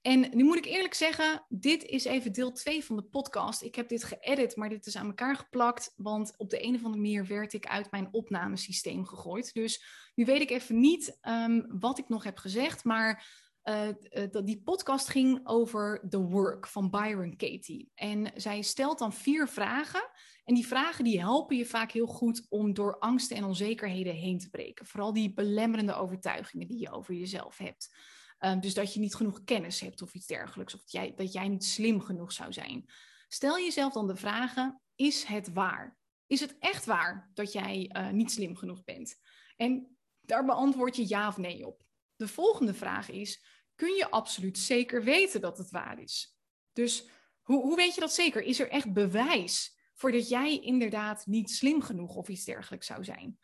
En 0.00 0.30
nu 0.36 0.44
moet 0.44 0.56
ik 0.56 0.64
eerlijk 0.64 0.94
zeggen, 0.94 1.46
dit 1.48 1.84
is 1.84 2.04
even 2.04 2.32
deel 2.32 2.52
2 2.52 2.84
van 2.84 2.96
de 2.96 3.02
podcast. 3.02 3.62
Ik 3.62 3.74
heb 3.74 3.88
dit 3.88 4.04
geëdit, 4.04 4.56
maar 4.56 4.68
dit 4.68 4.86
is 4.86 4.96
aan 4.96 5.06
elkaar 5.06 5.36
geplakt, 5.36 5.92
want 5.96 6.34
op 6.36 6.50
de 6.50 6.64
een 6.64 6.74
of 6.74 6.84
andere 6.84 7.02
manier 7.02 7.26
werd 7.26 7.52
ik 7.52 7.66
uit 7.66 7.90
mijn 7.90 8.08
opnamesysteem 8.10 9.06
gegooid. 9.06 9.54
Dus 9.54 9.84
nu 10.14 10.24
weet 10.24 10.40
ik 10.40 10.50
even 10.50 10.80
niet 10.80 11.18
um, 11.28 11.66
wat 11.80 11.98
ik 11.98 12.08
nog 12.08 12.24
heb 12.24 12.38
gezegd, 12.38 12.84
maar 12.84 13.41
uh, 13.64 13.88
uh, 13.88 14.44
die 14.44 14.62
podcast 14.62 15.08
ging 15.08 15.40
over 15.44 16.06
The 16.08 16.20
Work 16.20 16.66
van 16.66 16.90
Byron 16.90 17.36
Katie. 17.36 17.90
En 17.94 18.32
zij 18.34 18.62
stelt 18.62 18.98
dan 18.98 19.12
vier 19.12 19.48
vragen. 19.48 20.10
En 20.44 20.54
die 20.54 20.66
vragen 20.66 21.04
die 21.04 21.20
helpen 21.20 21.56
je 21.56 21.66
vaak 21.66 21.92
heel 21.92 22.06
goed 22.06 22.46
om 22.48 22.74
door 22.74 22.98
angsten 22.98 23.36
en 23.36 23.44
onzekerheden 23.44 24.14
heen 24.14 24.38
te 24.38 24.50
breken. 24.50 24.86
Vooral 24.86 25.12
die 25.12 25.34
belemmerende 25.34 25.94
overtuigingen 25.94 26.68
die 26.68 26.78
je 26.78 26.90
over 26.90 27.14
jezelf 27.14 27.58
hebt. 27.58 27.96
Um, 28.44 28.60
dus 28.60 28.74
dat 28.74 28.94
je 28.94 29.00
niet 29.00 29.14
genoeg 29.14 29.44
kennis 29.44 29.80
hebt 29.80 30.02
of 30.02 30.14
iets 30.14 30.26
dergelijks. 30.26 30.74
Of 30.74 30.80
dat 30.80 30.90
jij, 30.90 31.14
dat 31.14 31.32
jij 31.32 31.48
niet 31.48 31.64
slim 31.64 32.00
genoeg 32.00 32.32
zou 32.32 32.52
zijn. 32.52 32.90
Stel 33.28 33.58
jezelf 33.58 33.92
dan 33.92 34.06
de 34.06 34.16
vragen: 34.16 34.82
is 34.94 35.24
het 35.24 35.52
waar? 35.52 35.98
Is 36.26 36.40
het 36.40 36.56
echt 36.58 36.84
waar 36.84 37.30
dat 37.34 37.52
jij 37.52 37.90
uh, 37.96 38.10
niet 38.10 38.30
slim 38.30 38.56
genoeg 38.56 38.84
bent? 38.84 39.16
En 39.56 39.96
daar 40.20 40.44
beantwoord 40.44 40.96
je 40.96 41.08
ja 41.08 41.28
of 41.28 41.36
nee 41.36 41.66
op. 41.66 41.82
De 42.16 42.28
volgende 42.28 42.74
vraag 42.74 43.10
is: 43.10 43.44
kun 43.82 43.94
je 43.94 44.10
absoluut 44.10 44.58
zeker 44.58 45.04
weten 45.04 45.40
dat 45.40 45.58
het 45.58 45.70
waar 45.70 46.00
is? 46.00 46.36
Dus 46.72 47.08
hoe, 47.42 47.62
hoe 47.62 47.76
weet 47.76 47.94
je 47.94 48.00
dat 48.00 48.12
zeker? 48.14 48.42
Is 48.42 48.60
er 48.60 48.68
echt 48.68 48.92
bewijs 48.92 49.78
voordat 49.94 50.28
jij 50.28 50.58
inderdaad 50.58 51.26
niet 51.26 51.50
slim 51.50 51.82
genoeg 51.82 52.14
of 52.14 52.28
iets 52.28 52.44
dergelijks 52.44 52.86
zou 52.86 53.04
zijn? 53.04 53.38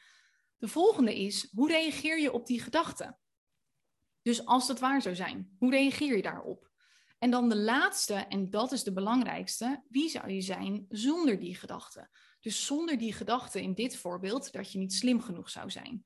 De 0.56 0.68
volgende 0.68 1.20
is: 1.20 1.48
hoe 1.54 1.68
reageer 1.68 2.20
je 2.20 2.32
op 2.32 2.46
die 2.46 2.60
gedachten? 2.60 3.18
Dus 4.22 4.46
als 4.46 4.66
dat 4.66 4.78
waar 4.78 5.02
zou 5.02 5.14
zijn, 5.14 5.56
hoe 5.58 5.70
reageer 5.70 6.16
je 6.16 6.22
daarop? 6.22 6.70
En 7.18 7.30
dan 7.30 7.48
de 7.48 7.56
laatste, 7.56 8.14
en 8.14 8.50
dat 8.50 8.72
is 8.72 8.82
de 8.82 8.92
belangrijkste, 8.92 9.82
wie 9.88 10.08
zou 10.08 10.30
je 10.30 10.40
zijn 10.40 10.86
zonder 10.88 11.38
die 11.38 11.54
gedachte? 11.54 12.10
Dus 12.40 12.66
zonder 12.66 12.98
die 12.98 13.12
gedachte 13.12 13.62
in 13.62 13.74
dit 13.74 13.96
voorbeeld 13.96 14.52
dat 14.52 14.72
je 14.72 14.78
niet 14.78 14.92
slim 14.94 15.20
genoeg 15.20 15.50
zou 15.50 15.70
zijn. 15.70 16.04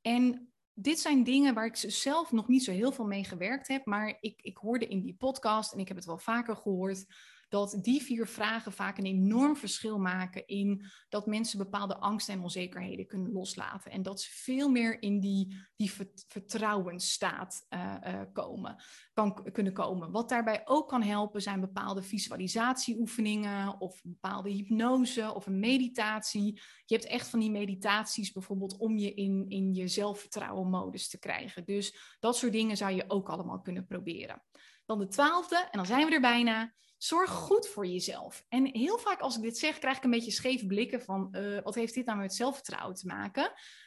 En 0.00 0.52
dit 0.78 0.98
zijn 0.98 1.24
dingen 1.24 1.54
waar 1.54 1.66
ik 1.66 1.76
zelf 1.76 2.32
nog 2.32 2.48
niet 2.48 2.64
zo 2.64 2.70
heel 2.70 2.92
veel 2.92 3.04
mee 3.04 3.24
gewerkt 3.24 3.68
heb, 3.68 3.84
maar 3.84 4.16
ik, 4.20 4.40
ik 4.42 4.56
hoorde 4.56 4.86
in 4.86 5.00
die 5.00 5.14
podcast, 5.14 5.72
en 5.72 5.78
ik 5.78 5.88
heb 5.88 5.96
het 5.96 6.06
wel 6.06 6.18
vaker 6.18 6.56
gehoord, 6.56 7.06
dat 7.48 7.78
die 7.80 8.02
vier 8.02 8.26
vragen 8.26 8.72
vaak 8.72 8.98
een 8.98 9.04
enorm 9.04 9.56
verschil 9.56 9.98
maken 9.98 10.46
in 10.46 10.84
dat 11.08 11.26
mensen 11.26 11.58
bepaalde 11.58 11.96
angsten 11.96 12.34
en 12.34 12.40
onzekerheden 12.40 13.06
kunnen 13.06 13.32
loslaten. 13.32 13.90
En 13.90 14.02
dat 14.02 14.20
ze 14.20 14.30
veel 14.30 14.68
meer 14.68 15.02
in 15.02 15.20
die, 15.20 15.56
die 15.76 15.92
vertrouwensstaat 16.28 17.66
uh, 17.70 17.94
uh, 18.06 18.20
komen, 18.32 18.82
kan, 19.12 19.52
kunnen 19.52 19.72
komen. 19.72 20.10
Wat 20.10 20.28
daarbij 20.28 20.62
ook 20.64 20.88
kan 20.88 21.02
helpen 21.02 21.42
zijn 21.42 21.60
bepaalde 21.60 22.02
visualisatieoefeningen 22.02 23.80
of 23.80 24.00
bepaalde 24.02 24.50
hypnose 24.50 25.34
of 25.34 25.46
een 25.46 25.58
meditatie. 25.58 26.60
Je 26.84 26.94
hebt 26.94 27.06
echt 27.06 27.28
van 27.28 27.40
die 27.40 27.50
meditaties 27.50 28.32
bijvoorbeeld 28.32 28.76
om 28.76 28.96
je 28.96 29.14
in, 29.14 29.44
in 29.48 29.74
je 29.74 29.88
zelfvertrouwen 29.88 30.70
modus 30.70 31.08
te 31.08 31.18
krijgen. 31.18 31.64
Dus 31.64 32.16
dat 32.18 32.36
soort 32.36 32.52
dingen 32.52 32.76
zou 32.76 32.92
je 32.92 33.04
ook 33.08 33.28
allemaal 33.28 33.60
kunnen 33.60 33.86
proberen. 33.86 34.42
Dan 34.86 34.98
de 34.98 35.08
twaalfde, 35.08 35.56
en 35.56 35.78
dan 35.78 35.86
zijn 35.86 36.06
we 36.06 36.14
er 36.14 36.20
bijna 36.20 36.74
Zorg 36.96 37.30
goed 37.30 37.68
voor 37.68 37.86
jezelf. 37.86 38.44
En 38.48 38.66
heel 38.66 38.98
vaak 38.98 39.20
als 39.20 39.36
ik 39.36 39.42
dit 39.42 39.58
zeg, 39.58 39.78
krijg 39.78 39.96
ik 39.96 40.04
een 40.04 40.10
beetje 40.10 40.30
scheve 40.30 40.66
blikken 40.66 41.02
van 41.02 41.28
uh, 41.32 41.62
wat 41.62 41.74
heeft 41.74 41.94
dit 41.94 42.06
nou 42.06 42.18
met 42.18 42.34
zelfvertrouwen 42.34 42.96
te 42.96 43.06
maken? 43.06 43.42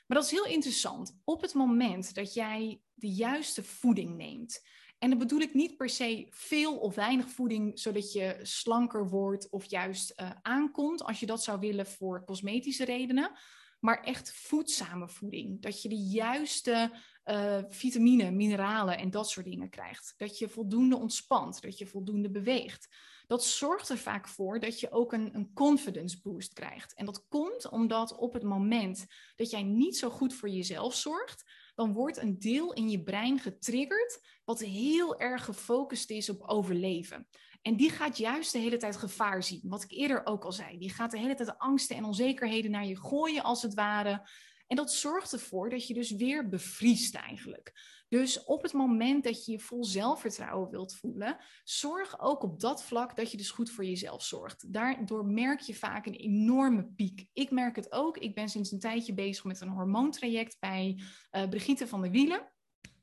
Maar 0.08 0.18
dat 0.18 0.24
is 0.24 0.32
heel 0.32 0.46
interessant. 0.46 1.20
Op 1.24 1.42
het 1.42 1.54
moment 1.54 2.14
dat 2.14 2.34
jij 2.34 2.82
de 2.94 3.10
juiste 3.10 3.64
voeding 3.64 4.16
neemt. 4.16 4.62
En 5.00 5.10
dan 5.10 5.20
bedoel 5.20 5.40
ik 5.40 5.54
niet 5.54 5.78
per 5.78 5.90
se 5.90 6.28
veel 6.30 6.78
of 6.78 6.96
weinig 6.96 7.30
voeding, 7.30 7.80
zodat 7.80 8.14
je 8.14 8.40
slanker 8.42 9.10
wordt 9.10 9.50
of 9.50 9.66
juist 9.66 10.14
uh, 10.16 10.32
aankomt, 10.42 11.04
als 11.04 11.20
je 11.20 11.26
dat 11.26 11.44
zou 11.44 11.60
willen 11.60 11.86
voor 11.86 12.24
cosmetische 12.26 12.86
redenen 12.86 13.32
maar 13.80 14.04
echt 14.04 14.34
voedzame 14.34 15.10
voeding. 15.10 15.62
Dat 15.62 15.82
je 15.82 15.90
de 15.90 15.96
juiste 15.96 16.92
uh, 17.26 17.58
vitamine, 17.70 18.32
mineralen 18.32 18.98
en 18.98 19.10
dat 19.10 19.30
soort 19.30 19.46
dingen 19.46 19.70
krijgt. 19.70 20.14
Dat 20.18 20.38
je 20.38 20.50
voldoende 20.50 20.98
ontspant, 20.98 21.62
dat 21.62 21.78
je 21.78 21.88
voldoende 21.88 22.32
beweegt. 22.32 22.88
Dat 23.28 23.44
zorgt 23.44 23.90
er 23.90 23.98
vaak 23.98 24.28
voor 24.28 24.60
dat 24.60 24.80
je 24.80 24.92
ook 24.92 25.14
een, 25.14 25.36
een 25.36 25.54
confidence 25.54 26.22
boost 26.22 26.54
krijgt. 26.54 26.94
En 26.94 27.06
dat 27.06 27.28
komt 27.28 27.70
omdat 27.70 28.18
op 28.18 28.34
het 28.34 28.44
moment 28.44 29.06
dat 29.36 29.50
jij 29.50 29.64
niet 29.64 29.98
zo 29.98 30.10
goed 30.10 30.34
voor 30.34 30.50
jezelf 30.50 30.96
zorgt, 30.96 31.52
dan 31.76 31.94
wordt 31.94 32.18
een 32.18 32.40
deel 32.40 32.74
in 32.74 32.90
je 32.90 33.04
brein 33.04 33.40
getriggerd 33.40 34.20
wat 34.46 34.60
heel 34.60 35.20
erg 35.20 35.46
gefocust 35.46 36.10
is 36.10 36.30
op 36.30 36.42
overleven. 36.42 37.28
En 37.62 37.76
die 37.76 37.90
gaat 37.90 38.18
juist 38.18 38.52
de 38.52 38.60
hele 38.60 38.78
tijd 38.78 38.98
gevaar 38.98 39.44
zien. 39.44 39.62
Wat 39.64 39.84
ik 39.84 39.92
eerder 39.92 40.26
ook 40.26 40.44
al 40.44 40.52
zei. 40.52 40.78
Die 40.78 40.90
gaat 40.90 41.12
de 41.12 41.20
hele 41.20 41.36
tijd 41.36 41.58
angsten 41.58 41.96
en 41.96 42.04
onzekerheden 42.04 42.72
naar 42.72 42.86
je 42.86 42.98
gooien, 42.98 43.44
als 43.44 43.62
het 43.62 43.74
ware. 43.74 44.28
En 44.68 44.76
dat 44.76 44.94
zorgt 44.94 45.34
ervoor 45.34 45.70
dat 45.70 45.88
je 45.88 45.94
dus 45.94 46.12
weer 46.12 46.50
bevriest 46.50 47.16
eigenlijk. 47.16 47.74
Dus 48.10 48.44
op 48.44 48.62
het 48.62 48.74
moment 48.74 49.24
dat 49.24 49.46
je 49.46 49.52
je 49.52 49.60
vol 49.60 49.84
zelfvertrouwen 49.84 50.70
wilt 50.70 50.96
voelen, 50.96 51.38
zorg 51.64 52.20
ook 52.20 52.44
op 52.44 52.60
dat 52.60 52.84
vlak 52.84 53.16
dat 53.16 53.32
je 53.32 53.38
dus 53.38 53.52
goed 53.52 53.72
voor 53.72 53.86
jezelf 53.86 54.24
zorgt. 54.24 54.74
Daardoor 54.74 55.26
merk 55.26 55.60
je 55.60 55.76
vaak 55.76 56.06
een 56.06 56.14
enorme 56.14 56.86
piek. 56.96 57.28
Ik 57.34 57.52
merk 57.52 57.76
het 57.76 57.92
ook. 57.92 58.18
Ik 58.18 58.36
ben 58.36 58.50
sinds 58.50 58.72
een 58.72 58.80
tijdje 58.80 59.14
bezig 59.14 59.44
met 59.44 59.62
een 59.62 59.70
hormoontraject 59.70 60.60
bij 60.60 61.02
uh, 61.32 61.50
Brigitte 61.50 61.88
van 61.88 62.02
der 62.02 62.12
Wielen. 62.12 62.52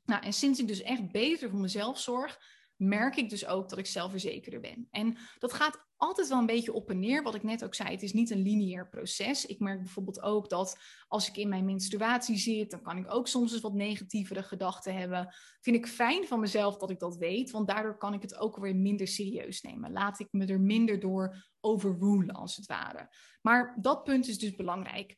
Nou, 0.05 0.23
en 0.23 0.33
sinds 0.33 0.59
ik 0.59 0.67
dus 0.67 0.81
echt 0.81 1.11
beter 1.11 1.49
voor 1.49 1.59
mezelf 1.59 1.99
zorg, 1.99 2.39
merk 2.77 3.15
ik 3.15 3.29
dus 3.29 3.45
ook 3.45 3.69
dat 3.69 3.79
ik 3.79 3.85
zelfverzekerder 3.85 4.59
ben. 4.59 4.87
En 4.91 5.17
dat 5.39 5.53
gaat 5.53 5.85
altijd 5.95 6.27
wel 6.27 6.39
een 6.39 6.45
beetje 6.45 6.73
op 6.73 6.89
en 6.89 6.99
neer. 6.99 7.23
Wat 7.23 7.35
ik 7.35 7.43
net 7.43 7.63
ook 7.63 7.75
zei, 7.75 7.89
het 7.89 8.01
is 8.01 8.13
niet 8.13 8.29
een 8.29 8.41
lineair 8.41 8.89
proces. 8.89 9.45
Ik 9.45 9.59
merk 9.59 9.77
bijvoorbeeld 9.77 10.21
ook 10.21 10.49
dat 10.49 10.79
als 11.07 11.27
ik 11.27 11.37
in 11.37 11.49
mijn 11.49 11.65
menstruatie 11.65 12.37
zit, 12.37 12.71
dan 12.71 12.81
kan 12.81 12.97
ik 12.97 13.13
ook 13.13 13.27
soms 13.27 13.51
eens 13.51 13.61
wat 13.61 13.73
negatievere 13.73 14.43
gedachten 14.43 14.95
hebben. 14.95 15.35
Vind 15.61 15.75
ik 15.75 15.87
fijn 15.87 16.27
van 16.27 16.39
mezelf 16.39 16.77
dat 16.77 16.89
ik 16.89 16.99
dat 16.99 17.17
weet, 17.17 17.51
want 17.51 17.67
daardoor 17.67 17.97
kan 17.97 18.13
ik 18.13 18.21
het 18.21 18.37
ook 18.37 18.57
weer 18.57 18.75
minder 18.75 19.07
serieus 19.07 19.61
nemen. 19.61 19.91
Laat 19.91 20.19
ik 20.19 20.27
me 20.31 20.45
er 20.45 20.61
minder 20.61 20.99
door 20.99 21.49
overrulen, 21.59 22.35
als 22.35 22.55
het 22.55 22.65
ware. 22.65 23.09
Maar 23.41 23.77
dat 23.81 24.03
punt 24.03 24.27
is 24.27 24.39
dus 24.39 24.55
belangrijk. 24.55 25.15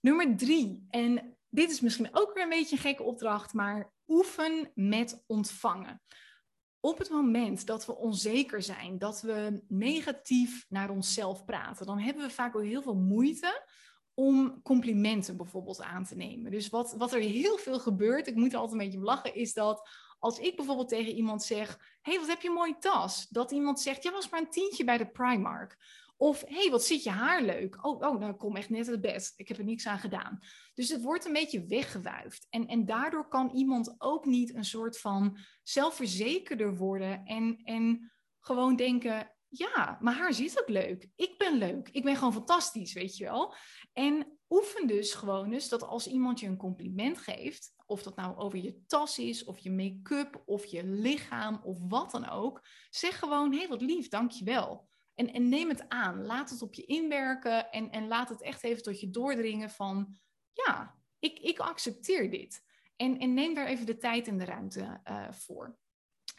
Nummer 0.00 0.36
drie, 0.36 0.86
en 0.88 1.36
dit 1.48 1.70
is 1.70 1.80
misschien 1.80 2.08
ook 2.12 2.34
weer 2.34 2.42
een 2.42 2.48
beetje 2.48 2.76
een 2.76 2.82
gekke 2.82 3.02
opdracht, 3.02 3.52
maar 3.52 3.92
oefen 4.06 4.70
met 4.74 5.24
ontvangen 5.26 6.02
op 6.86 6.98
het 6.98 7.10
moment 7.10 7.66
dat 7.66 7.86
we 7.86 7.96
onzeker 7.96 8.62
zijn, 8.62 8.98
dat 8.98 9.20
we 9.20 9.62
negatief 9.68 10.66
naar 10.68 10.90
onszelf 10.90 11.44
praten, 11.44 11.86
dan 11.86 11.98
hebben 11.98 12.22
we 12.22 12.30
vaak 12.30 12.56
ook 12.56 12.62
heel 12.62 12.82
veel 12.82 12.96
moeite 12.96 13.64
om 14.14 14.62
complimenten 14.62 15.36
bijvoorbeeld 15.36 15.82
aan 15.82 16.04
te 16.04 16.16
nemen. 16.16 16.50
Dus 16.50 16.68
wat, 16.68 16.94
wat 16.98 17.12
er 17.12 17.20
heel 17.20 17.58
veel 17.58 17.78
gebeurt, 17.78 18.26
ik 18.26 18.34
moet 18.34 18.52
er 18.52 18.58
altijd 18.58 18.80
een 18.80 18.86
beetje 18.86 19.04
lachen, 19.04 19.34
is 19.34 19.52
dat 19.52 19.88
als 20.18 20.38
ik 20.38 20.56
bijvoorbeeld 20.56 20.88
tegen 20.88 21.12
iemand 21.12 21.42
zeg: 21.42 21.78
hey, 22.02 22.18
wat 22.18 22.28
heb 22.28 22.40
je 22.40 22.48
een 22.48 22.54
mooie 22.54 22.78
tas? 22.78 23.28
Dat 23.28 23.50
iemand 23.50 23.80
zegt: 23.80 24.02
Ja, 24.02 24.12
was 24.12 24.28
maar 24.28 24.40
een 24.40 24.50
tientje 24.50 24.84
bij 24.84 24.98
de 24.98 25.10
Primark. 25.10 25.76
Of, 26.16 26.40
hé, 26.40 26.54
hey, 26.54 26.70
wat 26.70 26.84
zit 26.84 27.02
je 27.02 27.10
haar 27.10 27.42
leuk? 27.42 27.84
Oh, 27.84 28.00
oh, 28.00 28.18
nou, 28.20 28.32
kom 28.32 28.56
echt 28.56 28.70
net 28.70 28.88
uit 28.88 29.00
bed. 29.00 29.32
Ik 29.36 29.48
heb 29.48 29.58
er 29.58 29.64
niks 29.64 29.86
aan 29.86 29.98
gedaan. 29.98 30.38
Dus 30.74 30.88
het 30.88 31.02
wordt 31.02 31.24
een 31.24 31.32
beetje 31.32 31.66
weggewuifd. 31.66 32.46
En, 32.50 32.66
en 32.66 32.84
daardoor 32.84 33.28
kan 33.28 33.50
iemand 33.50 33.94
ook 33.98 34.24
niet 34.24 34.54
een 34.54 34.64
soort 34.64 34.98
van 34.98 35.38
zelfverzekerder 35.62 36.76
worden 36.76 37.24
en, 37.24 37.60
en 37.64 38.12
gewoon 38.40 38.76
denken, 38.76 39.32
ja, 39.48 39.98
mijn 40.00 40.16
haar 40.16 40.34
zit 40.34 40.60
ook 40.60 40.68
leuk. 40.68 41.08
Ik 41.16 41.38
ben 41.38 41.58
leuk. 41.58 41.88
Ik 41.88 42.04
ben 42.04 42.16
gewoon 42.16 42.32
fantastisch, 42.32 42.92
weet 42.92 43.16
je 43.16 43.24
wel. 43.24 43.54
En 43.92 44.38
oefen 44.48 44.86
dus 44.86 45.14
gewoon 45.14 45.52
eens 45.52 45.68
dat 45.68 45.82
als 45.82 46.06
iemand 46.06 46.40
je 46.40 46.46
een 46.46 46.56
compliment 46.56 47.18
geeft, 47.18 47.74
of 47.86 48.02
dat 48.02 48.16
nou 48.16 48.36
over 48.36 48.58
je 48.58 48.84
tas 48.86 49.18
is, 49.18 49.44
of 49.44 49.58
je 49.58 49.70
make-up, 49.70 50.42
of 50.44 50.64
je 50.64 50.84
lichaam, 50.84 51.60
of 51.62 51.78
wat 51.88 52.10
dan 52.10 52.28
ook, 52.28 52.66
zeg 52.90 53.18
gewoon, 53.18 53.52
hé, 53.52 53.58
hey, 53.58 53.68
wat 53.68 53.80
lief, 53.80 54.08
dankjewel. 54.08 54.88
En, 55.16 55.32
en 55.32 55.48
neem 55.48 55.68
het 55.68 55.88
aan. 55.88 56.26
Laat 56.26 56.50
het 56.50 56.62
op 56.62 56.74
je 56.74 56.84
inwerken 56.84 57.70
en, 57.70 57.90
en 57.90 58.06
laat 58.06 58.28
het 58.28 58.42
echt 58.42 58.62
even 58.62 58.82
tot 58.82 59.00
je 59.00 59.10
doordringen 59.10 59.70
van, 59.70 60.16
ja, 60.52 60.94
ik, 61.18 61.38
ik 61.38 61.58
accepteer 61.58 62.30
dit. 62.30 62.64
En, 62.96 63.18
en 63.18 63.34
neem 63.34 63.54
daar 63.54 63.66
even 63.66 63.86
de 63.86 63.96
tijd 63.96 64.28
en 64.28 64.38
de 64.38 64.44
ruimte 64.44 65.00
uh, 65.08 65.32
voor. 65.32 65.78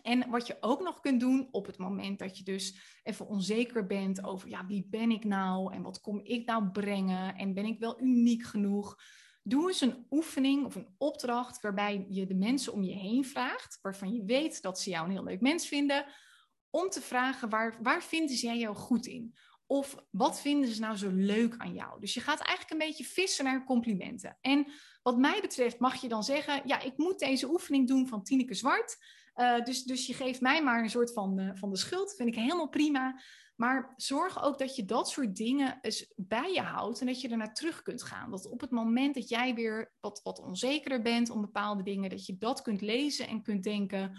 En 0.04 0.30
wat 0.30 0.48
je 0.48 0.58
ook 0.60 0.82
nog 0.82 1.00
kunt 1.00 1.20
doen 1.20 1.48
op 1.52 1.66
het 1.66 1.78
moment 1.78 2.20
dat 2.20 2.38
je 2.38 2.44
dus 2.44 3.00
even 3.04 3.28
onzeker 3.28 3.86
bent 3.86 4.24
over, 4.24 4.50
ja, 4.50 4.66
wie 4.66 4.88
ben 4.90 5.12
ik 5.12 5.24
nou 5.24 5.74
en 5.74 5.82
wat 5.82 6.02
kom 6.02 6.20
ik 6.24 6.46
nou 6.46 6.70
brengen 6.70 7.36
en 7.36 7.54
ben 7.54 7.66
ik 7.66 7.80
wel 7.80 8.02
uniek 8.02 8.44
genoeg? 8.44 8.96
Doe 9.44 9.68
eens 9.68 9.82
een 9.82 10.06
oefening 10.10 10.66
of 10.66 10.76
een 10.76 10.96
opdracht 10.98 11.62
waarbij 11.62 12.06
je 12.10 12.26
de 12.26 12.36
mensen 12.36 12.74
om 12.74 12.84
je 12.84 12.94
heen 12.94 13.26
vraagt, 13.26 13.80
waarvan 13.82 14.14
je 14.14 14.26
weet 14.26 14.62
dat 14.62 14.80
ze 14.80 14.90
jou 14.90 15.06
een 15.06 15.12
heel 15.12 15.24
leuk 15.24 15.42
mens 15.42 15.68
vinden, 15.68 16.06
om 16.70 16.90
te 16.90 17.02
vragen 17.02 17.50
waar, 17.50 17.78
waar 17.82 18.04
vinden 18.04 18.36
jij 18.36 18.58
jou 18.58 18.76
goed 18.76 19.06
in? 19.06 19.36
Of 19.66 19.96
wat 20.12 20.42
vinden 20.42 20.70
ze 20.70 20.80
nou 20.80 20.98
zo 20.98 21.10
leuk 21.12 21.56
aan 21.58 21.74
jou? 21.74 22.00
Dus 22.00 22.14
je 22.14 22.20
gaat 22.20 22.40
eigenlijk 22.40 22.72
een 22.72 22.88
beetje 22.88 23.04
vissen 23.04 23.46
naar 23.46 23.66
complimenten. 23.66 24.38
En 24.42 24.68
wat 25.02 25.18
mij 25.18 25.42
betreft 25.42 25.80
mag 25.80 25.96
je 25.96 26.08
dan 26.08 26.24
zeggen, 26.24 26.62
ja, 26.66 26.80
ik 26.80 26.98
moet 26.98 27.20
deze 27.20 27.50
oefening 27.50 27.88
doen 27.88 28.08
van 28.08 28.24
Tineke 28.24 28.54
Zwart. 28.54 28.98
Uh, 29.36 29.64
dus, 29.64 29.84
dus 29.84 30.08
je 30.08 30.14
geeft 30.14 30.42
mij 30.42 30.64
maar 30.64 30.84
een 30.84 30.90
soort 30.90 31.14
van, 31.14 31.40
uh, 31.40 31.52
van 31.54 31.70
de 31.70 31.78
schuld. 31.78 32.16
Vind 32.16 32.30
ik 32.30 32.36
helemaal 32.36 32.70
prima. 32.70 33.22
Maar 33.56 33.94
zorg 33.96 34.44
ook 34.44 34.58
dat 34.58 34.76
je 34.76 34.86
dat 34.86 35.10
soort 35.10 35.36
dingen 35.36 35.78
eens 35.82 36.14
bij 36.16 36.54
je 36.54 36.62
houdt 36.62 37.00
en 37.00 37.06
dat 37.06 37.22
je 37.22 37.30
er 37.30 37.38
naar 37.38 37.54
terug 37.54 37.82
kunt 37.82 38.04
gaan. 38.04 38.32
Dat 38.32 38.50
op 38.50 38.62
het 38.62 38.72
moment 38.72 39.16
dat 39.16 39.30
jij 39.30 39.54
weer 39.54 39.94
wat, 40.00 40.20
wat 40.24 40.40
onzekerder 40.40 41.02
bent 41.02 41.30
om 41.30 41.42
bepaalde 41.42 41.84
dingen, 41.84 42.10
dat 42.10 42.26
je 42.26 42.38
dat 42.38 42.62
kunt 42.62 42.82
lezen 42.82 43.28
en 43.28 43.42
kunt 43.42 43.64
denken 43.64 44.18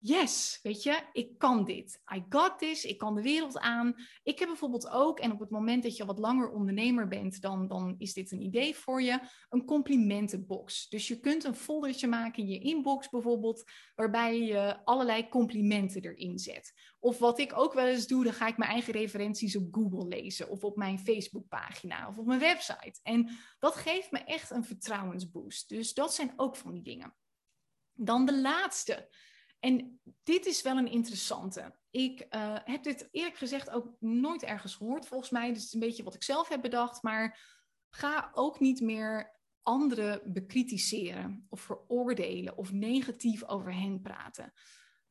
yes, 0.00 0.58
weet 0.62 0.82
je, 0.82 1.00
ik 1.12 1.38
kan 1.38 1.64
dit. 1.64 2.02
I 2.14 2.24
got 2.28 2.58
this, 2.58 2.84
ik 2.84 2.98
kan 2.98 3.14
de 3.14 3.22
wereld 3.22 3.58
aan. 3.58 3.94
Ik 4.22 4.38
heb 4.38 4.48
bijvoorbeeld 4.48 4.88
ook, 4.88 5.20
en 5.20 5.32
op 5.32 5.40
het 5.40 5.50
moment 5.50 5.82
dat 5.82 5.96
je 5.96 6.04
wat 6.04 6.18
langer 6.18 6.50
ondernemer 6.50 7.08
bent, 7.08 7.40
dan, 7.40 7.68
dan 7.68 7.94
is 7.98 8.12
dit 8.12 8.32
een 8.32 8.42
idee 8.42 8.76
voor 8.76 9.02
je, 9.02 9.20
een 9.48 9.64
complimentenbox. 9.64 10.88
Dus 10.88 11.08
je 11.08 11.20
kunt 11.20 11.44
een 11.44 11.54
foldertje 11.54 12.06
maken 12.06 12.42
in 12.42 12.48
je 12.48 12.58
inbox 12.58 13.08
bijvoorbeeld, 13.08 13.70
waarbij 13.94 14.40
je 14.40 14.84
allerlei 14.84 15.28
complimenten 15.28 16.02
erin 16.02 16.38
zet. 16.38 16.72
Of 16.98 17.18
wat 17.18 17.38
ik 17.38 17.58
ook 17.58 17.72
wel 17.72 17.86
eens 17.86 18.06
doe, 18.06 18.24
dan 18.24 18.32
ga 18.32 18.46
ik 18.46 18.56
mijn 18.56 18.70
eigen 18.70 18.92
referenties 18.92 19.56
op 19.56 19.68
Google 19.70 20.08
lezen, 20.08 20.48
of 20.48 20.64
op 20.64 20.76
mijn 20.76 20.98
Facebookpagina, 20.98 22.08
of 22.08 22.16
op 22.16 22.26
mijn 22.26 22.40
website. 22.40 23.00
En 23.02 23.30
dat 23.58 23.76
geeft 23.76 24.10
me 24.10 24.18
echt 24.18 24.50
een 24.50 24.64
vertrouwensboost. 24.64 25.68
Dus 25.68 25.94
dat 25.94 26.14
zijn 26.14 26.32
ook 26.36 26.56
van 26.56 26.72
die 26.72 26.82
dingen. 26.82 27.14
Dan 27.92 28.24
de 28.26 28.40
laatste. 28.40 29.08
En 29.60 30.00
dit 30.22 30.46
is 30.46 30.62
wel 30.62 30.76
een 30.76 30.90
interessante. 30.90 31.78
Ik 31.90 32.26
uh, 32.30 32.56
heb 32.64 32.82
dit 32.82 33.08
eerlijk 33.10 33.36
gezegd 33.36 33.70
ook 33.70 33.96
nooit 33.98 34.42
ergens 34.42 34.74
gehoord 34.74 35.06
volgens 35.06 35.30
mij. 35.30 35.48
Dus 35.48 35.56
het 35.56 35.66
is 35.66 35.72
een 35.72 35.80
beetje 35.80 36.02
wat 36.02 36.14
ik 36.14 36.22
zelf 36.22 36.48
heb 36.48 36.62
bedacht. 36.62 37.02
Maar 37.02 37.40
ga 37.90 38.30
ook 38.32 38.60
niet 38.60 38.80
meer 38.80 39.38
anderen 39.62 40.32
bekritiseren 40.32 41.46
of 41.48 41.60
veroordelen 41.60 42.56
of 42.56 42.72
negatief 42.72 43.44
over 43.44 43.74
hen 43.74 44.00
praten. 44.00 44.52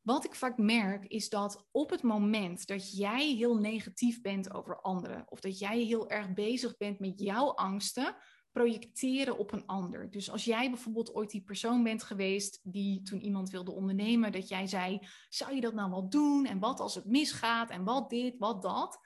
Wat 0.02 0.26
ik 0.26 0.36
vaak 0.36 0.58
merk 0.58 1.06
is 1.06 1.30
dat 1.30 1.68
op 1.72 1.90
het 1.90 2.04
moment 2.04 2.68
dat 2.68 2.98
jij 2.98 3.34
heel 3.34 3.56
negatief 3.56 4.22
bent 4.22 4.54
over 4.54 4.82
anderen 4.82 5.26
of 5.30 5.40
dat 5.40 5.60
jij 5.60 5.80
heel 5.80 6.10
erg 6.10 6.34
bezig 6.34 6.78
bent 6.78 7.00
met 7.00 7.20
jouw 7.20 7.54
angsten, 7.54 8.16
projecteren 8.52 9.38
op 9.38 9.52
een 9.52 9.66
ander. 9.66 10.12
Dus 10.12 10.32
als 10.32 10.46
jij 10.46 10.70
bijvoorbeeld 10.70 11.14
ooit 11.14 11.32
die 11.32 11.42
persoon 11.42 11.84
bent 11.84 12.04
geweest 12.04 12.60
die 12.64 13.02
toen 13.02 13.22
iemand 13.22 13.50
wilde 13.50 13.72
ondernemen, 13.72 14.32
dat 14.32 14.48
jij 14.48 14.68
zei, 14.68 15.08
zou 15.30 15.56
je 15.56 15.62
dat 15.62 15.74
nou 15.74 15.90
wel 15.90 16.10
doen? 16.10 16.46
En 16.46 16.60
wat 16.60 16.80
als 16.80 16.96
het 16.96 17.06
misgaat? 17.06 17.70
En 17.70 17.84
wat 17.84 18.10
dit, 18.10 18.38
wat 18.38 18.62
dat? 18.62 19.00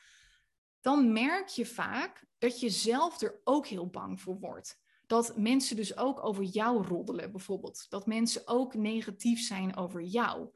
Dan 0.81 1.13
merk 1.13 1.47
je 1.47 1.65
vaak 1.65 2.25
dat 2.37 2.59
je 2.59 2.69
zelf 2.69 3.21
er 3.21 3.41
ook 3.43 3.67
heel 3.67 3.89
bang 3.89 4.21
voor 4.21 4.39
wordt. 4.39 4.81
Dat 5.07 5.37
mensen 5.37 5.75
dus 5.75 5.97
ook 5.97 6.25
over 6.25 6.43
jou 6.43 6.87
roddelen, 6.87 7.31
bijvoorbeeld. 7.31 7.85
Dat 7.89 8.05
mensen 8.05 8.47
ook 8.47 8.73
negatief 8.73 9.41
zijn 9.41 9.75
over 9.75 10.01
jou. 10.01 10.49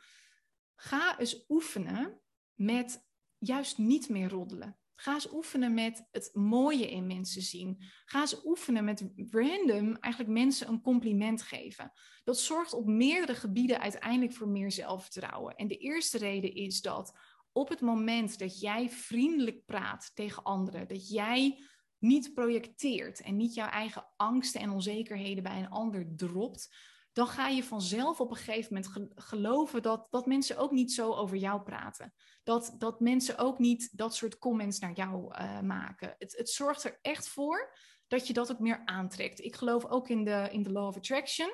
Ga 0.75 1.19
eens 1.19 1.45
oefenen 1.47 2.21
met 2.53 3.05
juist 3.37 3.77
niet 3.77 4.09
meer 4.09 4.29
roddelen. 4.29 4.77
Ga 4.99 5.13
eens 5.13 5.33
oefenen 5.33 5.73
met 5.73 6.07
het 6.11 6.29
mooie 6.33 6.89
in 6.89 7.07
mensen 7.07 7.41
zien. 7.41 7.83
Ga 8.05 8.19
eens 8.19 8.45
oefenen 8.45 8.83
met 8.83 9.09
random 9.31 9.95
eigenlijk 9.95 10.33
mensen 10.33 10.67
een 10.67 10.81
compliment 10.81 11.41
geven. 11.41 11.91
Dat 12.23 12.39
zorgt 12.39 12.73
op 12.73 12.85
meerdere 12.85 13.35
gebieden 13.35 13.79
uiteindelijk 13.79 14.33
voor 14.33 14.47
meer 14.47 14.71
zelfvertrouwen. 14.71 15.55
En 15.55 15.67
de 15.67 15.77
eerste 15.77 16.17
reden 16.17 16.53
is 16.53 16.81
dat 16.81 17.19
op 17.51 17.69
het 17.69 17.81
moment 17.81 18.39
dat 18.39 18.59
jij 18.59 18.89
vriendelijk 18.89 19.65
praat 19.65 20.11
tegen 20.13 20.43
anderen, 20.43 20.87
dat 20.87 21.09
jij 21.09 21.63
niet 21.99 22.33
projecteert 22.33 23.21
en 23.21 23.35
niet 23.35 23.53
jouw 23.53 23.69
eigen 23.69 24.07
angsten 24.15 24.61
en 24.61 24.69
onzekerheden 24.69 25.43
bij 25.43 25.59
een 25.59 25.69
ander 25.69 26.15
dropt, 26.15 26.75
dan 27.17 27.27
ga 27.27 27.47
je 27.47 27.63
vanzelf 27.63 28.19
op 28.19 28.29
een 28.29 28.37
gegeven 28.37 28.73
moment 28.73 29.11
geloven 29.15 29.81
dat, 29.81 30.07
dat 30.09 30.25
mensen 30.25 30.57
ook 30.57 30.71
niet 30.71 30.93
zo 30.93 31.13
over 31.13 31.37
jou 31.37 31.61
praten. 31.61 32.13
Dat, 32.43 32.75
dat 32.77 32.99
mensen 32.99 33.37
ook 33.37 33.59
niet 33.59 33.89
dat 33.91 34.15
soort 34.15 34.37
comments 34.37 34.79
naar 34.79 34.93
jou 34.93 35.35
uh, 35.39 35.59
maken. 35.59 36.15
Het, 36.17 36.37
het 36.37 36.49
zorgt 36.49 36.83
er 36.83 36.99
echt 37.01 37.27
voor 37.27 37.77
dat 38.07 38.27
je 38.27 38.33
dat 38.33 38.51
ook 38.51 38.59
meer 38.59 38.81
aantrekt. 38.85 39.39
Ik 39.39 39.55
geloof 39.55 39.85
ook 39.85 40.09
in 40.09 40.23
de, 40.23 40.47
in 40.51 40.63
de 40.63 40.71
law 40.71 40.87
of 40.87 40.95
attraction. 40.95 41.49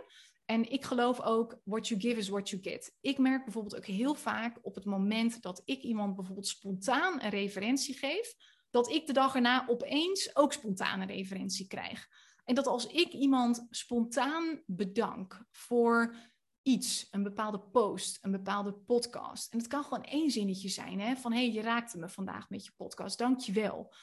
En 0.46 0.72
ik 0.72 0.84
geloof 0.84 1.22
ook, 1.22 1.60
what 1.64 1.88
you 1.88 2.02
give 2.02 2.20
is 2.20 2.30
what 2.30 2.50
you 2.50 2.62
get. 2.62 2.96
Ik 3.02 3.18
merk 3.18 3.44
bijvoorbeeld 3.44 3.76
ook 3.76 3.86
heel 3.86 4.16
vaak 4.16 4.60
op 4.62 4.76
het 4.76 4.86
moment 4.86 5.42
dat 5.42 5.62
ik 5.66 5.82
iemand 5.82 6.16
bijvoorbeeld 6.16 6.48
spontaan 6.48 7.22
een 7.22 7.30
referentie 7.30 7.98
geef, 7.98 8.34
dat 8.70 8.90
ik 8.90 9.08
de 9.08 9.14
dag 9.14 9.36
erna 9.36 9.68
opeens 9.68 10.36
ook 10.36 10.54
spontaan 10.54 11.02
een 11.02 11.08
referentie 11.08 11.68
krijg. 11.68 12.08
En 12.44 12.56
dat 12.56 12.68
als 12.68 12.88
ik 12.88 13.14
iemand 13.14 13.68
spontaan 13.70 14.64
bedank 14.66 15.46
voor 15.52 16.16
iets, 16.62 17.08
een 17.12 17.24
bepaalde 17.24 17.60
post, 17.60 18.18
een 18.22 18.32
bepaalde 18.32 18.74
podcast. 18.74 19.52
En 19.52 19.58
het 19.58 19.68
kan 19.68 19.84
gewoon 19.84 20.04
één 20.04 20.32
zinnetje 20.32 20.70
zijn, 20.70 21.00
hè, 21.00 21.16
van 21.16 21.32
hé, 21.32 21.38
hey, 21.38 21.52
je 21.52 21.62
raakte 21.62 21.98
me 21.98 22.10
vandaag 22.10 22.50
met 22.50 22.66
je 22.66 22.72
podcast, 22.78 23.18
dank 23.18 23.40
je 23.40 23.52
wel. 23.52 23.94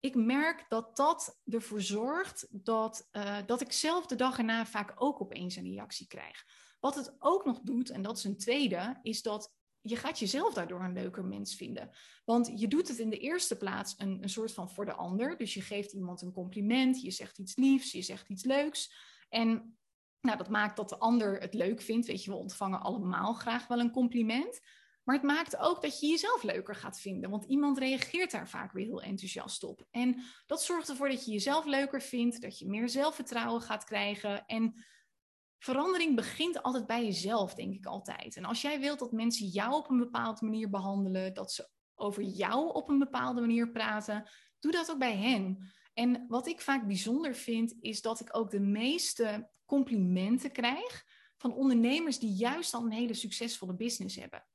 Ik 0.00 0.14
merk 0.14 0.64
dat 0.68 0.96
dat 0.96 1.38
ervoor 1.44 1.80
zorgt 1.80 2.46
dat, 2.50 3.08
uh, 3.12 3.38
dat 3.46 3.60
ik 3.60 3.72
zelf 3.72 4.06
de 4.06 4.14
dag 4.14 4.38
erna 4.38 4.66
vaak 4.66 4.92
ook 4.94 5.20
opeens 5.20 5.56
een 5.56 5.70
reactie 5.70 6.06
krijg. 6.06 6.44
Wat 6.80 6.94
het 6.94 7.16
ook 7.18 7.44
nog 7.44 7.60
doet, 7.60 7.90
en 7.90 8.02
dat 8.02 8.16
is 8.16 8.24
een 8.24 8.38
tweede, 8.38 8.98
is 9.02 9.22
dat 9.22 9.52
je 9.82 9.96
gaat 9.96 10.18
jezelf 10.18 10.54
daardoor 10.54 10.84
een 10.84 10.92
leuker 10.92 11.24
mens 11.24 11.56
vinden. 11.56 11.90
Want 12.24 12.60
je 12.60 12.68
doet 12.68 12.88
het 12.88 12.98
in 12.98 13.10
de 13.10 13.18
eerste 13.18 13.56
plaats 13.56 13.94
een, 13.96 14.22
een 14.22 14.28
soort 14.28 14.52
van 14.52 14.70
voor 14.70 14.84
de 14.84 14.94
ander. 14.94 15.36
Dus 15.36 15.54
je 15.54 15.62
geeft 15.62 15.92
iemand 15.92 16.22
een 16.22 16.32
compliment, 16.32 17.02
je 17.02 17.10
zegt 17.10 17.38
iets 17.38 17.56
liefs, 17.56 17.92
je 17.92 18.02
zegt 18.02 18.28
iets 18.28 18.44
leuks. 18.44 18.92
En 19.28 19.78
nou, 20.20 20.36
dat 20.36 20.48
maakt 20.48 20.76
dat 20.76 20.88
de 20.88 20.98
ander 20.98 21.40
het 21.40 21.54
leuk 21.54 21.82
vindt. 21.82 22.06
Weet 22.06 22.24
je, 22.24 22.30
we 22.30 22.36
ontvangen 22.36 22.80
allemaal 22.80 23.32
graag 23.32 23.66
wel 23.66 23.80
een 23.80 23.90
compliment. 23.90 24.60
Maar 25.04 25.16
het 25.16 25.26
maakt 25.26 25.56
ook 25.56 25.82
dat 25.82 26.00
je 26.00 26.06
jezelf 26.06 26.42
leuker 26.42 26.74
gaat 26.74 27.00
vinden. 27.00 27.30
Want 27.30 27.44
iemand 27.44 27.78
reageert 27.78 28.30
daar 28.30 28.48
vaak 28.48 28.72
weer 28.72 28.84
heel 28.84 29.02
enthousiast 29.02 29.64
op. 29.64 29.86
En 29.90 30.22
dat 30.46 30.62
zorgt 30.62 30.88
ervoor 30.88 31.08
dat 31.08 31.24
je 31.24 31.32
jezelf 31.32 31.64
leuker 31.64 32.02
vindt, 32.02 32.42
dat 32.42 32.58
je 32.58 32.68
meer 32.68 32.88
zelfvertrouwen 32.88 33.62
gaat 33.62 33.84
krijgen. 33.84 34.46
En 34.46 34.84
verandering 35.58 36.16
begint 36.16 36.62
altijd 36.62 36.86
bij 36.86 37.04
jezelf, 37.04 37.54
denk 37.54 37.74
ik 37.74 37.86
altijd. 37.86 38.36
En 38.36 38.44
als 38.44 38.62
jij 38.62 38.80
wilt 38.80 38.98
dat 38.98 39.12
mensen 39.12 39.46
jou 39.46 39.72
op 39.72 39.90
een 39.90 39.98
bepaalde 39.98 40.44
manier 40.44 40.70
behandelen, 40.70 41.34
dat 41.34 41.52
ze 41.52 41.68
over 41.94 42.22
jou 42.22 42.72
op 42.72 42.88
een 42.88 42.98
bepaalde 42.98 43.40
manier 43.40 43.70
praten, 43.70 44.28
doe 44.60 44.72
dat 44.72 44.90
ook 44.90 44.98
bij 44.98 45.16
hen. 45.16 45.72
En 45.94 46.24
wat 46.28 46.46
ik 46.46 46.60
vaak 46.60 46.86
bijzonder 46.86 47.34
vind, 47.34 47.74
is 47.80 48.02
dat 48.02 48.20
ik 48.20 48.36
ook 48.36 48.50
de 48.50 48.60
meeste 48.60 49.50
complimenten 49.66 50.52
krijg 50.52 51.04
van 51.36 51.54
ondernemers 51.54 52.18
die 52.18 52.32
juist 52.32 52.74
al 52.74 52.84
een 52.84 52.92
hele 52.92 53.14
succesvolle 53.14 53.74
business 53.74 54.16
hebben. 54.16 54.46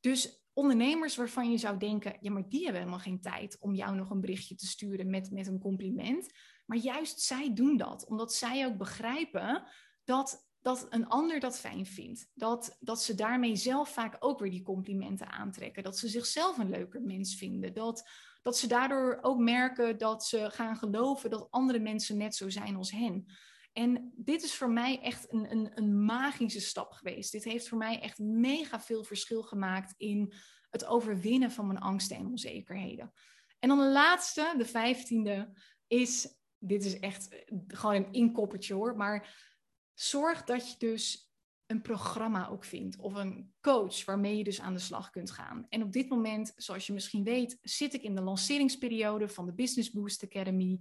Dus 0.00 0.44
ondernemers 0.52 1.16
waarvan 1.16 1.50
je 1.50 1.58
zou 1.58 1.78
denken, 1.78 2.16
ja, 2.20 2.30
maar 2.30 2.48
die 2.48 2.62
hebben 2.62 2.80
helemaal 2.80 3.00
geen 3.02 3.20
tijd 3.20 3.56
om 3.60 3.74
jou 3.74 3.96
nog 3.96 4.10
een 4.10 4.20
berichtje 4.20 4.54
te 4.54 4.66
sturen 4.66 5.10
met, 5.10 5.30
met 5.30 5.46
een 5.46 5.58
compliment. 5.58 6.32
Maar 6.66 6.78
juist 6.78 7.20
zij 7.20 7.54
doen 7.54 7.76
dat, 7.76 8.06
omdat 8.06 8.34
zij 8.34 8.66
ook 8.66 8.76
begrijpen 8.76 9.68
dat, 10.04 10.46
dat 10.60 10.86
een 10.90 11.08
ander 11.08 11.40
dat 11.40 11.58
fijn 11.58 11.86
vindt. 11.86 12.30
Dat, 12.34 12.76
dat 12.80 13.02
ze 13.02 13.14
daarmee 13.14 13.56
zelf 13.56 13.88
vaak 13.88 14.16
ook 14.18 14.38
weer 14.38 14.50
die 14.50 14.62
complimenten 14.62 15.30
aantrekken. 15.30 15.82
Dat 15.82 15.98
ze 15.98 16.08
zichzelf 16.08 16.58
een 16.58 16.70
leuker 16.70 17.02
mens 17.02 17.36
vinden. 17.36 17.74
Dat, 17.74 18.08
dat 18.42 18.58
ze 18.58 18.66
daardoor 18.66 19.18
ook 19.22 19.38
merken 19.38 19.98
dat 19.98 20.24
ze 20.24 20.50
gaan 20.50 20.76
geloven 20.76 21.30
dat 21.30 21.50
andere 21.50 21.78
mensen 21.78 22.16
net 22.16 22.34
zo 22.34 22.50
zijn 22.50 22.76
als 22.76 22.90
hen. 22.90 23.26
En 23.72 24.12
dit 24.16 24.42
is 24.42 24.54
voor 24.54 24.70
mij 24.70 25.00
echt 25.00 25.32
een, 25.32 25.50
een, 25.50 25.70
een 25.74 26.04
magische 26.04 26.60
stap 26.60 26.92
geweest. 26.92 27.32
Dit 27.32 27.44
heeft 27.44 27.68
voor 27.68 27.78
mij 27.78 28.00
echt 28.00 28.18
mega 28.18 28.80
veel 28.80 29.04
verschil 29.04 29.42
gemaakt 29.42 29.94
in 29.96 30.32
het 30.70 30.84
overwinnen 30.84 31.50
van 31.50 31.66
mijn 31.66 31.78
angsten 31.78 32.16
en 32.16 32.26
onzekerheden. 32.26 33.12
En 33.58 33.68
dan 33.68 33.78
de 33.78 33.90
laatste, 33.90 34.54
de 34.58 34.64
vijftiende, 34.64 35.52
is, 35.86 36.28
dit 36.58 36.84
is 36.84 36.98
echt 36.98 37.44
gewoon 37.66 37.94
een 37.94 38.12
inkoppertje 38.12 38.74
hoor, 38.74 38.96
maar 38.96 39.52
zorg 39.94 40.44
dat 40.44 40.70
je 40.70 40.78
dus 40.78 41.32
een 41.66 41.82
programma 41.82 42.48
ook 42.48 42.64
vindt 42.64 42.96
of 42.96 43.14
een 43.14 43.52
coach 43.60 44.04
waarmee 44.04 44.36
je 44.36 44.44
dus 44.44 44.60
aan 44.60 44.74
de 44.74 44.80
slag 44.80 45.10
kunt 45.10 45.30
gaan. 45.30 45.66
En 45.68 45.82
op 45.82 45.92
dit 45.92 46.08
moment, 46.08 46.52
zoals 46.56 46.86
je 46.86 46.92
misschien 46.92 47.24
weet, 47.24 47.58
zit 47.62 47.94
ik 47.94 48.02
in 48.02 48.14
de 48.14 48.22
lanceringsperiode 48.22 49.28
van 49.28 49.46
de 49.46 49.54
Business 49.54 49.90
Boost 49.90 50.24
Academy. 50.24 50.78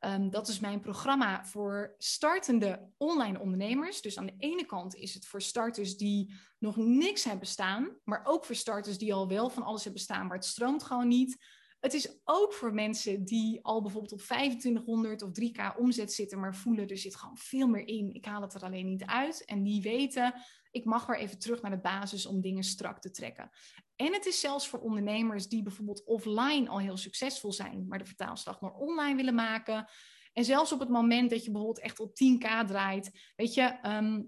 Um, 0.00 0.30
dat 0.30 0.48
is 0.48 0.60
mijn 0.60 0.80
programma 0.80 1.44
voor 1.44 1.94
startende 1.98 2.92
online 2.96 3.40
ondernemers. 3.40 4.00
Dus 4.00 4.18
aan 4.18 4.26
de 4.26 4.34
ene 4.38 4.64
kant 4.66 4.94
is 4.94 5.14
het 5.14 5.26
voor 5.26 5.42
starters 5.42 5.96
die 5.96 6.34
nog 6.58 6.76
niks 6.76 7.24
hebben 7.24 7.48
staan, 7.48 7.96
maar 8.04 8.24
ook 8.24 8.44
voor 8.44 8.54
starters 8.54 8.98
die 8.98 9.14
al 9.14 9.28
wel 9.28 9.50
van 9.50 9.62
alles 9.62 9.84
hebben 9.84 10.02
staan, 10.02 10.26
maar 10.26 10.36
het 10.36 10.46
stroomt 10.46 10.82
gewoon 10.82 11.08
niet. 11.08 11.36
Het 11.84 11.94
is 11.94 12.18
ook 12.24 12.52
voor 12.52 12.74
mensen 12.74 13.24
die 13.24 13.64
al 13.64 13.82
bijvoorbeeld 13.82 14.12
op 14.12 14.20
2500 14.20 15.22
of 15.22 15.30
3k 15.40 15.76
omzet 15.78 16.12
zitten, 16.12 16.40
maar 16.40 16.56
voelen 16.56 16.88
er 16.88 16.98
zit 16.98 17.16
gewoon 17.16 17.36
veel 17.36 17.68
meer 17.68 17.86
in. 17.86 18.14
Ik 18.14 18.24
haal 18.24 18.42
het 18.42 18.54
er 18.54 18.62
alleen 18.62 18.86
niet 18.86 19.04
uit. 19.04 19.44
En 19.44 19.62
die 19.62 19.82
weten, 19.82 20.34
ik 20.70 20.84
mag 20.84 21.06
weer 21.06 21.18
even 21.18 21.38
terug 21.38 21.62
naar 21.62 21.70
de 21.70 21.80
basis 21.80 22.26
om 22.26 22.40
dingen 22.40 22.62
strak 22.62 23.00
te 23.00 23.10
trekken. 23.10 23.50
En 23.96 24.12
het 24.12 24.26
is 24.26 24.40
zelfs 24.40 24.68
voor 24.68 24.80
ondernemers 24.80 25.48
die 25.48 25.62
bijvoorbeeld 25.62 26.04
offline 26.04 26.68
al 26.68 26.78
heel 26.78 26.96
succesvol 26.96 27.52
zijn, 27.52 27.86
maar 27.88 27.98
de 27.98 28.06
vertaalslag 28.06 28.60
naar 28.60 28.74
online 28.74 29.16
willen 29.16 29.34
maken. 29.34 29.88
En 30.32 30.44
zelfs 30.44 30.72
op 30.72 30.80
het 30.80 30.88
moment 30.88 31.30
dat 31.30 31.44
je 31.44 31.50
bijvoorbeeld 31.50 31.84
echt 31.84 32.00
op 32.00 32.14
10k 32.14 32.66
draait, 32.66 33.32
weet 33.36 33.54
je, 33.54 33.62
ehm, 33.62 34.22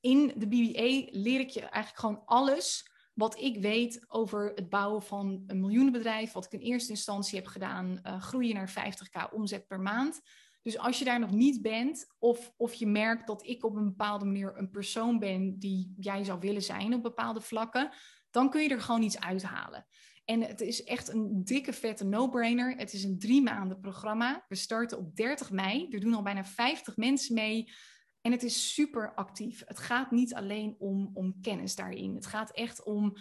in 0.00 0.32
de 0.36 0.48
BBA 0.48 1.18
leer 1.18 1.40
ik 1.40 1.50
je 1.50 1.60
eigenlijk 1.60 1.98
gewoon 1.98 2.22
alles 2.24 2.96
wat 3.18 3.38
ik 3.38 3.60
weet 3.60 4.04
over 4.08 4.52
het 4.54 4.68
bouwen 4.68 5.02
van 5.02 5.42
een 5.46 5.60
miljoenenbedrijf, 5.60 6.32
wat 6.32 6.44
ik 6.44 6.52
in 6.52 6.66
eerste 6.66 6.90
instantie 6.90 7.38
heb 7.38 7.46
gedaan, 7.46 8.00
uh, 8.02 8.22
groeien 8.22 8.54
naar 8.54 8.70
50k 8.70 9.32
omzet 9.32 9.66
per 9.66 9.80
maand. 9.80 10.20
Dus 10.62 10.78
als 10.78 10.98
je 10.98 11.04
daar 11.04 11.18
nog 11.18 11.30
niet 11.30 11.62
bent, 11.62 12.06
of, 12.18 12.52
of 12.56 12.74
je 12.74 12.86
merkt 12.86 13.26
dat 13.26 13.46
ik 13.46 13.64
op 13.64 13.76
een 13.76 13.84
bepaalde 13.84 14.24
manier 14.24 14.52
een 14.56 14.70
persoon 14.70 15.18
ben 15.18 15.58
die 15.58 15.94
jij 15.96 16.24
zou 16.24 16.38
willen 16.40 16.62
zijn 16.62 16.94
op 16.94 17.02
bepaalde 17.02 17.40
vlakken, 17.40 17.90
dan 18.30 18.50
kun 18.50 18.62
je 18.62 18.68
er 18.68 18.80
gewoon 18.80 19.02
iets 19.02 19.20
uithalen. 19.20 19.86
En 20.24 20.40
het 20.40 20.60
is 20.60 20.84
echt 20.84 21.08
een 21.08 21.44
dikke, 21.44 21.72
vette 21.72 22.04
no-brainer. 22.04 22.76
Het 22.76 22.92
is 22.92 23.04
een 23.04 23.18
drie 23.18 23.42
maanden 23.42 23.80
programma. 23.80 24.44
We 24.48 24.54
starten 24.54 24.98
op 24.98 25.16
30 25.16 25.50
mei. 25.50 25.88
Er 25.90 26.00
doen 26.00 26.14
al 26.14 26.22
bijna 26.22 26.44
50 26.44 26.96
mensen 26.96 27.34
mee. 27.34 27.72
En 28.20 28.32
het 28.32 28.42
is 28.42 28.74
super 28.74 29.14
actief. 29.14 29.62
Het 29.66 29.78
gaat 29.78 30.10
niet 30.10 30.34
alleen 30.34 30.76
om, 30.78 31.10
om 31.14 31.40
kennis 31.40 31.74
daarin. 31.74 32.14
Het 32.14 32.26
gaat 32.26 32.50
echt 32.50 32.82
om 32.82 33.16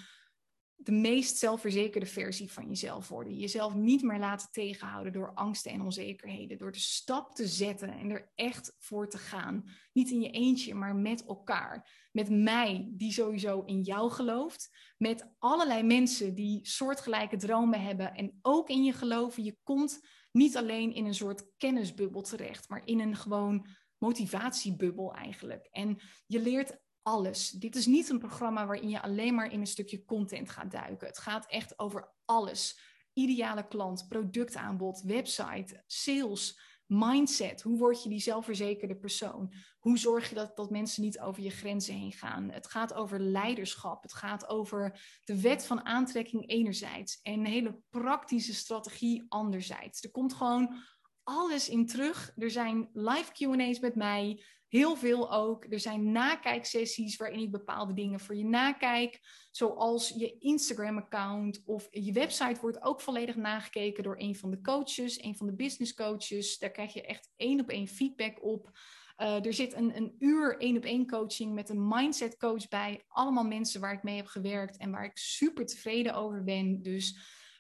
de 0.80 0.92
meest 0.92 1.38
zelfverzekerde 1.38 2.06
versie 2.06 2.52
van 2.52 2.68
jezelf 2.68 3.08
worden. 3.08 3.38
Jezelf 3.38 3.74
niet 3.74 4.02
meer 4.02 4.20
laten 4.20 4.52
tegenhouden 4.52 5.14
door 5.14 5.34
angsten 5.34 5.72
en 5.72 5.82
onzekerheden. 5.82 6.58
Door 6.58 6.72
de 6.72 6.80
stap 6.80 7.36
te 7.36 7.48
zetten 7.48 7.90
en 7.90 8.10
er 8.10 8.32
echt 8.36 8.76
voor 8.80 9.10
te 9.10 9.18
gaan. 9.18 9.70
Niet 9.94 10.10
in 10.10 10.22
je 10.22 10.30
eentje, 10.30 10.74
maar 10.74 10.96
met 10.96 11.26
elkaar. 11.26 12.08
Met 12.12 12.30
mij, 12.30 12.88
die 12.92 13.12
sowieso 13.12 13.62
in 13.62 13.82
jou 13.82 14.12
gelooft. 14.12 14.70
Met 14.98 15.34
allerlei 15.38 15.84
mensen 15.84 16.36
die 16.36 16.68
soortgelijke 16.68 17.38
dromen 17.38 17.82
hebben 17.82 18.14
en 18.14 18.40
ook 18.42 18.70
in 18.70 18.84
je 18.84 18.94
geloven. 18.94 19.44
Je 19.44 19.58
komt 19.64 20.08
niet 20.32 20.58
alleen 20.58 20.94
in 20.94 21.06
een 21.06 21.14
soort 21.14 21.52
kennisbubbel 21.58 22.22
terecht, 22.22 22.70
maar 22.70 22.82
in 22.86 23.00
een 23.00 23.16
gewoon 23.16 23.68
motivatiebubbel 23.98 25.14
eigenlijk. 25.14 25.68
En 25.72 26.00
je 26.26 26.40
leert 26.40 26.78
alles. 27.02 27.50
Dit 27.50 27.76
is 27.76 27.86
niet 27.86 28.10
een 28.10 28.20
programma 28.20 28.66
waarin 28.66 28.90
je 28.90 29.02
alleen 29.02 29.36
maar 29.36 29.52
in 29.52 29.60
een 29.60 29.68
stukje 29.68 30.06
content 30.06 30.50
gaat 30.50 30.72
duiken. 30.72 31.08
Het 31.08 31.18
gaat 31.18 31.46
echt 31.46 31.80
over 31.80 32.14
alles. 32.26 32.80
Ideale 33.14 33.68
klant, 33.68 34.06
productaanbod, 34.08 35.02
website, 35.02 35.84
sales, 35.86 36.60
mindset. 36.88 37.62
Hoe 37.62 37.78
word 37.78 38.04
je 38.04 38.10
die 38.10 38.20
zelfverzekerde 38.20 38.96
persoon? 38.96 39.54
Hoe 39.80 39.98
zorg 39.98 40.30
je 40.30 40.36
dat, 40.36 40.56
dat 40.56 40.70
mensen 40.70 41.04
niet 41.04 41.20
over 41.20 41.44
je 41.44 41.50
grenzen 41.50 41.94
heen 41.94 42.12
gaan? 42.12 42.50
Het 42.52 42.68
gaat 42.68 42.94
over 42.94 43.20
leiderschap. 43.20 44.04
Het 44.04 44.14
gaat 44.14 44.48
over 44.48 45.00
de 45.24 45.42
wet 45.42 45.66
van 45.66 45.86
aantrekking 45.86 46.50
enerzijds 46.50 47.20
en 47.22 47.34
een 47.34 47.46
hele 47.46 47.80
praktische 47.90 48.54
strategie 48.54 49.26
anderzijds. 49.28 50.04
Er 50.04 50.12
komt 50.12 50.34
gewoon 50.34 50.76
alles 51.28 51.70
in 51.70 51.86
terug. 51.86 52.32
Er 52.38 52.52
zijn 52.52 52.90
live 52.94 53.32
QA's 53.32 53.80
met 53.80 53.96
mij, 53.96 54.44
heel 54.68 54.96
veel 54.96 55.34
ook. 55.34 55.66
Er 55.70 55.80
zijn 55.80 56.12
nakijksessies 56.12 57.18
waarin 57.18 57.40
ik 57.40 57.52
bepaalde 57.52 57.94
dingen 57.94 58.20
voor 58.20 58.36
je 58.36 58.46
nakijk. 58.46 59.20
Zoals 59.52 60.14
je 60.18 60.38
Instagram-account 60.40 61.62
of 61.66 61.88
je 61.92 62.12
website 62.12 62.62
wordt 62.62 62.82
ook 62.82 63.02
volledig 63.02 63.36
nagekeken 63.36 64.04
door 64.04 64.16
een 64.18 64.36
van 64.36 64.52
de 64.52 64.62
coaches, 64.62 65.24
een 65.24 65.36
van 65.36 65.48
de 65.48 65.56
business 65.56 65.94
coaches. 65.94 66.58
Daar 66.58 66.72
krijg 66.72 66.94
je 66.94 67.06
echt 67.06 67.30
één 67.36 67.60
op 67.60 67.70
één 67.70 67.88
feedback 67.88 68.44
op. 68.44 68.72
Uh, 69.18 69.46
er 69.46 69.54
zit 69.54 69.74
een, 69.74 69.98
een 69.98 70.16
uur 70.20 70.58
één 70.58 70.78
op 70.78 70.84
één 70.84 71.08
coaching 71.08 71.54
met 71.54 71.70
een 71.70 71.88
mindset 71.88 72.38
coach 72.38 72.68
bij. 72.68 73.04
Allemaal 73.08 73.46
mensen 73.46 73.82
waar 73.82 73.94
ik 73.94 74.04
mee 74.04 74.16
heb 74.16 74.28
gewerkt 74.28 74.78
en 74.78 74.92
waar 74.92 75.06
ik 75.06 75.18
super 75.18 75.66
tevreden 75.66 76.14
over 76.14 76.44
ben. 76.44 76.82
Dus 76.82 77.18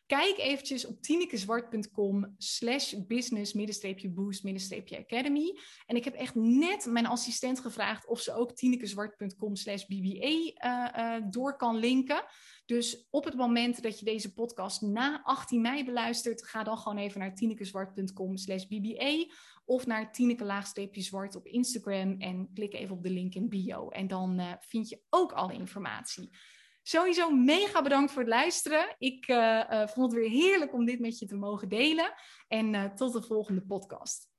Kijk 0.07 0.37
eventjes 0.37 0.85
op 0.85 1.01
tinekezwart.com 1.01 2.35
slash 2.37 2.93
business 3.07 3.53
boost 4.13 4.45
academy. 4.97 5.59
En 5.85 5.95
ik 5.95 6.03
heb 6.03 6.13
echt 6.13 6.35
net 6.35 6.85
mijn 6.85 7.05
assistent 7.05 7.59
gevraagd 7.59 8.07
of 8.07 8.19
ze 8.19 8.33
ook 8.33 8.55
tinekezwart.com 8.55 9.55
slash 9.55 9.85
bba 9.85 10.27
uh, 10.27 11.17
uh, 11.19 11.23
door 11.29 11.55
kan 11.55 11.75
linken. 11.75 12.25
Dus 12.65 13.07
op 13.09 13.23
het 13.23 13.35
moment 13.35 13.81
dat 13.81 13.99
je 13.99 14.05
deze 14.05 14.33
podcast 14.33 14.81
na 14.81 15.21
18 15.23 15.61
mei 15.61 15.85
beluistert, 15.85 16.47
ga 16.47 16.63
dan 16.63 16.77
gewoon 16.77 16.97
even 16.97 17.19
naar 17.19 17.35
tinekezwart.com 17.35 18.37
slash 18.37 18.65
bba 18.65 19.25
of 19.65 19.85
naar 19.85 20.11
tineke-zwart 20.11 21.35
op 21.35 21.45
Instagram 21.45 22.15
en 22.19 22.49
klik 22.53 22.73
even 22.73 22.95
op 22.95 23.03
de 23.03 23.09
link 23.09 23.35
in 23.35 23.49
bio. 23.49 23.89
En 23.89 24.07
dan 24.07 24.39
uh, 24.39 24.53
vind 24.59 24.89
je 24.89 25.01
ook 25.09 25.31
alle 25.31 25.53
informatie. 25.53 26.29
Sowieso 26.87 27.29
mega 27.29 27.81
bedankt 27.81 28.11
voor 28.11 28.21
het 28.21 28.31
luisteren. 28.31 28.95
Ik 28.97 29.27
uh, 29.27 29.37
uh, 29.37 29.87
vond 29.87 30.11
het 30.11 30.21
weer 30.21 30.29
heerlijk 30.29 30.73
om 30.73 30.85
dit 30.85 30.99
met 30.99 31.19
je 31.19 31.25
te 31.25 31.35
mogen 31.35 31.69
delen. 31.69 32.13
En 32.47 32.73
uh, 32.73 32.85
tot 32.85 33.13
de 33.13 33.21
volgende 33.21 33.61
podcast. 33.61 34.29